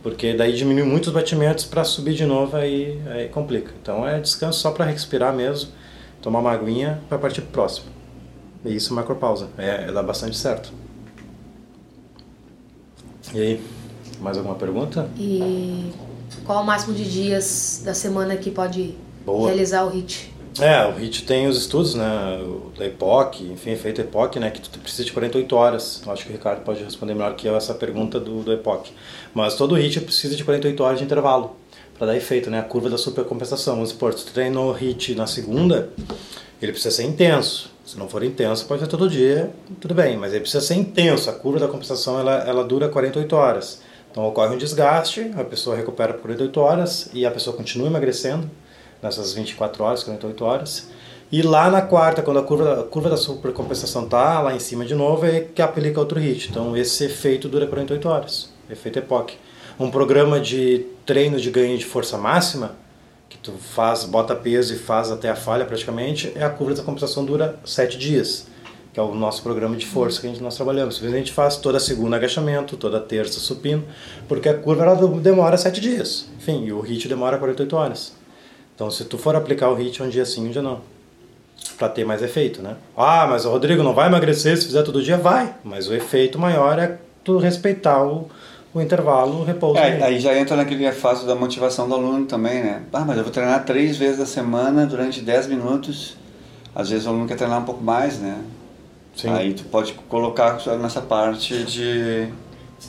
porque 0.01 0.33
daí 0.33 0.55
diminui 0.55 0.83
muito 0.83 1.07
os 1.07 1.13
batimentos 1.13 1.65
para 1.65 1.83
subir 1.83 2.15
de 2.15 2.25
novo, 2.25 2.57
aí, 2.57 2.99
aí 3.07 3.29
complica. 3.29 3.71
Então 3.79 4.07
é 4.07 4.19
descanso 4.19 4.59
só 4.59 4.71
para 4.71 4.85
respirar 4.85 5.33
mesmo, 5.33 5.69
tomar 6.19 6.39
uma 6.39 6.51
aguinha 6.51 6.99
para 7.07 7.19
partir 7.19 7.41
pro 7.41 7.51
próximo. 7.51 7.87
E 8.65 8.75
isso 8.75 8.91
macropausa, 8.93 9.49
é, 9.55 9.85
é 9.87 9.91
dá 9.91 10.01
bastante 10.01 10.35
certo. 10.35 10.73
E 13.35 13.39
aí? 13.39 13.78
Mais 14.19 14.37
alguma 14.37 14.55
pergunta? 14.55 15.09
E 15.17 15.91
qual 16.45 16.63
o 16.63 16.65
máximo 16.65 16.93
de 16.93 17.09
dias 17.09 17.81
da 17.85 17.93
semana 17.93 18.35
que 18.35 18.51
pode 18.51 18.95
Boa. 19.25 19.47
realizar 19.47 19.85
o 19.85 19.89
HIT? 19.89 20.33
É, 20.59 20.85
o 20.87 20.99
HIT 20.99 21.23
tem 21.23 21.47
os 21.47 21.57
estudos, 21.57 21.95
né, 21.95 22.39
da 22.77 22.85
EPOC, 22.85 23.43
enfim, 23.43 23.75
feito 23.75 24.01
EPOC, 24.01 24.39
né, 24.39 24.49
que 24.49 24.59
tu 24.59 24.79
precisa 24.79 25.05
de 25.05 25.13
48 25.13 25.55
horas. 25.55 26.01
Eu 26.05 26.11
acho 26.11 26.25
que 26.25 26.29
o 26.29 26.33
Ricardo 26.33 26.63
pode 26.63 26.83
responder 26.83 27.13
melhor 27.13 27.35
que 27.35 27.47
eu 27.47 27.55
essa 27.55 27.73
pergunta 27.73 28.19
do, 28.19 28.43
do 28.43 28.51
EPOC. 28.51 28.91
Mas 29.33 29.55
todo 29.55 29.75
HIT 29.75 30.01
precisa 30.01 30.35
de 30.35 30.43
48 30.43 30.83
horas 30.83 30.99
de 30.99 31.05
intervalo 31.05 31.55
para 31.97 32.07
dar 32.07 32.17
efeito, 32.17 32.49
né, 32.49 32.59
a 32.59 32.63
curva 32.63 32.89
da 32.89 32.97
supercompensação. 32.97 33.75
Vamos 33.75 33.89
supor, 33.89 34.13
se 34.13 34.25
tu 34.25 34.33
treinou 34.33 34.71
HIT 34.73 35.15
na 35.15 35.27
segunda, 35.27 35.89
ele 36.61 36.71
precisa 36.71 36.93
ser 36.93 37.03
intenso. 37.03 37.69
Se 37.85 37.97
não 37.97 38.07
for 38.07 38.23
intenso, 38.23 38.65
pode 38.65 38.81
ser 38.81 38.87
todo 38.87 39.09
dia, 39.09 39.51
tudo 39.79 39.95
bem, 39.95 40.15
mas 40.15 40.31
ele 40.31 40.41
precisa 40.41 40.61
ser 40.61 40.75
intenso. 40.75 41.29
A 41.29 41.33
curva 41.33 41.59
da 41.59 41.67
compensação, 41.67 42.19
ela, 42.19 42.43
ela 42.47 42.63
dura 42.63 42.87
48 42.87 43.35
horas. 43.35 43.81
Então 44.11 44.25
ocorre 44.25 44.55
um 44.55 44.57
desgaste, 44.57 45.31
a 45.37 45.43
pessoa 45.43 45.75
recupera 45.75 46.13
por 46.13 46.23
48 46.23 46.59
horas 46.59 47.09
e 47.13 47.25
a 47.25 47.31
pessoa 47.31 47.55
continua 47.55 47.87
emagrecendo 47.87 48.49
nessas 49.01 49.33
24 49.33 49.83
horas, 49.83 50.03
48 50.03 50.45
horas. 50.45 50.89
E 51.31 51.43
lá 51.43 51.69
na 51.69 51.81
quarta, 51.81 52.23
quando 52.23 52.39
a 52.39 52.43
curva, 52.43 52.81
a 52.81 52.83
curva 52.83 53.09
da 53.09 53.17
supercompensação 53.17 54.05
está 54.05 54.41
lá 54.41 54.55
em 54.55 54.59
cima 54.59 54.83
de 54.83 54.95
novo, 54.95 55.25
é 55.25 55.41
que 55.41 55.61
aplica 55.61 55.99
outro 55.99 56.19
HIT. 56.19 56.49
Então 56.49 56.75
esse 56.75 57.05
efeito 57.05 57.47
dura 57.47 57.67
48 57.67 58.09
horas, 58.09 58.49
efeito 58.69 58.97
EPOC. 58.97 59.37
Um 59.79 59.91
programa 59.91 60.39
de 60.39 60.87
treino 61.05 61.39
de 61.39 61.51
ganho 61.51 61.77
de 61.77 61.85
força 61.85 62.17
máxima, 62.17 62.75
que 63.29 63.37
tu 63.37 63.51
faz, 63.51 64.05
bota 64.05 64.35
peso 64.35 64.73
e 64.73 64.77
faz 64.77 65.11
até 65.11 65.29
a 65.29 65.35
falha 65.35 65.65
praticamente, 65.65 66.33
é 66.35 66.43
a 66.43 66.49
curva 66.49 66.73
da 66.73 66.83
compensação 66.83 67.23
dura 67.23 67.59
7 67.63 67.97
dias 67.97 68.48
que 68.99 69.01
é 69.01 69.01
o 69.01 69.15
nosso 69.15 69.41
programa 69.41 69.77
de 69.77 69.85
força 69.85 70.19
que 70.19 70.27
a 70.27 70.29
gente, 70.29 70.43
nós 70.43 70.57
trabalhamos. 70.57 71.01
A 71.01 71.09
gente 71.09 71.31
faz 71.31 71.55
toda 71.55 71.79
segunda 71.79 72.17
agachamento, 72.17 72.75
toda 72.75 72.99
terça 72.99 73.39
supino, 73.39 73.85
porque 74.27 74.49
a 74.49 74.53
curva 74.53 74.83
ela 74.83 75.07
demora 75.19 75.57
7 75.57 75.79
dias. 75.79 76.27
Enfim, 76.37 76.65
e 76.65 76.73
o 76.73 76.81
HIIT 76.81 77.07
demora 77.07 77.37
48 77.37 77.75
horas. 77.77 78.13
Então, 78.75 78.91
se 78.91 79.05
tu 79.05 79.17
for 79.17 79.37
aplicar 79.37 79.69
o 79.69 79.75
HIIT 79.75 80.03
um 80.03 80.09
dia 80.09 80.25
sim, 80.25 80.47
um 80.47 80.51
dia 80.51 80.61
não. 80.61 80.81
Para 81.77 81.87
ter 81.87 82.03
mais 82.03 82.21
efeito, 82.21 82.61
né? 82.61 82.75
Ah, 82.95 83.25
mas 83.25 83.45
o 83.45 83.49
Rodrigo 83.49 83.83
não 83.83 83.93
vai 83.93 84.07
emagrecer 84.07 84.57
se 84.57 84.65
fizer 84.65 84.83
todo 84.83 85.01
dia? 85.01 85.15
Vai, 85.17 85.55
mas 85.63 85.87
o 85.87 85.93
efeito 85.93 86.37
maior 86.37 86.77
é 86.77 86.97
tu 87.23 87.37
respeitar 87.37 88.05
o, 88.05 88.29
o 88.73 88.81
intervalo, 88.81 89.39
o 89.39 89.43
repouso. 89.45 89.79
É, 89.79 90.03
aí 90.03 90.19
já 90.19 90.37
entra 90.37 90.57
naquele 90.57 90.91
fase 90.91 91.25
da 91.25 91.35
motivação 91.35 91.87
do 91.87 91.95
aluno 91.95 92.25
também, 92.25 92.61
né? 92.61 92.81
Ah, 92.91 93.05
mas 93.05 93.17
eu 93.17 93.23
vou 93.23 93.31
treinar 93.31 93.63
três 93.63 93.95
vezes 93.95 94.19
a 94.19 94.25
semana 94.25 94.85
durante 94.85 95.21
10 95.21 95.47
minutos. 95.47 96.17
Às 96.75 96.89
vezes 96.89 97.05
o 97.05 97.09
aluno 97.09 97.27
quer 97.27 97.35
treinar 97.35 97.59
um 97.59 97.65
pouco 97.65 97.83
mais, 97.83 98.19
né? 98.19 98.37
Sim. 99.19 99.29
Aí 99.31 99.53
tu 99.53 99.65
pode 99.65 99.91
colocar 100.07 100.57
nessa 100.77 101.01
parte 101.01 101.65
de 101.65 102.29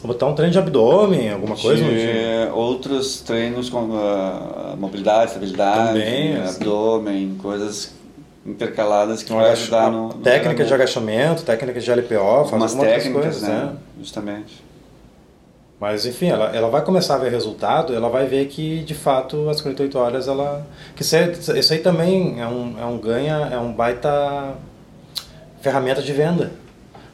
botar 0.04 0.26
um 0.26 0.34
treino 0.34 0.52
de 0.52 0.58
abdômen, 0.60 1.32
alguma 1.32 1.56
coisa? 1.56 1.82
De 1.82 2.48
outros 2.52 3.20
treinos 3.22 3.68
como 3.68 3.94
uh, 3.94 4.76
mobilidade, 4.78 5.32
estabilidade, 5.32 5.88
Também, 5.88 6.36
assim. 6.36 6.56
abdômen, 6.56 7.36
coisas 7.42 7.92
intercaladas 8.46 9.24
que 9.24 9.32
um 9.32 9.36
vai 9.36 9.50
ajudar 9.50 9.90
no, 9.90 10.08
no 10.08 10.14
técnica 10.14 10.64
de 10.64 10.72
agachamento, 10.72 11.42
técnica 11.42 11.80
de 11.80 11.90
LPO, 11.90 12.44
faz 12.48 12.52
algumas 12.52 12.74
técnicas, 12.74 13.12
coisas, 13.12 13.42
né? 13.42 13.48
né? 13.48 13.72
Justamente. 13.98 14.70
Mas 15.80 16.06
enfim, 16.06 16.28
ela, 16.28 16.54
ela 16.54 16.68
vai 16.68 16.82
começar 16.84 17.16
a 17.16 17.18
ver 17.18 17.30
resultado, 17.32 17.92
ela 17.92 18.08
vai 18.08 18.26
ver 18.26 18.46
que 18.46 18.84
de 18.84 18.94
fato 18.94 19.48
as 19.48 19.60
48 19.60 19.98
horas 19.98 20.28
ela 20.28 20.64
que 20.94 21.02
isso 21.02 21.16
aí, 21.16 21.32
isso 21.58 21.72
aí 21.72 21.80
também 21.80 22.40
é 22.40 22.46
um, 22.46 22.76
é 22.78 22.84
um 22.84 22.98
ganha, 22.98 23.48
é 23.50 23.58
um 23.58 23.72
baita 23.72 24.54
ferramenta 25.60 26.02
de 26.02 26.12
venda. 26.12 26.52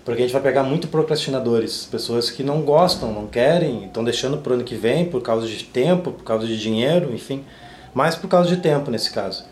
Porque 0.04 0.22
a 0.22 0.24
gente 0.24 0.32
vai 0.32 0.42
pegar 0.42 0.62
muito 0.62 0.86
procrastinadores, 0.86 1.84
pessoas 1.90 2.30
que 2.30 2.44
não 2.44 2.62
gostam, 2.62 3.12
não 3.12 3.26
querem, 3.26 3.86
estão 3.86 4.04
deixando 4.04 4.38
para 4.38 4.52
o 4.52 4.54
ano 4.54 4.62
que 4.62 4.76
vem 4.76 5.06
por 5.06 5.20
causa 5.20 5.48
de 5.48 5.64
tempo, 5.64 6.12
por 6.12 6.22
causa 6.22 6.46
de 6.46 6.56
dinheiro, 6.56 7.12
enfim. 7.12 7.44
Mais 7.92 8.14
por 8.14 8.28
causa 8.28 8.48
de 8.48 8.58
tempo 8.58 8.88
nesse 8.88 9.10
caso. 9.10 9.44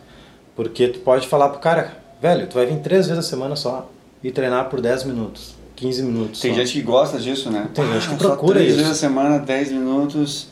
Porque 0.54 0.86
tu 0.86 1.00
pode 1.00 1.26
falar 1.26 1.48
pro 1.48 1.58
cara, 1.58 1.96
velho, 2.22 2.46
tu 2.46 2.54
vai 2.54 2.66
vir 2.66 2.78
três 2.78 3.08
vezes 3.08 3.26
a 3.26 3.28
semana 3.28 3.56
só 3.56 3.90
e 4.22 4.30
treinar 4.30 4.70
por 4.70 4.80
10 4.80 5.04
minutos, 5.04 5.56
15 5.74 6.02
minutos. 6.04 6.40
Tem 6.40 6.52
só. 6.52 6.60
gente 6.60 6.72
que 6.72 6.82
gosta 6.82 7.18
disso, 7.18 7.50
né? 7.50 7.68
Tem 7.74 7.84
gente 7.92 8.10
que 8.10 8.16
procura 8.16 8.54
três 8.54 8.68
isso. 8.68 8.76
três 8.76 8.88
vezes 8.88 9.04
a 9.04 9.08
semana, 9.08 9.40
10 9.40 9.72
minutos, 9.72 10.46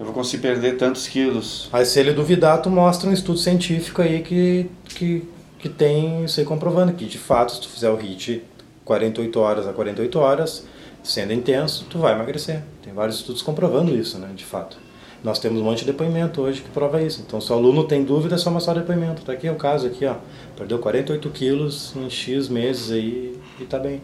eu 0.00 0.04
vou 0.04 0.14
conseguir 0.14 0.42
perder 0.42 0.76
tantos 0.76 1.06
quilos. 1.06 1.68
Aí 1.72 1.86
se 1.86 2.00
ele 2.00 2.12
duvidar, 2.12 2.60
tu 2.60 2.70
mostra 2.70 3.08
um 3.08 3.12
estudo 3.12 3.38
científico 3.38 4.02
aí 4.02 4.22
que, 4.22 4.68
que 4.84 5.22
que 5.58 5.68
tem 5.68 6.24
isso 6.24 6.40
aí 6.40 6.46
comprovando 6.46 6.92
que 6.92 7.04
de 7.04 7.18
fato 7.18 7.52
se 7.52 7.60
tu 7.60 7.68
fizer 7.68 7.90
o 7.90 7.96
HIIT 7.96 8.42
48 8.84 9.40
horas 9.40 9.66
a 9.66 9.72
48 9.72 10.18
horas, 10.18 10.66
sendo 11.04 11.32
intenso, 11.32 11.86
tu 11.90 11.98
vai 11.98 12.14
emagrecer. 12.14 12.62
Tem 12.82 12.92
vários 12.92 13.16
estudos 13.16 13.42
comprovando 13.42 13.94
isso, 13.94 14.18
né, 14.18 14.30
de 14.34 14.44
fato. 14.44 14.78
Nós 15.22 15.38
temos 15.38 15.60
um 15.60 15.64
monte 15.64 15.80
de 15.80 15.86
depoimento 15.86 16.40
hoje 16.40 16.62
que 16.62 16.70
prova 16.70 17.02
isso. 17.02 17.22
Então, 17.26 17.40
se 17.40 17.50
o 17.52 17.54
aluno 17.54 17.84
tem 17.84 18.04
dúvida, 18.04 18.36
é 18.36 18.38
só 18.38 18.50
mostrar 18.50 18.76
o 18.76 18.80
depoimento. 18.80 19.22
Tá 19.22 19.32
aqui 19.32 19.48
é 19.48 19.52
o 19.52 19.56
caso 19.56 19.86
aqui, 19.88 20.06
ó. 20.06 20.14
Perdeu 20.56 20.78
48 20.78 21.28
quilos 21.30 21.94
em 21.96 22.08
X 22.08 22.48
meses 22.48 22.90
aí 22.92 23.38
e 23.60 23.64
tá 23.64 23.78
bem. 23.78 24.00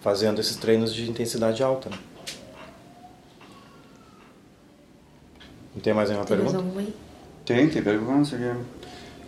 Fazendo 0.00 0.38
esses 0.38 0.56
treinos 0.56 0.94
de 0.94 1.10
intensidade 1.10 1.62
alta, 1.62 1.88
né? 1.88 1.98
Não 5.74 5.80
tem 5.80 5.94
mais 5.94 6.08
nenhuma 6.10 6.26
Tem 6.26 6.36
mais 6.36 6.52
pergunta? 6.52 6.68
alguma 6.68 6.80
aí? 6.82 6.94
Tem, 7.44 7.68
tem 7.68 7.82
pergunta. 7.82 8.36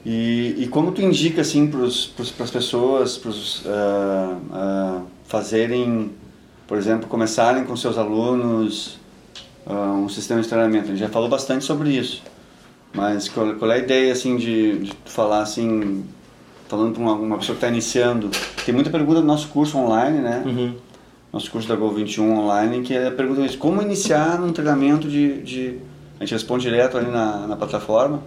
E, 0.05 0.55
e 0.59 0.69
como 0.69 0.93
tu 0.93 1.03
indica 1.03 1.43
assim 1.43 1.67
para 1.67 1.85
as 1.85 2.51
pessoas 2.51 3.17
uh, 3.19 4.37
uh, 4.51 5.07
fazerem, 5.25 6.11
por 6.67 6.79
exemplo, 6.79 7.07
começarem 7.07 7.65
com 7.65 7.77
seus 7.77 7.99
alunos 7.99 8.99
uh, 9.67 9.75
um 9.75 10.09
sistema 10.09 10.41
de 10.41 10.49
treinamento? 10.49 10.87
A 10.87 10.89
gente 10.89 11.01
já 11.01 11.09
falou 11.09 11.29
bastante 11.29 11.65
sobre 11.65 11.91
isso, 11.91 12.23
mas 12.95 13.29
qual, 13.29 13.55
qual 13.57 13.71
é 13.71 13.75
a 13.75 13.79
ideia 13.79 14.13
assim 14.13 14.37
de, 14.37 14.79
de 14.79 14.93
falar 15.05 15.43
assim, 15.43 16.03
falando 16.67 16.95
para 16.95 17.03
uma, 17.03 17.13
uma, 17.13 17.37
pessoa 17.37 17.55
que 17.55 17.65
está 17.65 17.69
iniciando? 17.69 18.31
Tem 18.65 18.75
muita 18.75 18.89
pergunta 18.89 19.21
do 19.21 19.27
nosso 19.27 19.49
curso 19.49 19.77
online, 19.77 20.19
né? 20.21 20.43
Uhum. 20.47 20.75
Nosso 21.31 21.51
curso 21.51 21.69
da 21.69 21.77
Gol 21.77 21.93
21 21.93 22.39
online, 22.39 22.83
que 22.83 22.95
é 22.95 23.07
a 23.07 23.13
pergunta 23.13 23.43
é 23.43 23.57
como 23.57 23.83
iniciar 23.83 24.41
um 24.41 24.51
treinamento 24.51 25.07
de, 25.07 25.43
de 25.43 25.79
a 26.19 26.25
gente 26.25 26.33
responde 26.33 26.65
direto 26.65 26.97
ali 26.97 27.11
na, 27.11 27.47
na 27.47 27.55
plataforma 27.55 28.23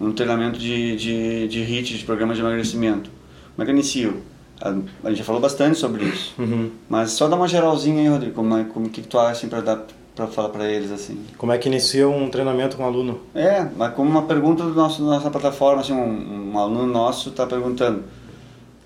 um 0.00 0.12
treinamento 0.12 0.58
de, 0.58 0.96
de, 0.96 1.48
de 1.48 1.60
HIIT, 1.62 1.98
de 1.98 2.04
programa 2.04 2.34
de 2.34 2.40
emagrecimento. 2.40 3.10
Como 3.54 3.62
é 3.62 3.64
que 3.64 3.70
eu 3.70 3.74
inicio? 3.74 4.22
A, 4.60 4.70
a 5.04 5.08
gente 5.08 5.18
já 5.18 5.24
falou 5.24 5.40
bastante 5.40 5.78
sobre 5.78 6.04
isso. 6.04 6.34
Uhum. 6.38 6.70
Mas 6.88 7.12
só 7.12 7.28
dá 7.28 7.36
uma 7.36 7.46
geralzinha 7.46 8.00
aí, 8.00 8.08
Rodrigo. 8.08 8.34
Como, 8.34 8.56
é, 8.56 8.64
como 8.64 8.88
que, 8.88 9.02
que 9.02 9.08
tu 9.08 9.18
acha 9.18 9.32
assim, 9.32 9.48
para 9.48 9.60
dar 9.60 9.84
para 10.14 10.26
falar 10.26 10.48
para 10.50 10.68
eles 10.68 10.90
assim? 10.90 11.24
Como 11.38 11.52
é 11.52 11.58
que 11.58 11.68
inicia 11.68 12.08
um 12.08 12.28
treinamento 12.28 12.76
com 12.76 12.82
um 12.82 12.86
aluno? 12.86 13.20
É, 13.34 13.66
mas 13.76 13.94
como 13.94 14.10
uma 14.10 14.22
pergunta 14.22 14.64
do 14.64 14.74
nosso 14.74 15.02
nossa 15.02 15.30
plataforma, 15.30 15.80
assim, 15.80 15.92
um, 15.92 16.52
um 16.52 16.58
aluno 16.58 16.86
nosso 16.86 17.30
está 17.30 17.46
perguntando. 17.46 18.04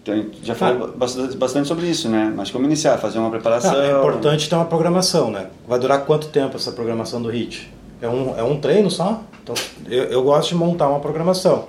Então, 0.02 0.26
já 0.42 0.54
falou 0.54 0.88
ah. 0.88 0.96
bastante, 0.96 1.36
bastante 1.36 1.68
sobre 1.68 1.86
isso, 1.86 2.08
né? 2.08 2.32
Mas 2.36 2.50
como 2.50 2.66
iniciar? 2.66 2.98
Fazer 2.98 3.18
uma 3.18 3.30
preparação? 3.30 3.74
Ah, 3.74 3.84
é 3.84 3.98
importante 3.98 4.48
ter 4.48 4.54
uma 4.54 4.66
programação, 4.66 5.30
né? 5.30 5.46
Vai 5.66 5.78
durar 5.78 6.04
quanto 6.04 6.28
tempo 6.28 6.56
essa 6.56 6.72
programação 6.72 7.22
do 7.22 7.30
HIT? 7.30 7.72
É 8.00 8.08
um, 8.08 8.38
é 8.38 8.42
um 8.42 8.58
treino 8.60 8.90
só? 8.90 9.22
Então, 9.42 9.54
eu, 9.88 10.04
eu 10.04 10.22
gosto 10.22 10.50
de 10.50 10.54
montar 10.54 10.88
uma 10.88 11.00
programação, 11.00 11.68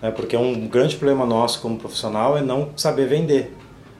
né, 0.00 0.10
porque 0.10 0.36
um 0.36 0.66
grande 0.68 0.96
problema 0.96 1.26
nosso 1.26 1.60
como 1.60 1.76
profissional 1.76 2.36
é 2.36 2.42
não 2.42 2.70
saber 2.76 3.06
vender. 3.06 3.56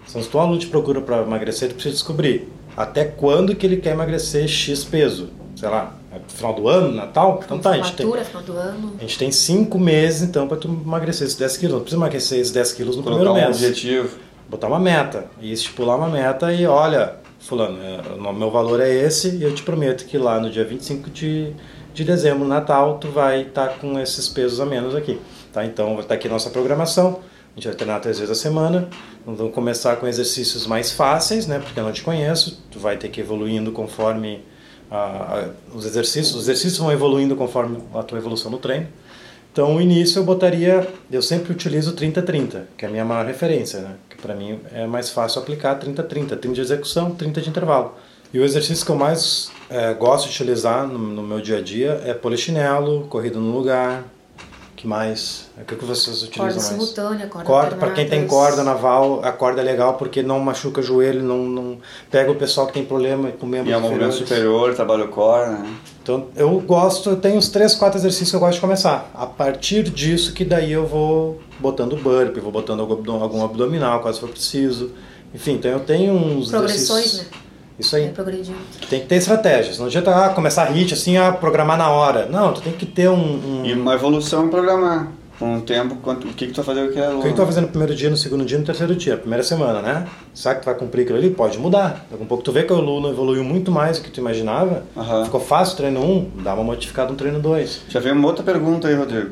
Então, 0.08 0.22
se 0.22 0.28
tu 0.28 0.38
aluno 0.38 0.58
te 0.58 0.66
procura 0.66 1.00
para 1.00 1.22
emagrecer, 1.22 1.68
tu 1.68 1.74
precisa 1.74 1.94
descobrir 1.94 2.48
até 2.76 3.04
quando 3.04 3.54
que 3.54 3.66
ele 3.66 3.76
quer 3.76 3.92
emagrecer 3.92 4.48
X 4.48 4.84
peso. 4.84 5.28
sei 5.54 5.68
lá, 5.68 5.94
é 6.12 6.18
final 6.26 6.54
do 6.54 6.66
ano, 6.68 6.92
Natal, 6.92 7.40
então 7.44 7.58
tá, 7.58 7.70
a 7.70 7.76
gente 7.76 7.92
tem, 7.92 8.06
final 8.24 8.42
do 8.42 8.52
ano. 8.52 8.94
a 8.98 9.02
gente 9.02 9.18
tem 9.18 9.30
cinco 9.30 9.78
meses 9.78 10.22
então 10.22 10.48
para 10.48 10.56
tu 10.56 10.66
emagrecer 10.68 11.26
esses 11.26 11.36
10 11.36 11.56
quilos. 11.58 11.74
Não 11.74 11.80
precisa 11.82 12.00
emagrecer 12.00 12.38
esses 12.40 12.52
10 12.52 12.72
quilos 12.72 12.96
no 12.96 13.02
Colocar 13.02 13.22
um 13.22 13.24
primeiro 13.24 13.48
mês. 13.48 13.62
objetivo. 13.62 14.16
Botar 14.48 14.66
uma 14.66 14.80
meta 14.80 15.26
e 15.40 15.52
estipular 15.52 15.96
uma 15.96 16.08
meta 16.08 16.52
e 16.52 16.66
olha, 16.66 17.16
fulano, 17.40 17.78
é, 17.82 18.32
meu 18.32 18.50
valor 18.50 18.80
é 18.80 18.88
esse 18.88 19.36
e 19.36 19.42
eu 19.42 19.54
te 19.54 19.62
prometo 19.62 20.04
que 20.04 20.16
lá 20.18 20.38
no 20.38 20.50
dia 20.50 20.64
25 20.64 21.10
de, 21.10 21.52
de 21.92 22.04
dezembro, 22.04 22.46
Natal, 22.46 22.98
tu 22.98 23.08
vai 23.08 23.42
estar 23.42 23.78
com 23.78 23.98
esses 23.98 24.28
pesos 24.28 24.60
a 24.60 24.66
menos 24.66 24.94
aqui. 24.94 25.18
Tá? 25.52 25.64
Então 25.64 25.94
vai 25.94 26.02
estar 26.02 26.14
aqui 26.14 26.28
nossa 26.28 26.50
programação. 26.50 27.20
A 27.52 27.54
gente 27.58 27.66
vai 27.66 27.74
treinar 27.74 28.00
três 28.00 28.18
vezes 28.18 28.30
a 28.30 28.40
semana. 28.40 28.88
Vamos 29.26 29.52
começar 29.52 29.96
com 29.96 30.06
exercícios 30.06 30.66
mais 30.66 30.92
fáceis, 30.92 31.46
né? 31.46 31.58
Porque 31.58 31.80
eu 31.80 31.84
não 31.84 31.92
te 31.92 32.02
conheço. 32.02 32.62
Tu 32.70 32.78
vai 32.78 32.96
ter 32.96 33.08
que 33.08 33.20
ir 33.20 33.24
evoluindo 33.24 33.72
conforme 33.72 34.44
os 35.74 35.84
exercícios. 35.84 36.34
Os 36.36 36.42
exercícios 36.42 36.78
vão 36.78 36.92
evoluindo 36.92 37.34
conforme 37.34 37.78
a 37.92 38.02
tua 38.04 38.18
evolução 38.18 38.52
no 38.52 38.58
treino. 38.58 38.86
Então, 39.52 39.76
o 39.76 39.80
início 39.80 40.20
eu 40.20 40.24
botaria, 40.24 40.86
eu 41.10 41.20
sempre 41.20 41.52
utilizo 41.52 41.94
30-30, 41.96 42.62
que 42.78 42.84
é 42.84 42.88
a 42.88 42.90
minha 42.90 43.04
maior 43.04 43.26
referência, 43.26 43.80
né? 43.80 43.96
Que 44.08 44.16
para 44.16 44.34
mim 44.34 44.60
é 44.72 44.86
mais 44.86 45.10
fácil 45.10 45.42
aplicar 45.42 45.78
30-30, 45.78 46.04
30 46.36 46.36
de 46.36 46.60
execução, 46.60 47.10
30 47.10 47.40
de 47.40 47.50
intervalo. 47.50 47.94
E 48.32 48.38
o 48.38 48.44
exercício 48.44 48.86
que 48.86 48.92
eu 48.92 48.96
mais 48.96 49.50
eh, 49.68 49.92
gosto 49.94 50.28
de 50.28 50.30
utilizar 50.30 50.86
no, 50.86 50.98
no 50.98 51.22
meu 51.22 51.40
dia 51.40 51.58
a 51.58 51.60
dia 51.60 52.00
é 52.04 52.14
polichinelo, 52.14 53.08
corrida 53.08 53.40
no 53.40 53.50
lugar, 53.50 54.04
que 54.80 54.86
mais? 54.86 55.50
O 55.60 55.64
que 55.64 55.76
que 55.76 55.84
vocês 55.84 56.22
utilizam 56.22 56.44
Corda 56.46 56.54
mais? 56.54 56.64
simultânea, 56.66 57.26
corda 57.26 57.46
Corda, 57.46 57.76
para 57.76 57.90
quem 57.90 58.08
tem 58.08 58.26
corda 58.26 58.64
naval, 58.64 59.20
a 59.22 59.30
corda 59.30 59.60
é 59.60 59.64
legal 59.64 59.94
porque 59.94 60.22
não 60.22 60.40
machuca 60.40 60.80
o 60.80 60.82
joelho, 60.82 61.22
não, 61.22 61.38
não 61.44 61.78
pega 62.10 62.30
o 62.30 62.34
pessoal 62.34 62.66
que 62.66 62.72
tem 62.72 62.84
problema 62.84 63.30
com 63.32 63.46
membros 63.46 63.68
E 63.70 63.72
é 63.72 63.76
um 63.76 63.80
movimento 63.82 64.14
superior, 64.14 64.74
trabalho 64.74 65.08
core, 65.08 65.50
né? 65.50 65.76
Então, 66.02 66.28
eu 66.34 66.58
gosto, 66.60 67.10
eu 67.10 67.16
tenho 67.16 67.36
uns 67.36 67.50
3, 67.50 67.74
4 67.74 67.98
exercícios 67.98 68.30
que 68.30 68.36
eu 68.36 68.40
gosto 68.40 68.54
de 68.54 68.60
começar. 68.60 69.10
A 69.14 69.26
partir 69.26 69.82
disso 69.90 70.32
que 70.32 70.44
daí 70.44 70.72
eu 70.72 70.86
vou 70.86 71.38
botando 71.58 71.94
burpee, 71.96 72.40
vou 72.40 72.50
botando 72.50 72.80
algum 72.80 72.94
abdom- 72.94 73.22
algum 73.22 73.44
abdominal, 73.44 74.02
caso 74.02 74.20
for 74.20 74.30
preciso. 74.30 74.92
Enfim, 75.34 75.52
então 75.52 75.70
eu 75.70 75.80
tenho 75.80 76.14
uns 76.14 76.48
Progressões, 76.50 77.04
exercícios... 77.04 77.30
né? 77.30 77.38
Isso 77.80 77.96
É 77.96 78.00
aí. 78.00 78.08
Tem 78.88 79.00
que 79.00 79.06
ter 79.06 79.16
estratégias. 79.16 79.78
Não 79.78 79.86
adianta 79.86 80.14
ah, 80.14 80.28
começar 80.30 80.64
hit 80.66 80.94
assim, 80.94 81.16
ah, 81.16 81.32
programar 81.32 81.76
na 81.76 81.90
hora. 81.90 82.26
Não, 82.26 82.52
tu 82.52 82.60
tem 82.60 82.72
que 82.72 82.86
ter 82.86 83.08
um... 83.08 83.14
um... 83.60 83.64
E 83.64 83.72
uma 83.72 83.94
evolução 83.94 84.46
em 84.46 84.48
programar. 84.48 85.08
Com 85.38 85.56
o 85.56 85.60
tempo, 85.62 85.96
quanto, 86.02 86.28
o 86.28 86.34
que, 86.34 86.48
que 86.48 86.52
tu 86.52 86.62
vai 86.62 86.66
fazer 86.66 86.82
com 86.82 86.90
aquele 86.90 87.04
aluno. 87.06 87.20
O 87.20 87.22
que 87.22 87.28
que 87.30 87.34
tu 87.34 87.38
vai 87.38 87.46
fazer 87.46 87.62
no 87.62 87.68
primeiro 87.68 87.94
dia, 87.94 88.10
no 88.10 88.16
segundo 88.16 88.44
dia, 88.44 88.58
no 88.58 88.64
terceiro 88.64 88.94
dia, 88.94 89.16
primeira 89.16 89.42
semana, 89.42 89.80
né? 89.80 90.06
Será 90.34 90.54
que 90.54 90.60
tu 90.60 90.66
vai 90.66 90.74
cumprir 90.74 91.02
aquilo 91.02 91.16
ali? 91.16 91.30
Pode 91.30 91.58
mudar. 91.58 92.04
Daqui 92.10 92.20
a 92.20 92.24
um 92.24 92.26
pouco 92.26 92.44
tu 92.44 92.52
vê 92.52 92.62
que 92.62 92.72
o 92.74 92.76
aluno 92.76 93.08
evoluiu 93.08 93.42
muito 93.42 93.72
mais 93.72 93.98
do 93.98 94.04
que 94.04 94.10
tu 94.10 94.20
imaginava. 94.20 94.82
Aham. 94.94 95.24
Ficou 95.24 95.40
fácil 95.40 95.74
o 95.74 95.76
treino 95.78 96.04
1, 96.04 96.42
dá 96.42 96.52
uma 96.52 96.62
modificada 96.62 97.10
no 97.10 97.16
treino 97.16 97.40
2. 97.40 97.84
Já 97.88 98.00
veio 98.00 98.14
uma 98.14 98.28
outra 98.28 98.44
pergunta 98.44 98.86
aí, 98.86 98.94
Rodrigo. 98.94 99.30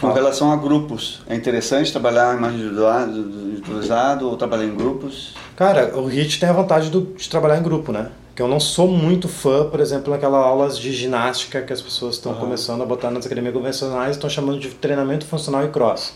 Com 0.00 0.12
relação 0.12 0.52
a 0.52 0.56
grupos, 0.56 1.22
é 1.26 1.34
interessante 1.34 1.90
trabalhar 1.92 2.36
mais 2.38 2.54
individualizado, 2.54 4.28
ou 4.28 4.36
trabalhar 4.36 4.64
em 4.64 4.74
grupos? 4.74 5.34
Cara, 5.56 5.96
o 5.96 6.08
HIT 6.08 6.40
tem 6.40 6.48
a 6.48 6.52
vantagem 6.52 6.90
do- 6.90 7.14
de 7.16 7.28
trabalhar 7.28 7.58
em 7.58 7.62
grupo, 7.62 7.92
né? 7.92 8.10
Que 8.34 8.42
eu 8.42 8.48
não 8.48 8.58
sou 8.58 8.88
muito 8.88 9.28
fã, 9.28 9.68
por 9.70 9.78
exemplo, 9.80 10.12
naquelas 10.12 10.44
aulas 10.44 10.78
de 10.78 10.92
ginástica 10.92 11.62
que 11.62 11.72
as 11.72 11.80
pessoas 11.80 12.16
estão 12.16 12.32
Aham. 12.32 12.40
começando 12.40 12.82
a 12.82 12.86
botar 12.86 13.10
nas 13.10 13.24
academias 13.24 13.54
convencionais, 13.54 14.16
estão 14.16 14.28
chamando 14.28 14.58
de 14.58 14.68
treinamento 14.70 15.24
funcional 15.24 15.64
e 15.64 15.68
cross. 15.68 16.12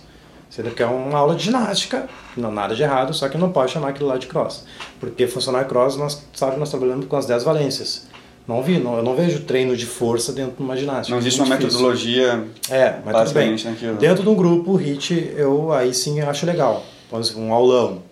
Sendo 0.51 0.71
que 0.73 0.83
é 0.83 0.87
uma 0.87 1.17
aula 1.19 1.35
de 1.37 1.45
ginástica, 1.45 2.09
não 2.37 2.51
nada 2.51 2.75
de 2.75 2.83
errado, 2.83 3.15
só 3.15 3.29
que 3.29 3.39
não 3.39 3.53
pode 3.53 3.71
chamar 3.71 3.91
aquilo 3.91 4.09
lá 4.09 4.17
de 4.19 4.27
cross. 4.27 4.65
Porque 4.99 5.27
funcional 5.29 5.63
e 5.63 5.67
cross, 5.67 5.97
nós 5.97 6.23
sabe, 6.35 6.57
nós 6.59 6.71
trabalhamos 6.71 7.07
com 7.07 7.17
as 7.17 7.27
10 7.27 7.45
valências. 7.45 8.09
Não 8.49 8.63
vi, 8.63 8.79
não, 8.79 8.97
eu 8.97 9.03
não 9.03 9.15
vejo 9.15 9.41
treino 9.41 9.77
de 9.77 9.85
força 9.85 10.33
dentro 10.33 10.57
de 10.57 10.63
uma 10.63 10.75
ginástica. 10.75 11.11
Não 11.11 11.19
existe 11.19 11.39
É 11.39 11.45
uma 11.45 11.55
difícil. 11.59 11.79
metodologia 11.79 12.45
É, 12.71 12.95
mas 13.05 13.17
tudo 13.17 13.35
bem. 13.35 13.51
naquilo. 13.63 13.97
Dentro 13.99 14.23
de 14.23 14.29
um 14.31 14.35
grupo, 14.35 14.73
o 14.73 14.77
HIT, 14.77 15.35
eu 15.37 15.71
aí 15.71 15.93
sim 15.93 16.19
acho 16.23 16.47
legal. 16.47 16.83
Por 17.11 17.21
exemplo, 17.21 17.43
um 17.43 17.53
aulão, 17.53 18.03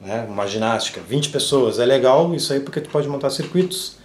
né? 0.00 0.24
uma 0.28 0.46
ginástica, 0.46 1.00
20 1.00 1.30
pessoas, 1.30 1.80
é 1.80 1.84
legal 1.84 2.32
isso 2.34 2.52
aí 2.52 2.60
porque 2.60 2.80
tu 2.80 2.88
pode 2.88 3.08
montar 3.08 3.30
circuitos. 3.30 3.96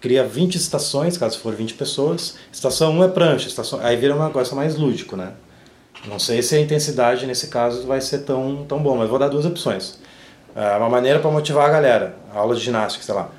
Cria 0.00 0.24
20 0.24 0.54
estações, 0.56 1.16
caso 1.16 1.38
for 1.40 1.54
20 1.54 1.74
pessoas. 1.74 2.36
Estação 2.52 2.92
1 2.98 3.04
é 3.04 3.08
prancha, 3.08 3.48
estação... 3.48 3.80
aí 3.82 3.96
vira 3.96 4.14
uma 4.14 4.30
coisa 4.30 4.54
mais 4.54 4.76
lúdico, 4.76 5.16
né? 5.16 5.32
Não 6.08 6.18
sei 6.20 6.40
se 6.42 6.54
a 6.54 6.60
intensidade 6.60 7.26
nesse 7.26 7.48
caso 7.48 7.86
vai 7.86 8.00
ser 8.00 8.18
tão, 8.18 8.64
tão 8.68 8.80
bom, 8.80 8.96
mas 8.96 9.08
vou 9.08 9.18
dar 9.18 9.28
duas 9.28 9.44
opções. 9.44 9.98
É 10.54 10.76
uma 10.76 10.88
maneira 10.88 11.18
para 11.18 11.30
motivar 11.30 11.68
a 11.68 11.72
galera, 11.72 12.16
a 12.34 12.38
aula 12.38 12.54
de 12.54 12.60
ginástica, 12.60 13.04
sei 13.04 13.14
lá. 13.14 13.30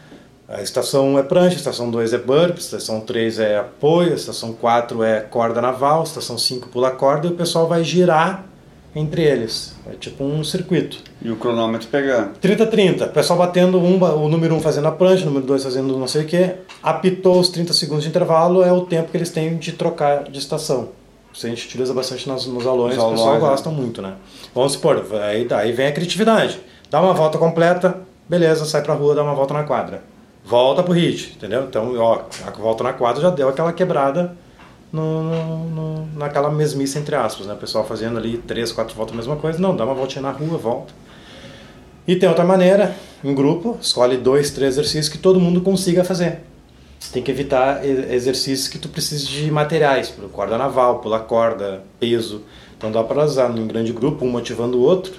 A 0.54 0.62
estação 0.62 1.16
1 1.16 1.20
é 1.20 1.24
prancha, 1.24 1.56
a 1.56 1.58
estação 1.58 1.90
2 1.90 2.14
é 2.14 2.18
burp, 2.20 2.58
a 2.58 2.60
estação 2.60 3.02
3 3.02 3.40
é 3.40 3.58
apoio, 3.58 4.12
a 4.12 4.16
estação 4.16 4.54
4 4.54 5.04
é 5.04 5.20
corda 5.22 5.60
naval, 5.60 6.02
a 6.02 6.04
estação 6.04 6.38
5 6.38 6.70
pula 6.70 6.92
corda 6.92 7.26
e 7.26 7.32
o 7.32 7.36
pessoal 7.36 7.68
vai 7.68 7.84
girar 7.84 8.46
entre 8.96 9.24
eles. 9.24 9.76
É 9.92 9.96
tipo 9.96 10.24
um 10.24 10.44
circuito. 10.44 11.00
E 11.20 11.32
o 11.32 11.38
cronômetro 11.38 11.88
pegando. 11.88 12.38
30-30, 12.40 13.08
o 13.08 13.10
pessoal 13.10 13.40
batendo 13.40 13.80
um, 13.80 14.00
o 14.00 14.30
número 14.30 14.54
1 14.54 14.60
fazendo 14.60 14.88
a 14.88 14.92
prancha, 14.92 15.24
o 15.24 15.26
número 15.26 15.44
2 15.48 15.64
fazendo 15.64 15.98
não 15.98 16.08
sei 16.08 16.22
o 16.22 16.28
que. 16.28 16.52
Apitou 16.84 17.40
os 17.40 17.50
30 17.50 17.74
segundos 17.74 18.04
de 18.04 18.10
intervalo, 18.10 18.62
é 18.62 18.72
o 18.72 18.82
tempo 18.82 19.10
que 19.10 19.18
eles 19.18 19.32
têm 19.32 19.58
de 19.58 19.72
trocar 19.72 20.26
de 20.26 20.38
estação. 20.38 20.90
Isso 21.34 21.48
a 21.48 21.50
gente 21.50 21.66
utiliza 21.66 21.96
bastante 21.96 22.30
nos, 22.30 22.46
nos 22.46 22.68
aulões, 22.68 22.96
o 22.96 23.10
pessoal 23.10 23.34
né? 23.34 23.40
gosta 23.40 23.72
muito, 23.72 24.04
né? 24.04 24.14
Vamos 24.54 24.74
supor, 24.74 25.04
aí, 25.24 25.48
aí 25.50 25.72
vem 25.72 25.88
a 25.88 25.92
criatividade. 25.92 26.60
Dá 26.92 27.02
uma 27.02 27.16
volta 27.16 27.40
completa, 27.40 28.02
beleza, 28.30 28.66
sai 28.66 28.84
pra 28.84 28.94
rua, 28.94 29.16
dá 29.16 29.24
uma 29.24 29.34
volta 29.34 29.52
na 29.56 29.64
quadra. 29.64 30.13
Volta 30.46 30.84
pro 30.84 30.94
hit, 30.94 31.34
entendeu? 31.38 31.64
Então, 31.64 31.98
ó, 31.98 32.24
a 32.46 32.52
volta 32.52 32.84
na 32.84 32.94
quadra 32.94 33.22
já 33.22 33.30
deu 33.30 33.48
aquela 33.48 33.72
quebrada 33.72 34.36
no, 34.92 35.24
no- 35.24 35.70
no- 35.70 36.08
naquela 36.18 36.52
mesmice, 36.52 37.00
entre 37.00 37.16
aspas, 37.16 37.48
né? 37.48 37.54
O 37.54 37.58
pessoal 37.58 37.86
fazendo 37.86 38.18
ali 38.18 38.38
três, 38.38 38.72
quatro 38.72 38.94
voltas 38.96 39.14
a 39.14 39.18
mesma 39.18 39.36
coisa. 39.38 39.58
Não, 39.60 39.76
dá 39.76 39.86
uma 39.86 39.94
voltinha 39.94 40.22
na 40.22 40.32
rua, 40.32 40.58
volta. 40.58 40.94
E 42.06 42.16
tem 42.18 42.28
outra 42.28 42.44
maneira, 42.44 42.94
em 43.24 43.34
grupo, 43.34 43.78
escolhe 43.82 44.18
dois, 44.18 44.52
três 44.52 44.74
exercícios 44.74 45.08
que 45.08 45.18
todo 45.18 45.40
mundo 45.40 45.62
consiga 45.62 46.04
fazer. 46.04 46.42
Tem 47.14 47.24
que 47.24 47.32
evitar 47.32 47.86
exercícios 47.86 48.68
que 48.68 48.78
tu 48.78 48.90
precise 48.90 49.26
de 49.26 49.50
materiais, 49.52 50.10
por 50.10 50.30
corda 50.30 50.58
naval, 50.58 51.00
pular 51.00 51.20
corda, 51.22 51.84
peso. 52.00 52.42
Então 52.78 52.92
dá 52.92 53.02
para 53.04 53.24
usar 53.24 53.48
num 53.50 53.66
grande 53.68 53.94
grupo, 53.94 54.26
um 54.26 54.30
motivando 54.30 54.78
o 54.78 54.82
outro, 54.82 55.14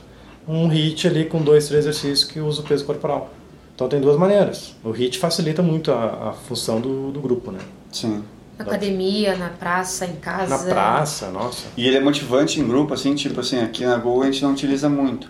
um 0.46 0.66
HIT 0.68 1.06
ali 1.08 1.24
com 1.24 1.40
dois, 1.40 1.66
três 1.68 1.86
exercícios 1.86 2.24
que 2.24 2.40
usa 2.40 2.60
o 2.60 2.64
peso 2.64 2.84
corporal. 2.84 3.30
Então 3.74 3.88
tem 3.88 4.00
duas 4.00 4.16
maneiras. 4.16 4.74
O 4.84 4.90
HIT 4.90 5.18
facilita 5.18 5.62
muito 5.62 5.90
a, 5.90 6.30
a 6.30 6.32
função 6.32 6.80
do, 6.80 7.10
do 7.10 7.20
grupo, 7.20 7.50
né? 7.50 7.58
Sim. 7.92 8.22
Na 8.56 8.64
academia, 8.64 9.36
na 9.36 9.48
praça, 9.48 10.06
em 10.06 10.14
casa. 10.16 10.56
Na 10.66 10.72
praça, 10.72 11.30
nossa. 11.30 11.66
E 11.76 11.86
ele 11.86 11.96
é 11.96 12.00
motivante 12.00 12.60
em 12.60 12.66
grupo, 12.66 12.94
assim, 12.94 13.14
tipo 13.14 13.40
assim, 13.40 13.60
aqui 13.60 13.84
na 13.84 13.96
Gol 13.96 14.22
a 14.22 14.26
gente 14.26 14.42
não 14.44 14.52
utiliza 14.52 14.88
muito. 14.88 15.28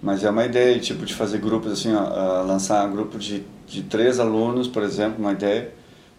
Mas 0.00 0.22
é 0.24 0.30
uma 0.30 0.44
ideia, 0.44 0.78
tipo, 0.78 1.04
de 1.04 1.14
fazer 1.14 1.38
grupos, 1.38 1.72
assim, 1.72 1.92
ó, 1.92 2.42
lançar 2.42 2.86
um 2.88 2.92
grupo 2.92 3.18
de, 3.18 3.42
de 3.66 3.82
três 3.82 4.20
alunos, 4.20 4.68
por 4.68 4.82
exemplo, 4.82 5.16
uma 5.18 5.32
ideia. 5.32 5.72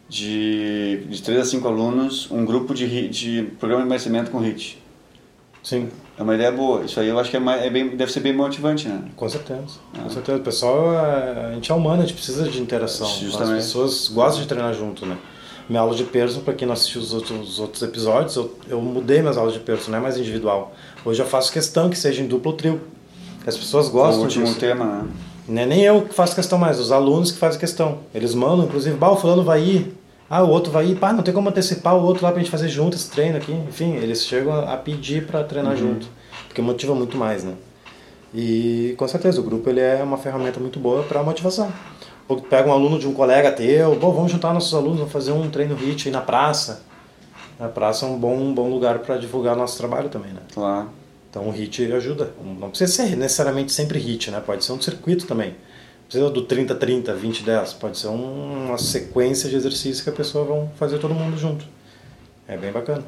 De, 0.09 1.05
de 1.07 1.21
três 1.21 1.39
a 1.39 1.45
cinco 1.45 1.69
alunos, 1.69 2.29
um 2.29 2.43
grupo 2.43 2.73
de, 2.73 3.07
de 3.07 3.43
programa 3.57 3.83
de 3.83 3.87
emagrecimento 3.87 4.29
com 4.29 4.39
HIT. 4.39 4.77
Sim, 5.63 5.89
É 6.21 6.23
uma 6.23 6.35
ideia 6.35 6.51
boa. 6.51 6.83
Isso 6.83 6.99
aí 6.99 7.07
eu 7.07 7.17
acho 7.17 7.31
que 7.31 7.37
é, 7.37 7.39
mais, 7.39 7.63
é 7.63 7.69
bem, 7.71 7.95
deve 7.97 8.11
ser 8.11 8.19
bem 8.19 8.31
motivante, 8.31 8.87
né? 8.87 9.01
com 9.15 9.27
certeza. 9.27 9.79
Com 9.91 10.05
Ah. 10.05 10.09
certeza. 10.09 10.37
O 10.37 10.41
pessoal, 10.41 10.93
é- 10.93 11.47
a 11.49 11.53
gente 11.55 11.71
é 11.71 11.73
humano, 11.73 12.03
a 12.03 12.05
gente 12.05 12.13
precisa 12.13 12.47
de 12.47 12.61
interação. 12.61 13.07
Justamente. 13.07 13.57
As 13.57 13.65
pessoas 13.65 14.07
gostam 14.07 14.43
de 14.43 14.47
treinar 14.47 14.71
junto, 14.75 15.03
né? 15.03 15.17
Minha 15.67 15.81
aula 15.81 15.95
de 15.95 16.03
perso, 16.03 16.41
para 16.41 16.53
quem 16.53 16.67
não 16.67 16.73
assistiu 16.73 17.01
os 17.01 17.11
outros, 17.11 17.49
os 17.49 17.59
outros 17.59 17.81
episódios, 17.81 18.35
eu, 18.35 18.55
eu 18.69 18.79
mudei 18.81 19.19
minhas 19.21 19.35
aulas 19.37 19.53
de 19.53 19.59
perso, 19.61 19.89
não 19.89 19.97
é 19.97 20.01
mais 20.01 20.15
individual. 20.15 20.73
Hoje 21.03 21.19
eu 21.19 21.25
faço 21.25 21.51
questão 21.51 21.89
que 21.89 21.97
seja 21.97 22.21
em 22.21 22.27
duplo 22.27 22.51
ou 22.51 22.57
trio. 22.57 22.81
As 23.47 23.57
pessoas 23.57 23.87
Foi 23.87 23.99
o 23.99 24.03
gostam 24.03 24.21
último 24.21 24.45
disso. 24.45 24.59
tema, 24.59 24.85
né? 24.85 25.03
Não 25.47 25.61
é 25.63 25.65
nem 25.65 25.81
eu 25.83 26.03
que 26.03 26.13
faço 26.13 26.35
questão 26.35 26.59
mais, 26.59 26.79
os 26.79 26.91
alunos 26.91 27.31
que 27.31 27.39
fazem 27.39 27.59
questão. 27.59 27.97
Eles 28.13 28.35
mandam, 28.35 28.65
inclusive, 28.65 28.95
bah, 28.95 29.09
o 29.09 29.15
fulano 29.17 29.43
vai 29.43 29.61
ir, 29.63 29.97
ah, 30.33 30.43
o 30.43 30.49
outro 30.49 30.71
vai 30.71 30.87
ir, 30.87 30.95
pá, 30.97 31.11
não 31.11 31.21
tem 31.21 31.33
como 31.33 31.49
antecipar 31.49 31.93
o 31.93 32.01
outro 32.05 32.23
lá 32.23 32.31
pra 32.31 32.39
gente 32.39 32.49
fazer 32.49 32.69
junto 32.69 32.95
esse 32.95 33.11
treino 33.11 33.35
aqui. 33.35 33.51
Enfim, 33.51 33.97
eles 33.97 34.25
chegam 34.25 34.65
a 34.65 34.77
pedir 34.77 35.27
para 35.27 35.43
treinar 35.43 35.75
junto, 35.75 36.07
porque 36.47 36.61
motiva 36.61 36.95
muito 36.95 37.17
mais, 37.17 37.43
né? 37.43 37.53
E 38.33 38.95
com 38.97 39.05
certeza 39.09 39.41
o 39.41 39.43
grupo 39.43 39.69
ele 39.69 39.81
é 39.81 40.01
uma 40.01 40.17
ferramenta 40.17 40.57
muito 40.57 40.79
boa 40.79 41.03
para 41.03 41.21
motivação. 41.21 41.69
Ou 42.29 42.37
tu 42.37 42.43
pega 42.43 42.69
um 42.69 42.71
aluno 42.71 42.97
de 42.97 43.05
um 43.05 43.13
colega 43.13 43.51
teu, 43.51 43.93
Pô, 43.97 44.13
vamos 44.13 44.31
juntar 44.31 44.53
nossos 44.53 44.73
alunos, 44.73 44.99
vamos 44.99 45.11
fazer 45.11 45.33
um 45.33 45.49
treino 45.49 45.75
HIT 45.75 46.07
aí 46.07 46.13
na 46.13 46.21
praça. 46.21 46.83
A 47.59 47.67
praça 47.67 48.05
é 48.05 48.07
um 48.07 48.17
bom, 48.17 48.37
um 48.37 48.53
bom 48.53 48.69
lugar 48.69 48.99
para 48.99 49.17
divulgar 49.17 49.53
nosso 49.53 49.77
trabalho 49.77 50.07
também, 50.07 50.31
né? 50.31 50.39
Claro. 50.53 50.91
Então 51.29 51.49
o 51.49 51.51
HIT 51.51 51.91
ajuda. 51.91 52.31
Não 52.57 52.69
precisa 52.69 52.89
ser 52.89 53.17
necessariamente 53.17 53.73
sempre 53.73 53.99
HIT, 53.99 54.31
né? 54.31 54.39
Pode 54.39 54.63
ser 54.63 54.71
um 54.71 54.79
circuito 54.79 55.27
também. 55.27 55.57
Precisa 56.11 56.29
do 56.29 56.41
30-30, 56.45 57.15
20-10. 57.15 57.73
Pode 57.79 57.97
ser 57.97 58.07
um- 58.09 58.65
uma 58.67 58.77
sequência 58.77 59.49
de 59.49 59.55
exercícios 59.55 60.01
que 60.01 60.09
a 60.09 60.13
pessoa 60.13 60.43
vão 60.43 60.69
fazer 60.75 60.97
todo 60.99 61.13
mundo 61.13 61.37
junto. 61.37 61.63
É 62.45 62.57
bem 62.57 62.69
bacana. 62.69 63.01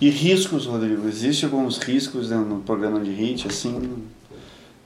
E 0.00 0.10
riscos, 0.10 0.66
Rodrigo? 0.66 1.06
Existem 1.06 1.48
alguns 1.48 1.78
riscos 1.78 2.28
né, 2.30 2.36
no 2.36 2.56
programa 2.62 2.98
de 2.98 3.10
HIT, 3.12 3.46
assim? 3.46 4.02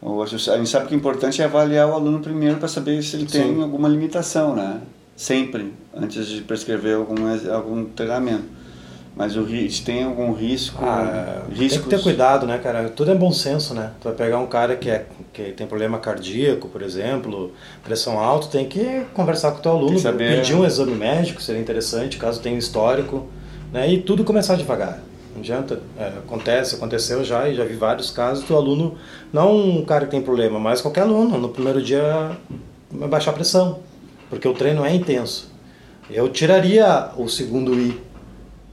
A 0.02 0.56
gente 0.58 0.68
sabe 0.68 0.88
que 0.88 0.94
o 0.94 0.96
importante 0.98 1.40
é 1.40 1.46
avaliar 1.46 1.88
o 1.88 1.94
aluno 1.94 2.20
primeiro 2.20 2.58
para 2.58 2.68
saber 2.68 3.02
se 3.02 3.16
ele 3.16 3.24
tem 3.24 3.54
Sim. 3.54 3.62
alguma 3.62 3.88
limitação, 3.88 4.54
né? 4.54 4.82
sempre 5.16 5.72
antes 5.96 6.26
de 6.26 6.42
prescrever 6.42 6.96
algum, 6.96 7.14
algum 7.54 7.84
treinamento. 7.86 8.44
Mas 9.16 9.36
o 9.36 9.44
tem 9.84 10.02
algum 10.02 10.32
risco? 10.32 10.84
Ah, 10.84 11.42
riscos? 11.48 11.68
tem 11.70 11.82
que 11.82 11.88
ter 11.88 12.02
cuidado, 12.02 12.46
né, 12.46 12.58
cara? 12.58 12.88
Tudo 12.88 13.12
é 13.12 13.14
bom 13.14 13.30
senso, 13.30 13.72
né? 13.72 13.92
Tu 14.00 14.04
vai 14.04 14.12
pegar 14.12 14.38
um 14.40 14.46
cara 14.46 14.74
que, 14.74 14.90
é, 14.90 15.06
que 15.32 15.52
tem 15.52 15.66
problema 15.68 15.98
cardíaco, 16.00 16.68
por 16.68 16.82
exemplo, 16.82 17.52
pressão 17.84 18.18
alta, 18.18 18.48
tem 18.48 18.66
que 18.66 19.02
conversar 19.14 19.52
com 19.52 19.58
o 19.58 19.62
teu 19.62 19.70
aluno, 19.72 19.98
saber- 20.00 20.36
pedir 20.38 20.54
um 20.54 20.64
exame 20.64 20.94
médico, 20.96 21.40
seria 21.40 21.60
interessante, 21.60 22.16
caso 22.16 22.40
tenha 22.40 22.58
histórico, 22.58 23.26
né? 23.72 23.88
E 23.88 23.98
tudo 24.02 24.24
começar 24.24 24.56
devagar. 24.56 24.98
Não 25.32 25.40
adianta, 25.40 25.80
é, 25.96 26.08
acontece, 26.08 26.74
aconteceu 26.74 27.22
já, 27.24 27.48
e 27.48 27.54
já 27.54 27.64
vi 27.64 27.74
vários 27.74 28.10
casos 28.10 28.44
do 28.44 28.56
aluno, 28.56 28.96
não 29.32 29.56
um 29.56 29.84
cara 29.84 30.06
que 30.06 30.10
tem 30.10 30.22
problema, 30.22 30.58
mas 30.58 30.80
qualquer 30.80 31.02
aluno, 31.02 31.38
no 31.38 31.48
primeiro 31.48 31.80
dia 31.80 32.32
baixar 32.90 33.30
a 33.30 33.34
pressão, 33.34 33.78
porque 34.28 34.46
o 34.48 34.54
treino 34.54 34.84
é 34.84 34.92
intenso. 34.94 35.52
Eu 36.10 36.28
tiraria 36.28 37.10
o 37.16 37.28
segundo 37.28 37.74
I 37.78 38.00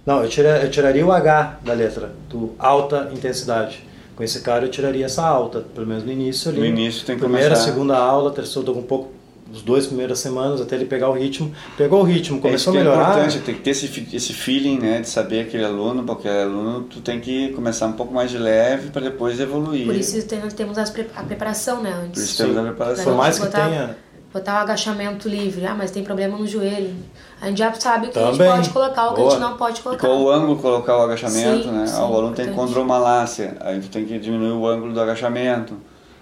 não, 0.05 0.23
eu, 0.23 0.29
tira, 0.29 0.61
eu 0.63 0.69
tiraria 0.71 1.05
o 1.05 1.11
H 1.11 1.59
da 1.63 1.73
letra, 1.73 2.11
do 2.29 2.53
alta 2.57 3.09
intensidade. 3.13 3.83
Com 4.15 4.23
esse 4.23 4.41
cara 4.41 4.65
eu 4.65 4.69
tiraria 4.69 5.05
essa 5.05 5.23
alta, 5.25 5.61
pelo 5.73 5.87
menos 5.87 6.03
no 6.03 6.11
início 6.11 6.49
ali. 6.51 6.59
No 6.59 6.65
início 6.65 7.05
tem 7.05 7.15
que 7.15 7.21
Primeira, 7.21 7.49
começar- 7.49 7.63
segunda 7.65 7.97
aula, 7.97 8.31
terceira, 8.31 8.71
um 8.71 8.83
pouco, 8.83 9.11
os 9.51 9.61
dois 9.61 9.87
primeiras 9.87 10.19
semanas 10.19 10.61
até 10.61 10.75
ele 10.75 10.85
pegar 10.85 11.09
o 11.09 11.13
ritmo. 11.13 11.51
Pegou 11.77 12.01
o 12.01 12.03
ritmo, 12.03 12.39
começou 12.39 12.73
é, 12.73 12.77
a 12.77 12.81
isso 12.81 12.89
que 12.89 12.95
melhorar. 12.95 13.07
É 13.17 13.21
importante, 13.21 13.39
tem 13.45 13.55
que 13.55 13.61
ter 13.61 13.71
esse, 13.71 14.07
esse 14.13 14.33
feeling, 14.33 14.79
né, 14.79 15.01
de 15.01 15.09
saber 15.09 15.41
aquele 15.41 15.65
aluno, 15.65 16.03
porque 16.03 16.27
aluno 16.27 16.83
tu 16.83 17.01
tem 17.01 17.19
que 17.19 17.49
começar 17.49 17.87
um 17.87 17.93
pouco 17.93 18.13
mais 18.13 18.29
de 18.31 18.37
leve 18.37 18.89
para 18.91 19.01
depois 19.01 19.39
evoluir. 19.39 19.85
Por 19.85 19.95
isso 19.95 20.21
tem- 20.27 20.39
temos 20.49 20.77
as 20.77 20.89
pre- 20.89 21.07
a 21.15 21.23
preparação, 21.23 21.81
né? 21.81 21.91
Por 21.91 22.05
Antes. 22.05 22.23
isso 22.23 22.37
temos 22.37 22.57
a 22.57 22.61
preparação. 22.63 23.03
Por 23.05 23.15
mais 23.15 23.39
que 23.39 23.45
botar- 23.45 23.67
tenha. 23.69 23.97
Botar 24.33 24.53
o 24.53 24.57
agachamento 24.59 25.27
livre. 25.27 25.65
Ah, 25.65 25.75
mas 25.75 25.91
tem 25.91 26.03
problema 26.05 26.37
no 26.37 26.47
joelho. 26.47 26.93
A 27.41 27.47
gente 27.47 27.57
já 27.57 27.73
sabe 27.73 28.07
o 28.07 28.11
que 28.11 28.19
a 28.19 28.21
Também. 28.21 28.37
gente 28.37 28.55
pode 28.55 28.69
colocar, 28.69 29.07
o 29.07 29.13
que 29.15 29.19
a 29.19 29.23
Boa. 29.23 29.31
gente 29.31 29.39
não 29.41 29.57
pode 29.57 29.79
E 29.79 29.83
colocar. 29.83 30.07
qual 30.07 30.19
o 30.21 30.29
ângulo 30.29 30.57
colocar 30.59 30.97
o 30.97 31.01
agachamento, 31.01 31.63
Sim, 31.63 31.71
né? 31.71 31.87
sim, 31.87 31.95
Ah, 31.97 32.05
o 32.05 32.15
aluno 32.15 32.35
tem 32.35 32.53
condromalácia, 32.53 33.57
aí 33.61 33.79
tu 33.81 33.87
tem 33.89 34.05
que 34.05 34.19
diminuir 34.19 34.51
o 34.51 34.67
ângulo 34.67 34.93
do 34.93 35.01
agachamento. 35.01 35.73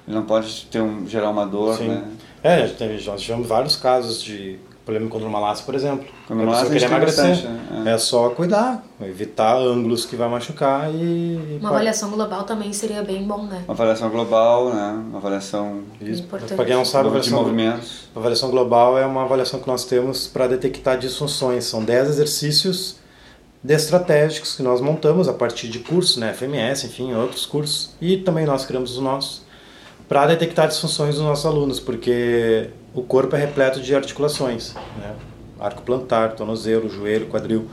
Ele 0.08 0.16
não 0.16 0.24
pode 0.24 0.66
ter 0.72 0.82
um, 0.82 1.06
gerar 1.06 1.30
uma 1.30 1.46
dor, 1.46 1.76
Sim. 1.76 1.90
né? 1.90 2.04
É, 2.42 2.62
nós 3.06 3.22
tivemos 3.22 3.48
vários 3.48 3.76
casos 3.76 4.24
de 4.24 4.58
problema 4.86 5.08
com 5.08 5.18
condromalácia, 5.18 5.66
por 5.66 5.76
exemplo. 5.76 6.06
Condromalácia 6.28 6.68
a 6.68 6.70
pessoa 6.72 6.90
queria 6.90 6.98
a 6.98 7.06
gente 7.06 7.16
tem 7.16 7.26
emagrecer. 7.26 7.84
né? 7.84 7.94
É 7.94 7.98
só 7.98 8.30
cuidar, 8.30 8.84
evitar 9.02 9.56
ângulos 9.56 10.06
que 10.06 10.16
vai 10.16 10.28
machucar 10.30 10.90
e. 10.94 11.58
Uma 11.60 11.70
avaliação 11.70 12.10
global 12.10 12.44
também 12.44 12.74
seria 12.74 13.04
bem 13.04 13.24
bom, 13.24 13.44
né? 13.46 13.64
Uma 13.66 13.74
avaliação 13.74 14.10
global, 14.10 14.74
né? 14.74 15.04
Uma 15.10 15.18
avaliação 15.20 15.82
Isso. 16.02 16.24
Importante. 16.24 16.56
Para 16.56 16.66
quem 16.66 16.76
não 16.76 16.86
sabe, 16.86 17.08
a 17.08 17.12
de 17.12 17.18
avaliação, 17.18 17.40
movimentos. 17.44 18.10
a 18.16 18.20
avaliação 18.20 18.50
global 18.50 18.98
é 18.98 19.06
uma 19.06 19.24
avaliação 19.24 19.60
que 19.60 19.68
nós 19.68 19.86
temos 19.86 20.28
para 20.28 20.48
detectar 20.48 20.98
disfunções. 20.98 21.66
São 21.66 21.84
10 21.84 22.10
exercícios 22.10 22.98
de 23.64 23.74
estratégicos 23.74 24.56
que 24.56 24.64
nós 24.64 24.80
montamos 24.80 25.28
a 25.28 25.34
partir 25.34 25.68
de 25.68 25.80
cursos, 25.80 26.18
né, 26.18 26.34
FMS, 26.34 26.86
enfim, 26.86 27.14
outros 27.14 27.46
cursos, 27.46 27.92
e 28.00 28.18
também 28.18 28.46
nós 28.46 28.66
criamos 28.66 28.92
os 28.94 29.04
nossos, 29.04 29.42
para 30.10 30.26
detectar 30.26 30.68
disfunções 30.68 31.16
dos 31.16 31.24
nossos 31.24 31.46
alunos, 31.46 31.80
porque 31.80 32.70
o 32.94 33.02
corpo 33.04 33.36
é 33.36 33.40
repleto 33.40 33.80
de 33.80 33.96
articulações, 33.96 34.74
né, 34.98 35.14
arco 35.60 35.82
plantar, 35.84 36.34
tornozelo, 36.34 36.90
joelho, 36.90 37.28
quadril, 37.28 37.68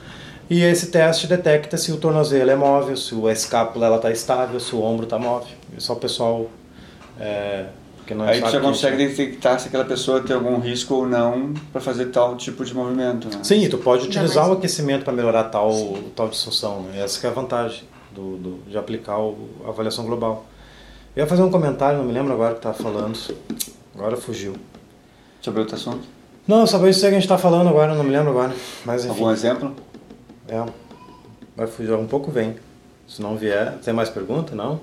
e 0.49 0.63
esse 0.63 0.89
teste 0.93 1.27
detecta 1.27 1.77
se 1.77 1.91
o 1.91 1.97
tornozelo 1.97 2.51
é 2.51 2.55
móvel, 2.57 2.97
se 2.97 3.15
a 3.27 3.33
escápula 3.33 3.97
está 3.97 4.11
estável, 4.13 4.61
se 4.61 4.75
o 4.77 4.83
ombro 4.83 5.05
está 5.05 5.19
móvel. 5.19 5.49
É 5.77 5.81
só 5.81 5.95
o 5.95 5.97
pessoal 5.97 6.47
é, 7.19 7.67
que 8.07 8.15
não 8.15 8.25
Aí 8.27 8.39
tu 8.41 8.45
já 8.45 8.51
que 8.51 8.57
isso- 8.59 8.67
consegue 8.67 8.97
detectar 9.09 9.59
se 9.59 9.67
aquela 9.69 9.85
pessoa 9.85 10.21
tem 10.21 10.37
algum 10.37 10.61
risco 10.61 10.95
ou 10.95 11.09
não 11.09 11.53
para 11.73 11.81
fazer 11.81 12.07
tal 12.07 12.37
tipo 12.37 12.65
de 12.65 12.73
movimento, 12.75 13.27
né? 13.29 13.41
Sim, 13.43 13.63
e 13.65 13.69
tu 13.69 13.79
pode 13.79 14.07
utilizar 14.07 14.45
mais- 14.45 14.55
o 14.55 14.59
aquecimento 14.59 15.03
para 15.05 15.13
melhorar 15.13 15.45
tal, 15.45 15.73
tal 16.15 16.29
disfunção. 16.29 16.83
Né? 16.83 17.03
Essa 17.03 17.19
que 17.19 17.27
é 17.27 17.31
a 17.31 17.33
vantagem 17.33 17.83
do, 18.15 18.37
do- 18.37 18.59
de 18.71 18.77
aplicar 18.79 19.19
o- 19.19 19.49
a 19.65 19.71
avaliação 19.71 20.05
global. 20.05 20.45
Eu 21.17 21.23
ia 21.23 21.27
fazer 21.27 21.43
um 21.43 21.51
comentário, 21.51 21.99
não 21.99 22.05
me 22.05 22.13
lembro 22.13 22.33
agora 22.35 22.51
o 22.53 22.55
que 22.55 22.59
estava 22.69 22.75
falando. 22.77 23.19
Agora 23.95 24.17
fugiu. 24.17 24.55
Sobre 25.41 25.61
outro 25.61 25.75
assunto? 25.75 26.07
Não, 26.47 26.67
só 26.67 26.87
isso 26.87 27.01
que 27.01 27.07
a 27.07 27.11
gente 27.11 27.23
está 27.23 27.39
falando 27.39 27.69
agora, 27.69 27.95
não 27.95 28.05
me 28.05 28.11
lembro 28.11 28.31
agora. 28.31 28.55
Mas 28.85 29.05
enfim. 29.05 29.15
Algum 29.15 29.31
exemplo? 29.31 29.75
É, 30.47 30.63
vai 31.57 31.67
fugir 31.67 31.93
um 31.95 32.07
pouco, 32.07 32.31
vem. 32.31 32.57
Se 33.09 33.23
não 33.23 33.37
vier, 33.37 33.79
tem 33.79 33.95
mais 33.95 34.11
pergunta? 34.11 34.55
Não? 34.55 34.79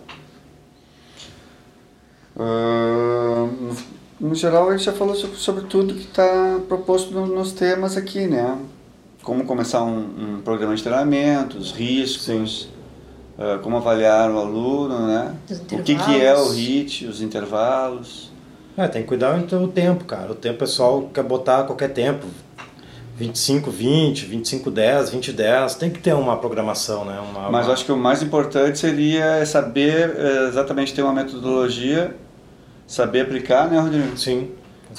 Ah, 2.38 3.48
no, 4.20 4.34
geral, 4.34 4.70
a 4.70 4.72
gente 4.76 4.86
já 4.86 4.94
falou 4.94 5.16
sobre, 5.16 5.38
sobre 5.38 5.66
tudo 5.66 5.94
que 5.94 6.02
está 6.06 6.60
proposto 6.68 7.12
no- 7.14 7.28
nos 7.28 7.52
temas 7.52 7.96
aqui, 7.96 8.26
né? 8.28 8.58
Como 9.22 9.46
começar 9.46 9.84
um, 9.84 10.38
um 10.38 10.42
programa 10.42 10.76
de 10.76 10.82
treinamento, 10.84 11.58
os 11.58 11.72
riscos, 11.72 12.68
ah, 13.38 13.60
como 13.62 13.78
avaliar 13.78 14.30
o 14.32 14.38
aluno, 14.40 15.08
né? 15.08 15.36
O 15.72 15.84
que, 15.84 15.96
que 15.96 16.22
é 16.22 16.36
o. 16.36 16.52
HIT, 16.54 17.06
os 17.08 17.22
intervalos. 17.22 18.32
É, 18.76 18.88
tem 18.88 19.04
que 19.04 19.08
cuidar 19.08 19.38
então, 19.40 19.64
o 19.64 19.68
tempo, 19.68 20.04
cara. 20.06 20.32
O 20.32 20.36
tempo 20.36 20.60
pessoal 20.60 21.10
quer 21.14 21.24
botar 21.24 21.60
a 21.60 21.64
qualquer 21.64 21.90
tempo. 21.90 22.26
25, 23.16 23.70
20, 23.70 24.26
25, 24.26 24.72
10, 24.72 25.10
20, 25.12 25.32
10. 25.32 25.76
Tem 25.76 25.90
que 25.92 26.00
ter 26.00 26.14
uma 26.16 26.36
programação, 26.38 27.06
né? 27.06 27.20
Uma, 27.20 27.52
Mas 27.52 27.68
uma- 27.68 27.74
acho 27.74 27.86
que 27.86 27.92
o 27.92 27.98
mais 27.98 28.24
importante 28.24 28.80
seria 28.80 29.46
saber 29.46 30.16
eh, 30.18 30.48
exatamente 30.48 30.94
ter 30.96 31.04
uma 31.04 31.14
metodologia, 31.14 32.16
saber 32.88 33.22
aplicar, 33.22 33.70
né, 33.70 33.80
Rodrigo? 33.80 34.18
Sim. 34.18 34.50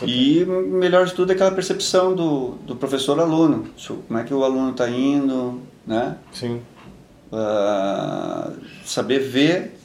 E 0.06 0.44
melhor 0.44 1.06
de 1.06 1.12
tudo 1.14 1.30
é 1.30 1.34
aquela 1.34 1.50
percepção 1.52 2.14
do, 2.14 2.50
do 2.66 2.76
professor-aluno. 2.76 3.66
Como 4.06 4.18
é 4.18 4.22
que 4.24 4.34
o 4.34 4.42
aluno 4.44 4.70
está 4.70 4.88
indo, 4.88 5.60
né? 5.86 6.16
Sim. 6.32 6.60
Ah, 7.36 8.50
saber 8.84 9.18
ver 9.18 9.76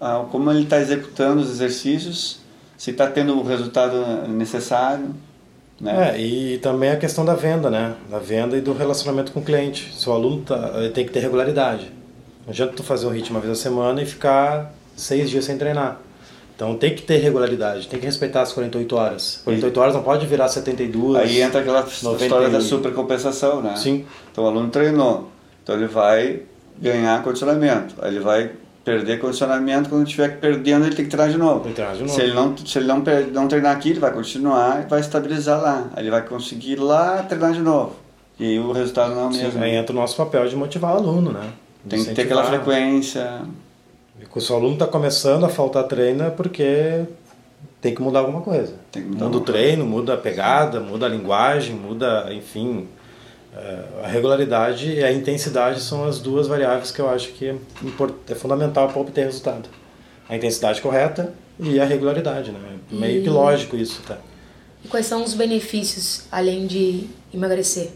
ah, 0.00 0.24
como 0.30 0.50
ele 0.50 0.64
está 0.64 0.80
executando 0.80 1.40
os 1.40 1.50
exercícios, 1.50 2.40
se 2.76 2.90
está 2.90 3.06
tendo 3.06 3.38
o 3.38 3.42
resultado 3.42 4.26
necessário, 4.28 5.14
né? 5.80 6.14
É, 6.14 6.20
e 6.20 6.58
também 6.58 6.90
a 6.90 6.96
questão 6.96 7.24
da 7.24 7.34
venda, 7.34 7.70
né? 7.70 7.94
Da 8.10 8.18
venda 8.18 8.56
e 8.56 8.60
do 8.60 8.72
relacionamento 8.72 9.30
com 9.30 9.40
o 9.40 9.44
cliente. 9.44 9.92
Se 9.94 10.08
o 10.08 10.12
aluno 10.12 10.42
tá, 10.42 10.72
ele 10.76 10.90
tem 10.90 11.04
que 11.04 11.12
ter 11.12 11.20
regularidade. 11.20 11.92
Não 12.44 12.50
adianta 12.50 12.72
tu 12.74 12.82
fazer 12.82 13.06
um 13.06 13.10
ritmo 13.10 13.36
uma 13.36 13.40
vez 13.40 13.58
a 13.58 13.62
semana 13.62 14.02
e 14.02 14.06
ficar 14.06 14.72
seis 14.96 15.28
dias 15.28 15.44
sem 15.44 15.58
treinar. 15.58 16.00
Então 16.54 16.74
tem 16.76 16.94
que 16.94 17.02
ter 17.02 17.18
regularidade, 17.18 17.86
tem 17.86 18.00
que 18.00 18.06
respeitar 18.06 18.40
as 18.40 18.52
48 18.52 18.96
horas. 18.96 19.40
48 19.44 19.80
horas 19.80 19.94
não 19.94 20.02
pode 20.02 20.26
virar 20.26 20.48
72. 20.48 21.16
Aí 21.16 21.42
entra 21.42 21.60
aquela 21.60 21.82
90 21.82 22.24
história 22.24 22.48
da 22.48 22.62
supercompensação, 22.62 23.60
né? 23.60 23.76
Sim. 23.76 24.06
Então 24.32 24.44
o 24.44 24.46
aluno 24.46 24.70
treinou, 24.70 25.30
então 25.62 25.74
ele 25.74 25.86
vai 25.86 26.42
ganhar 26.80 27.22
condicionamento, 27.22 27.94
aí 28.00 28.14
ele 28.14 28.20
vai 28.20 28.50
perder 28.84 29.18
condicionamento, 29.18 29.88
quando 29.88 30.06
estiver 30.06 30.38
perdendo 30.38 30.86
ele 30.86 30.94
tem 30.94 31.04
que 31.04 31.10
treinar 31.10 31.32
de 31.32 31.36
novo. 31.36 31.68
De 31.68 31.82
novo. 31.82 32.08
Se 32.08 32.20
ele 32.20 32.32
não, 32.32 32.56
se 32.56 32.78
ele 32.78 32.86
não, 32.86 33.02
não 33.32 33.48
treinar 33.48 33.74
aqui, 33.74 33.90
ele 33.90 33.98
vai 33.98 34.12
continuar 34.12 34.84
e 34.84 34.88
vai 34.88 35.00
estabilizar 35.00 35.60
lá. 35.60 35.90
Aí 35.92 36.04
ele 36.04 36.10
vai 36.10 36.22
conseguir 36.22 36.72
ir 36.74 36.80
lá 36.80 37.24
treinar 37.24 37.52
de 37.52 37.60
novo. 37.60 37.96
E 38.38 38.44
aí 38.44 38.58
o 38.60 38.70
resultado 38.70 39.14
não 39.14 39.24
é 39.24 39.26
o 39.28 39.32
Sim, 39.32 39.42
mesmo. 39.42 39.62
aí 39.62 39.74
entra 39.74 39.92
o 39.92 39.98
nosso 39.98 40.16
papel 40.16 40.46
de 40.48 40.54
motivar 40.54 40.94
o 40.94 40.98
aluno, 40.98 41.32
né? 41.32 41.50
De 41.84 41.96
Tem 41.96 42.04
que 42.04 42.14
ter 42.14 42.22
aquela 42.22 42.44
frequência. 42.44 43.40
E 44.20 44.40
se 44.40 44.52
o 44.52 44.54
aluno 44.54 44.74
está 44.74 44.86
começando 44.86 45.44
a 45.44 45.48
faltar 45.48 45.84
treino 45.84 46.22
é 46.22 46.30
porque 46.30 47.04
tem 47.80 47.94
que 47.94 48.00
mudar 48.00 48.20
alguma 48.20 48.40
coisa. 48.40 48.74
Mudar 48.94 49.24
muda 49.26 49.36
o 49.36 49.40
treino, 49.40 49.84
muda 49.84 50.14
a 50.14 50.16
pegada, 50.16 50.78
muda 50.80 51.06
a 51.06 51.08
linguagem, 51.08 51.74
muda, 51.74 52.28
enfim, 52.32 52.86
a 54.04 54.06
regularidade 54.08 54.90
e 54.92 55.02
a 55.04 55.10
intensidade 55.12 55.80
são 55.80 56.04
as 56.04 56.18
duas 56.18 56.46
variáveis 56.46 56.90
que 56.90 57.00
eu 57.00 57.08
acho 57.08 57.28
que 57.32 57.46
é, 57.48 57.54
é 58.28 58.34
fundamental 58.34 58.88
para 58.88 59.00
obter 59.00 59.24
resultado. 59.24 59.68
A 60.28 60.36
intensidade 60.36 60.80
correta 60.80 61.32
e 61.58 61.80
a 61.80 61.84
regularidade, 61.84 62.50
né? 62.52 62.58
É 62.92 62.94
Meio 62.94 63.22
que 63.22 63.28
E- 63.28 63.30
lógico 63.30 63.76
isso, 63.76 64.02
tá? 64.06 64.18
E 64.84 64.88
quais 64.88 65.06
são 65.06 65.22
os 65.24 65.34
benefícios, 65.34 66.24
além 66.30 66.66
de 66.66 67.06
emagrecer? 67.32 67.90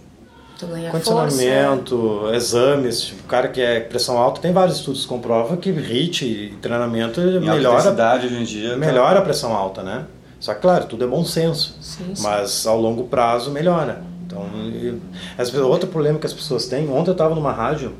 Tu 0.58 0.66
ganha 0.66 0.90
força. 0.90 1.12
Condicionamento, 1.12 2.30
exames, 2.34 3.00
tipo, 3.02 3.22
o 3.22 3.26
cara 3.26 3.48
que 3.48 3.60
é 3.60 3.80
pressão 3.80 4.18
alta, 4.18 4.40
tem 4.40 4.52
vários 4.52 4.76
estudos 4.78 5.02
que 5.02 5.08
comprovam 5.08 5.56
que 5.56 5.70
HIIT 5.70 6.24
e 6.26 6.50
treinamento 6.60 7.20
alta 7.20 7.40
melhora 7.40 8.16
hoje 8.16 8.34
em 8.34 8.44
dia. 8.44 8.70
tá- 8.70 8.76
melhora 8.76 9.18
a 9.20 9.22
pressão 9.22 9.54
alta, 9.54 9.82
né? 9.82 10.04
Só 10.38 10.54
que, 10.54 10.60
claro, 10.60 10.86
tudo 10.86 11.04
é 11.04 11.06
bom 11.06 11.24
senso. 11.24 11.76
Sim, 11.80 12.14
sim. 12.14 12.22
Mas 12.22 12.66
ao 12.66 12.80
longo 12.80 13.04
prazo 13.04 13.50
melhora. 13.50 14.02
Então, 14.30 14.46
e- 14.72 14.94
as 15.36 15.50
outro 15.68 15.88
problema 15.88 16.18
que 16.20 16.26
as 16.26 16.32
pessoas 16.32 16.66
têm. 16.68 16.88
Ontem 16.88 17.10
eu 17.10 17.12
estava 17.12 17.34
numa 17.34 17.50
rádio, 17.50 17.92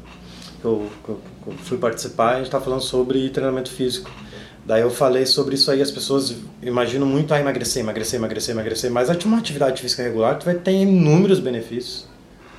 que 0.61 0.65
eu, 0.65 0.87
eu- 1.09 1.21
eu 1.49 1.53
fui 1.65 1.77
participar, 1.77 2.31
e 2.31 2.35
a 2.35 2.37
gente 2.37 2.45
estava 2.47 2.65
falando 2.65 2.83
sobre 2.83 3.29
treinamento 3.31 3.69
físico. 3.71 4.09
Daí 4.65 4.83
eu 4.83 4.91
falei 4.91 5.27
sobre 5.27 5.57
isso 5.57 5.71
aí, 5.71 5.83
as 5.83 5.91
pessoas 5.91 6.37
imaginam 6.63 7.07
muito 7.07 7.35
ah, 7.35 7.41
emagrecer, 7.41 7.83
emagrecer, 7.83 8.21
emagrecer, 8.21 8.55
emagrecer, 8.55 8.91
mas 8.91 9.11
uma 9.27 9.39
atividade 9.39 9.81
física 9.83 10.03
regular 10.03 10.39
tu 10.39 10.45
vai 10.45 10.55
ter 10.55 10.71
inúmeros 10.73 11.41
benefícios. 11.41 12.07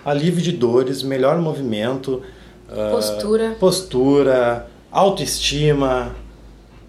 Alívio 0.04 0.42
de 0.42 0.52
dores, 0.52 1.04
melhor 1.04 1.38
movimento, 1.40 2.22
ah, 2.68 2.90
Postura. 2.92 3.56
postura, 3.60 4.68
autoestima, 4.92 6.16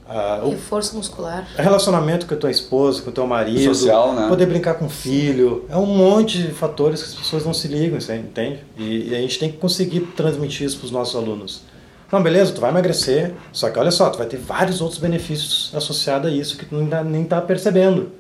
Uh, 0.08 0.50
Reforço 0.50 0.96
muscular. 0.96 1.46
Relacionamento 1.56 2.26
com 2.26 2.34
a 2.34 2.36
tua 2.36 2.50
esposa, 2.50 3.02
com 3.02 3.10
o 3.10 3.12
teu 3.12 3.26
marido. 3.26 3.74
Social, 3.74 4.14
né? 4.14 4.28
Poder 4.28 4.46
brincar 4.46 4.74
com 4.74 4.86
o 4.86 4.90
filho. 4.90 5.64
É 5.68 5.76
um 5.76 5.86
monte 5.86 6.42
de 6.42 6.52
fatores 6.52 7.02
que 7.02 7.08
as 7.08 7.14
pessoas 7.14 7.44
não 7.44 7.54
se 7.54 7.68
ligam, 7.68 8.00
você 8.00 8.16
entende? 8.16 8.60
E, 8.76 9.10
e 9.10 9.14
a 9.14 9.20
gente 9.20 9.38
tem 9.38 9.50
que 9.50 9.58
conseguir 9.58 10.00
transmitir 10.16 10.66
isso 10.66 10.78
para 10.78 10.86
os 10.86 10.90
nossos 10.90 11.14
alunos. 11.14 11.62
Não, 12.10 12.22
beleza, 12.22 12.52
tu 12.52 12.60
vai 12.60 12.70
emagrecer, 12.70 13.32
só 13.52 13.70
que 13.70 13.78
olha 13.78 13.90
só, 13.90 14.10
tu 14.10 14.18
vai 14.18 14.26
ter 14.26 14.36
vários 14.36 14.82
outros 14.82 15.00
benefícios 15.00 15.72
associados 15.74 16.30
a 16.30 16.34
isso 16.34 16.58
que 16.58 16.66
tu 16.66 16.76
ainda 16.76 17.02
nem 17.02 17.24
tá 17.24 17.40
percebendo. 17.40 18.12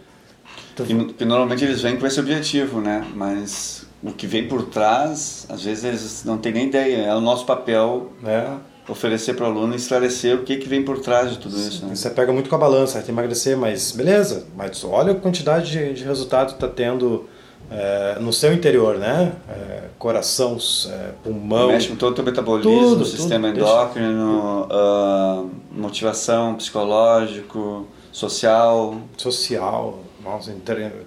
Tu... 0.74 0.84
Que, 0.84 1.12
que 1.12 1.24
normalmente 1.26 1.62
eles 1.62 1.82
vêm 1.82 1.98
com 1.98 2.06
esse 2.06 2.18
objetivo, 2.18 2.80
né? 2.80 3.06
Mas 3.14 3.84
o 4.02 4.12
que 4.12 4.26
vem 4.26 4.48
por 4.48 4.62
trás, 4.64 5.46
às 5.48 5.62
vezes 5.62 5.84
eles 5.84 6.24
não 6.24 6.38
têm 6.38 6.52
nem 6.52 6.68
ideia. 6.68 7.02
É 7.02 7.14
o 7.14 7.20
nosso 7.20 7.44
papel 7.44 8.12
é. 8.24 8.46
Oferecer 8.88 9.34
para 9.34 9.44
o 9.44 9.48
aluno 9.48 9.74
esclarecer 9.74 10.36
o 10.36 10.42
que, 10.42 10.56
que 10.56 10.68
vem 10.68 10.82
por 10.82 10.98
trás 10.98 11.30
de 11.30 11.38
tudo 11.38 11.56
isso. 11.56 11.86
Né? 11.86 11.94
Você 11.94 12.10
pega 12.10 12.32
muito 12.32 12.50
com 12.50 12.56
a 12.56 12.58
balança, 12.58 12.98
ter 12.98 13.04
que 13.04 13.10
emagrecer, 13.10 13.56
mas 13.56 13.92
beleza, 13.92 14.46
mas 14.56 14.82
olha 14.84 15.12
a 15.12 15.14
quantidade 15.14 15.70
de, 15.70 15.92
de 15.94 16.04
resultado 16.04 16.48
que 16.48 16.54
está 16.54 16.68
tendo 16.68 17.28
é, 17.70 18.18
no 18.20 18.32
seu 18.32 18.52
interior, 18.52 18.98
né? 18.98 19.32
É, 19.48 19.82
coração, 19.98 20.58
é, 20.88 21.10
pulmão. 21.22 21.68
Mexe 21.68 21.88
com 21.88 21.96
todo 21.96 22.18
o 22.18 22.22
metabolismo, 22.22 22.72
tudo, 22.72 23.04
sistema 23.04 23.48
tudo, 23.48 23.60
endócrino, 23.60 24.68
uh, 24.70 25.50
motivação, 25.70 26.54
psicológico, 26.54 27.86
social. 28.10 28.96
Social. 29.16 30.00
Nossa, 30.22 30.54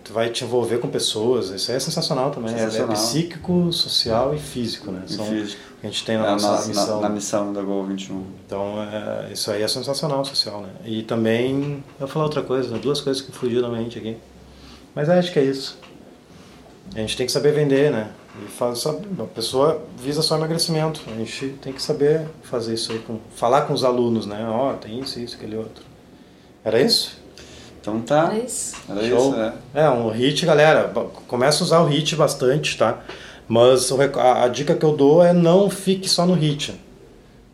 tu 0.03 0.11
vai 0.11 0.29
te 0.29 0.43
envolver 0.43 0.79
com 0.79 0.89
pessoas, 0.89 1.49
isso 1.49 1.71
é 1.71 1.79
sensacional 1.79 2.31
também. 2.31 2.53
É, 2.53 2.57
sensacional. 2.57 2.91
É, 2.91 2.93
psíquico, 2.93 3.71
social 3.71 4.35
e 4.35 4.39
físico, 4.39 4.91
né? 4.91 5.03
São, 5.07 5.25
físico. 5.25 5.61
Que 5.79 5.87
a 5.87 5.89
gente 5.89 6.05
tem 6.05 6.17
na 6.17 6.27
é 6.27 6.31
nossa 6.31 6.61
na, 6.61 6.67
missão. 6.67 6.95
Na, 7.01 7.09
na, 7.09 7.15
missão 7.15 7.53
da 7.53 7.61
Gol 7.61 7.85
21. 7.85 8.23
Então, 8.45 8.75
é, 8.83 9.31
isso 9.31 9.49
aí 9.51 9.61
é 9.61 9.67
sensacional, 9.67 10.25
social, 10.25 10.61
né? 10.61 10.69
E 10.83 11.01
também, 11.03 11.83
eu 11.99 11.99
vou 11.99 12.07
falar 12.09 12.25
outra 12.25 12.41
coisa, 12.41 12.69
né? 12.69 12.77
duas 12.77 12.99
coisas 12.99 13.21
que 13.21 13.31
fugiu 13.31 13.61
da 13.61 13.69
mente 13.69 13.97
aqui. 13.97 14.17
Mas 14.93 15.09
acho 15.09 15.31
que 15.31 15.39
é 15.39 15.43
isso. 15.43 15.77
A 16.93 16.99
gente 16.99 17.15
tem 17.15 17.25
que 17.25 17.31
saber 17.31 17.53
vender, 17.53 17.91
né? 17.91 18.11
E 18.43 18.49
faz, 18.49 18.79
sabe, 18.79 19.07
a 19.17 19.23
pessoa 19.23 19.81
visa 19.97 20.21
só 20.21 20.35
emagrecimento. 20.35 21.01
A 21.07 21.15
gente 21.17 21.55
tem 21.61 21.71
que 21.71 21.81
saber 21.81 22.27
fazer 22.43 22.73
isso 22.73 22.91
aí, 22.91 22.99
com, 22.99 23.19
falar 23.33 23.61
com 23.61 23.73
os 23.73 23.85
alunos, 23.85 24.25
né? 24.25 24.45
Ó, 24.49 24.71
oh, 24.71 24.77
tem 24.77 24.99
isso, 24.99 25.19
isso, 25.19 25.35
aquele 25.35 25.55
outro. 25.55 25.85
Era 26.65 26.81
isso? 26.81 27.23
Então 27.85 28.01
tá. 28.01 28.31
Era 28.33 28.43
isso. 28.43 28.75
Era 28.89 29.07
Show. 29.07 29.17
isso, 29.29 29.31
né? 29.37 29.53
É, 29.75 29.87
um 29.87 30.09
hit, 30.09 30.43
galera. 30.43 30.91
Começa 31.27 31.63
a 31.63 31.65
usar 31.65 31.79
o 31.81 31.85
hit 31.85 32.15
bastante, 32.15 32.75
tá? 32.75 32.97
Mas 33.47 33.91
a, 33.91 34.43
a 34.43 34.47
dica 34.47 34.73
que 34.73 34.83
eu 34.83 34.93
dou 34.97 35.23
é 35.23 35.31
não 35.31 35.69
fique 35.69 36.09
só 36.09 36.25
no 36.25 36.33
hit. 36.33 36.73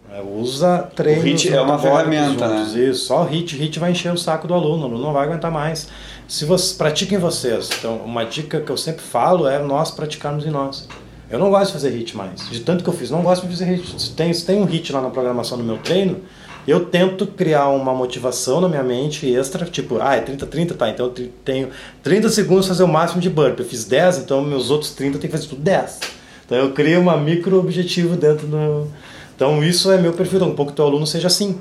É, 0.10 0.22
usa 0.22 0.90
treinos. 0.96 1.24
O 1.24 1.28
hit 1.28 1.54
é 1.54 1.60
uma 1.62 1.78
ferramenta, 1.78 2.48
juntos. 2.48 2.74
né? 2.74 2.90
Isso, 2.90 3.06
só 3.08 3.24
o 3.24 3.26
hit. 3.26 3.58
Hit 3.58 3.78
vai 3.78 3.92
encher 3.92 4.14
o 4.14 4.18
saco 4.18 4.48
do 4.48 4.54
aluno, 4.54 4.84
o 4.84 4.86
aluno 4.86 5.04
não 5.04 5.12
vai 5.12 5.26
aguentar 5.26 5.52
mais. 5.52 5.90
Se 6.30 6.46
vocês 6.46 6.72
pratiquem 6.72 7.18
vocês. 7.18 7.70
Então, 7.78 7.98
uma 7.98 8.24
dica 8.24 8.62
que 8.62 8.70
eu 8.70 8.78
sempre 8.78 9.02
falo 9.02 9.50
é 9.50 9.60
nós 9.60 9.92
praticarmos 9.92 10.46
em 10.46 10.50
nós. 10.50 10.88
Eu 11.30 11.40
não 11.40 11.50
gosto 11.50 11.68
de 11.68 11.74
fazer 11.74 11.90
hit 11.90 12.16
mais. 12.16 12.50
De 12.50 12.62
tanto 12.62 12.86
que 12.86 12.90
eu 12.90 12.94
fiz, 12.94 13.12
não 13.12 13.22
gosto 13.22 13.46
de 13.46 13.50
fazer 13.52 13.66
hit. 13.66 14.02
Se 14.02 14.12
tem, 14.12 14.34
se 14.34 14.46
tem 14.46 14.62
um 14.62 14.66
hit 14.66 14.94
lá 14.94 15.02
na 15.02 15.10
programação 15.10 15.58
do 15.58 15.64
meu 15.64 15.78
treino, 15.78 16.22
eu 16.68 16.86
tento 16.86 17.26
criar 17.26 17.70
uma 17.70 17.94
motivação 17.94 18.62
na 18.62 18.70
minha 18.70 18.84
mente 18.84 19.32
extra, 19.32 19.66
tipo, 19.66 20.00
ah, 20.00 20.16
é 20.16 20.22
30, 20.22 20.46
30, 20.46 20.74
tá, 20.76 20.90
então 20.90 21.08
eu 21.08 21.30
tenho 21.44 21.70
30 22.04 22.30
segundos 22.30 22.66
para 22.66 22.76
fazer 22.76 22.84
o 22.84 22.88
máximo 22.88 23.22
de 23.22 23.30
burp. 23.30 23.60
Eu 23.60 23.66
fiz 23.66 23.86
10, 23.86 24.20
então 24.20 24.42
meus 24.42 24.70
outros 24.70 24.92
30 24.92 25.18
eu 25.18 25.22
que 25.22 25.28
fazer 25.28 25.48
tudo 25.48 25.62
10. 25.62 26.00
Então 26.46 26.58
eu 26.58 26.72
crio 26.72 27.00
uma 27.00 27.18
micro 27.18 27.58
objetivo 27.58 28.16
dentro 28.16 28.46
do. 28.46 28.88
Então 29.36 29.64
isso 29.64 29.92
é 29.92 29.98
meu 29.98 30.14
perfil, 30.14 30.44
um 30.44 30.54
pouco 30.54 30.72
que 30.72 30.76
teu 30.76 30.86
aluno 30.86 31.08
seja 31.08 31.28
assim. 31.28 31.60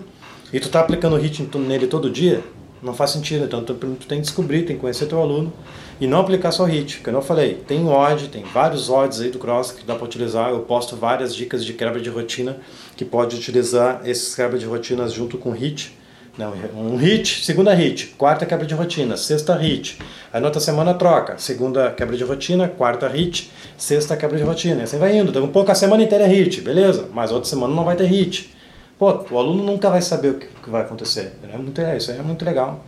E 0.53 0.61
tu 0.61 0.69
tá 0.69 0.81
aplicando 0.81 1.15
o 1.15 1.19
hit 1.19 1.49
nele 1.55 1.87
todo 1.87 2.11
dia, 2.11 2.43
não 2.83 2.95
faz 2.95 3.11
sentido. 3.11 3.45
Então 3.45 3.62
tu, 3.62 3.75
tu 3.75 4.07
tem 4.07 4.19
que 4.19 4.27
descobrir, 4.27 4.62
tem 4.62 4.77
que 4.77 4.81
conhecer 4.81 5.07
teu 5.07 5.21
aluno 5.21 5.53
e 6.01 6.07
não 6.07 6.21
aplicar 6.21 6.51
só 6.51 6.64
HIT. 6.64 7.01
Como 7.01 7.16
eu 7.16 7.23
falei, 7.23 7.55
tem 7.66 7.87
OD, 7.87 8.29
tem 8.29 8.43
vários 8.43 8.88
ODs 8.88 9.21
aí 9.21 9.31
do 9.31 9.38
Cross 9.38 9.73
que 9.73 9.85
dá 9.85 9.95
para 9.95 10.05
utilizar. 10.05 10.51
Eu 10.51 10.61
posto 10.61 10.97
várias 10.97 11.35
dicas 11.35 11.64
de 11.64 11.75
quebra 11.75 12.01
de 12.01 12.09
rotina 12.09 12.57
que 12.97 13.05
pode 13.05 13.37
utilizar 13.37 14.01
esses 14.05 14.35
quebra 14.35 14.59
de 14.59 14.66
rotinas 14.66 15.12
junto 15.12 15.38
com 15.38 15.51
HIT. 15.51 16.01
Não, 16.38 16.55
um 16.75 16.97
hit, 16.97 17.45
segunda 17.45 17.75
hit, 17.75 18.14
quarta 18.16 18.47
quebra 18.47 18.64
de 18.64 18.73
rotina, 18.73 19.16
sexta 19.16 19.55
hit. 19.57 19.99
Aí 20.33 20.40
na 20.40 20.47
outra 20.47 20.61
semana 20.61 20.95
troca, 20.95 21.37
segunda 21.37 21.90
quebra 21.90 22.16
de 22.16 22.25
rotina, 22.25 22.69
quarta 22.69 23.07
hit, 23.09 23.51
sexta 23.77 24.16
quebra 24.16 24.38
de 24.38 24.45
rotina. 24.45 24.81
E 24.81 24.85
assim 24.85 24.97
vai 24.97 25.14
indo. 25.16 25.31
Então, 25.31 25.45
um 25.45 25.49
pouco 25.49 25.71
a 25.71 25.75
semana 25.75 26.03
inteira 26.03 26.25
é 26.25 26.29
hit, 26.29 26.61
beleza? 26.61 27.09
Mas 27.12 27.33
outra 27.33 27.49
semana 27.49 27.75
não 27.75 27.85
vai 27.85 27.97
ter 27.97 28.07
hit. 28.07 28.55
Pô, 29.01 29.25
o 29.31 29.39
aluno 29.39 29.63
nunca 29.63 29.89
vai 29.89 30.03
saber 30.03 30.29
o 30.29 30.35
que, 30.35 30.69
vai 30.69 30.83
acontecer. 30.83 31.33
É 31.51 31.57
muito, 31.57 31.81
é, 31.81 31.97
isso 31.97 32.11
aí 32.11 32.19
é 32.19 32.23
muito 32.23 32.45
legal. 32.45 32.85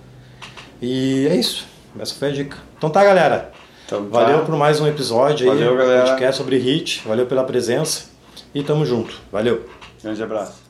E 0.81 1.27
é 1.27 1.35
isso. 1.35 1.67
Essa 1.99 2.15
foi 2.15 2.29
a 2.29 2.33
dica. 2.33 2.59
Então 2.77 2.91
tá, 2.91 3.03
galera. 3.03 3.51
Então, 3.87 4.05
tá. 4.05 4.21
Valeu 4.21 4.45
por 4.45 4.55
mais 4.55 4.79
um 4.79 4.87
episódio 4.87 5.47
Valeu, 5.47 5.71
aí. 5.71 5.79
Galera. 5.79 6.11
Podcast 6.11 6.37
sobre 6.37 6.59
hit. 6.59 7.03
Valeu 7.09 7.25
pela 7.25 7.45
presença. 7.45 8.11
E 8.55 8.63
tamo 8.63 8.85
junto. 8.85 9.15
Valeu. 9.33 9.67
Grande 10.03 10.23
abraço. 10.23 10.62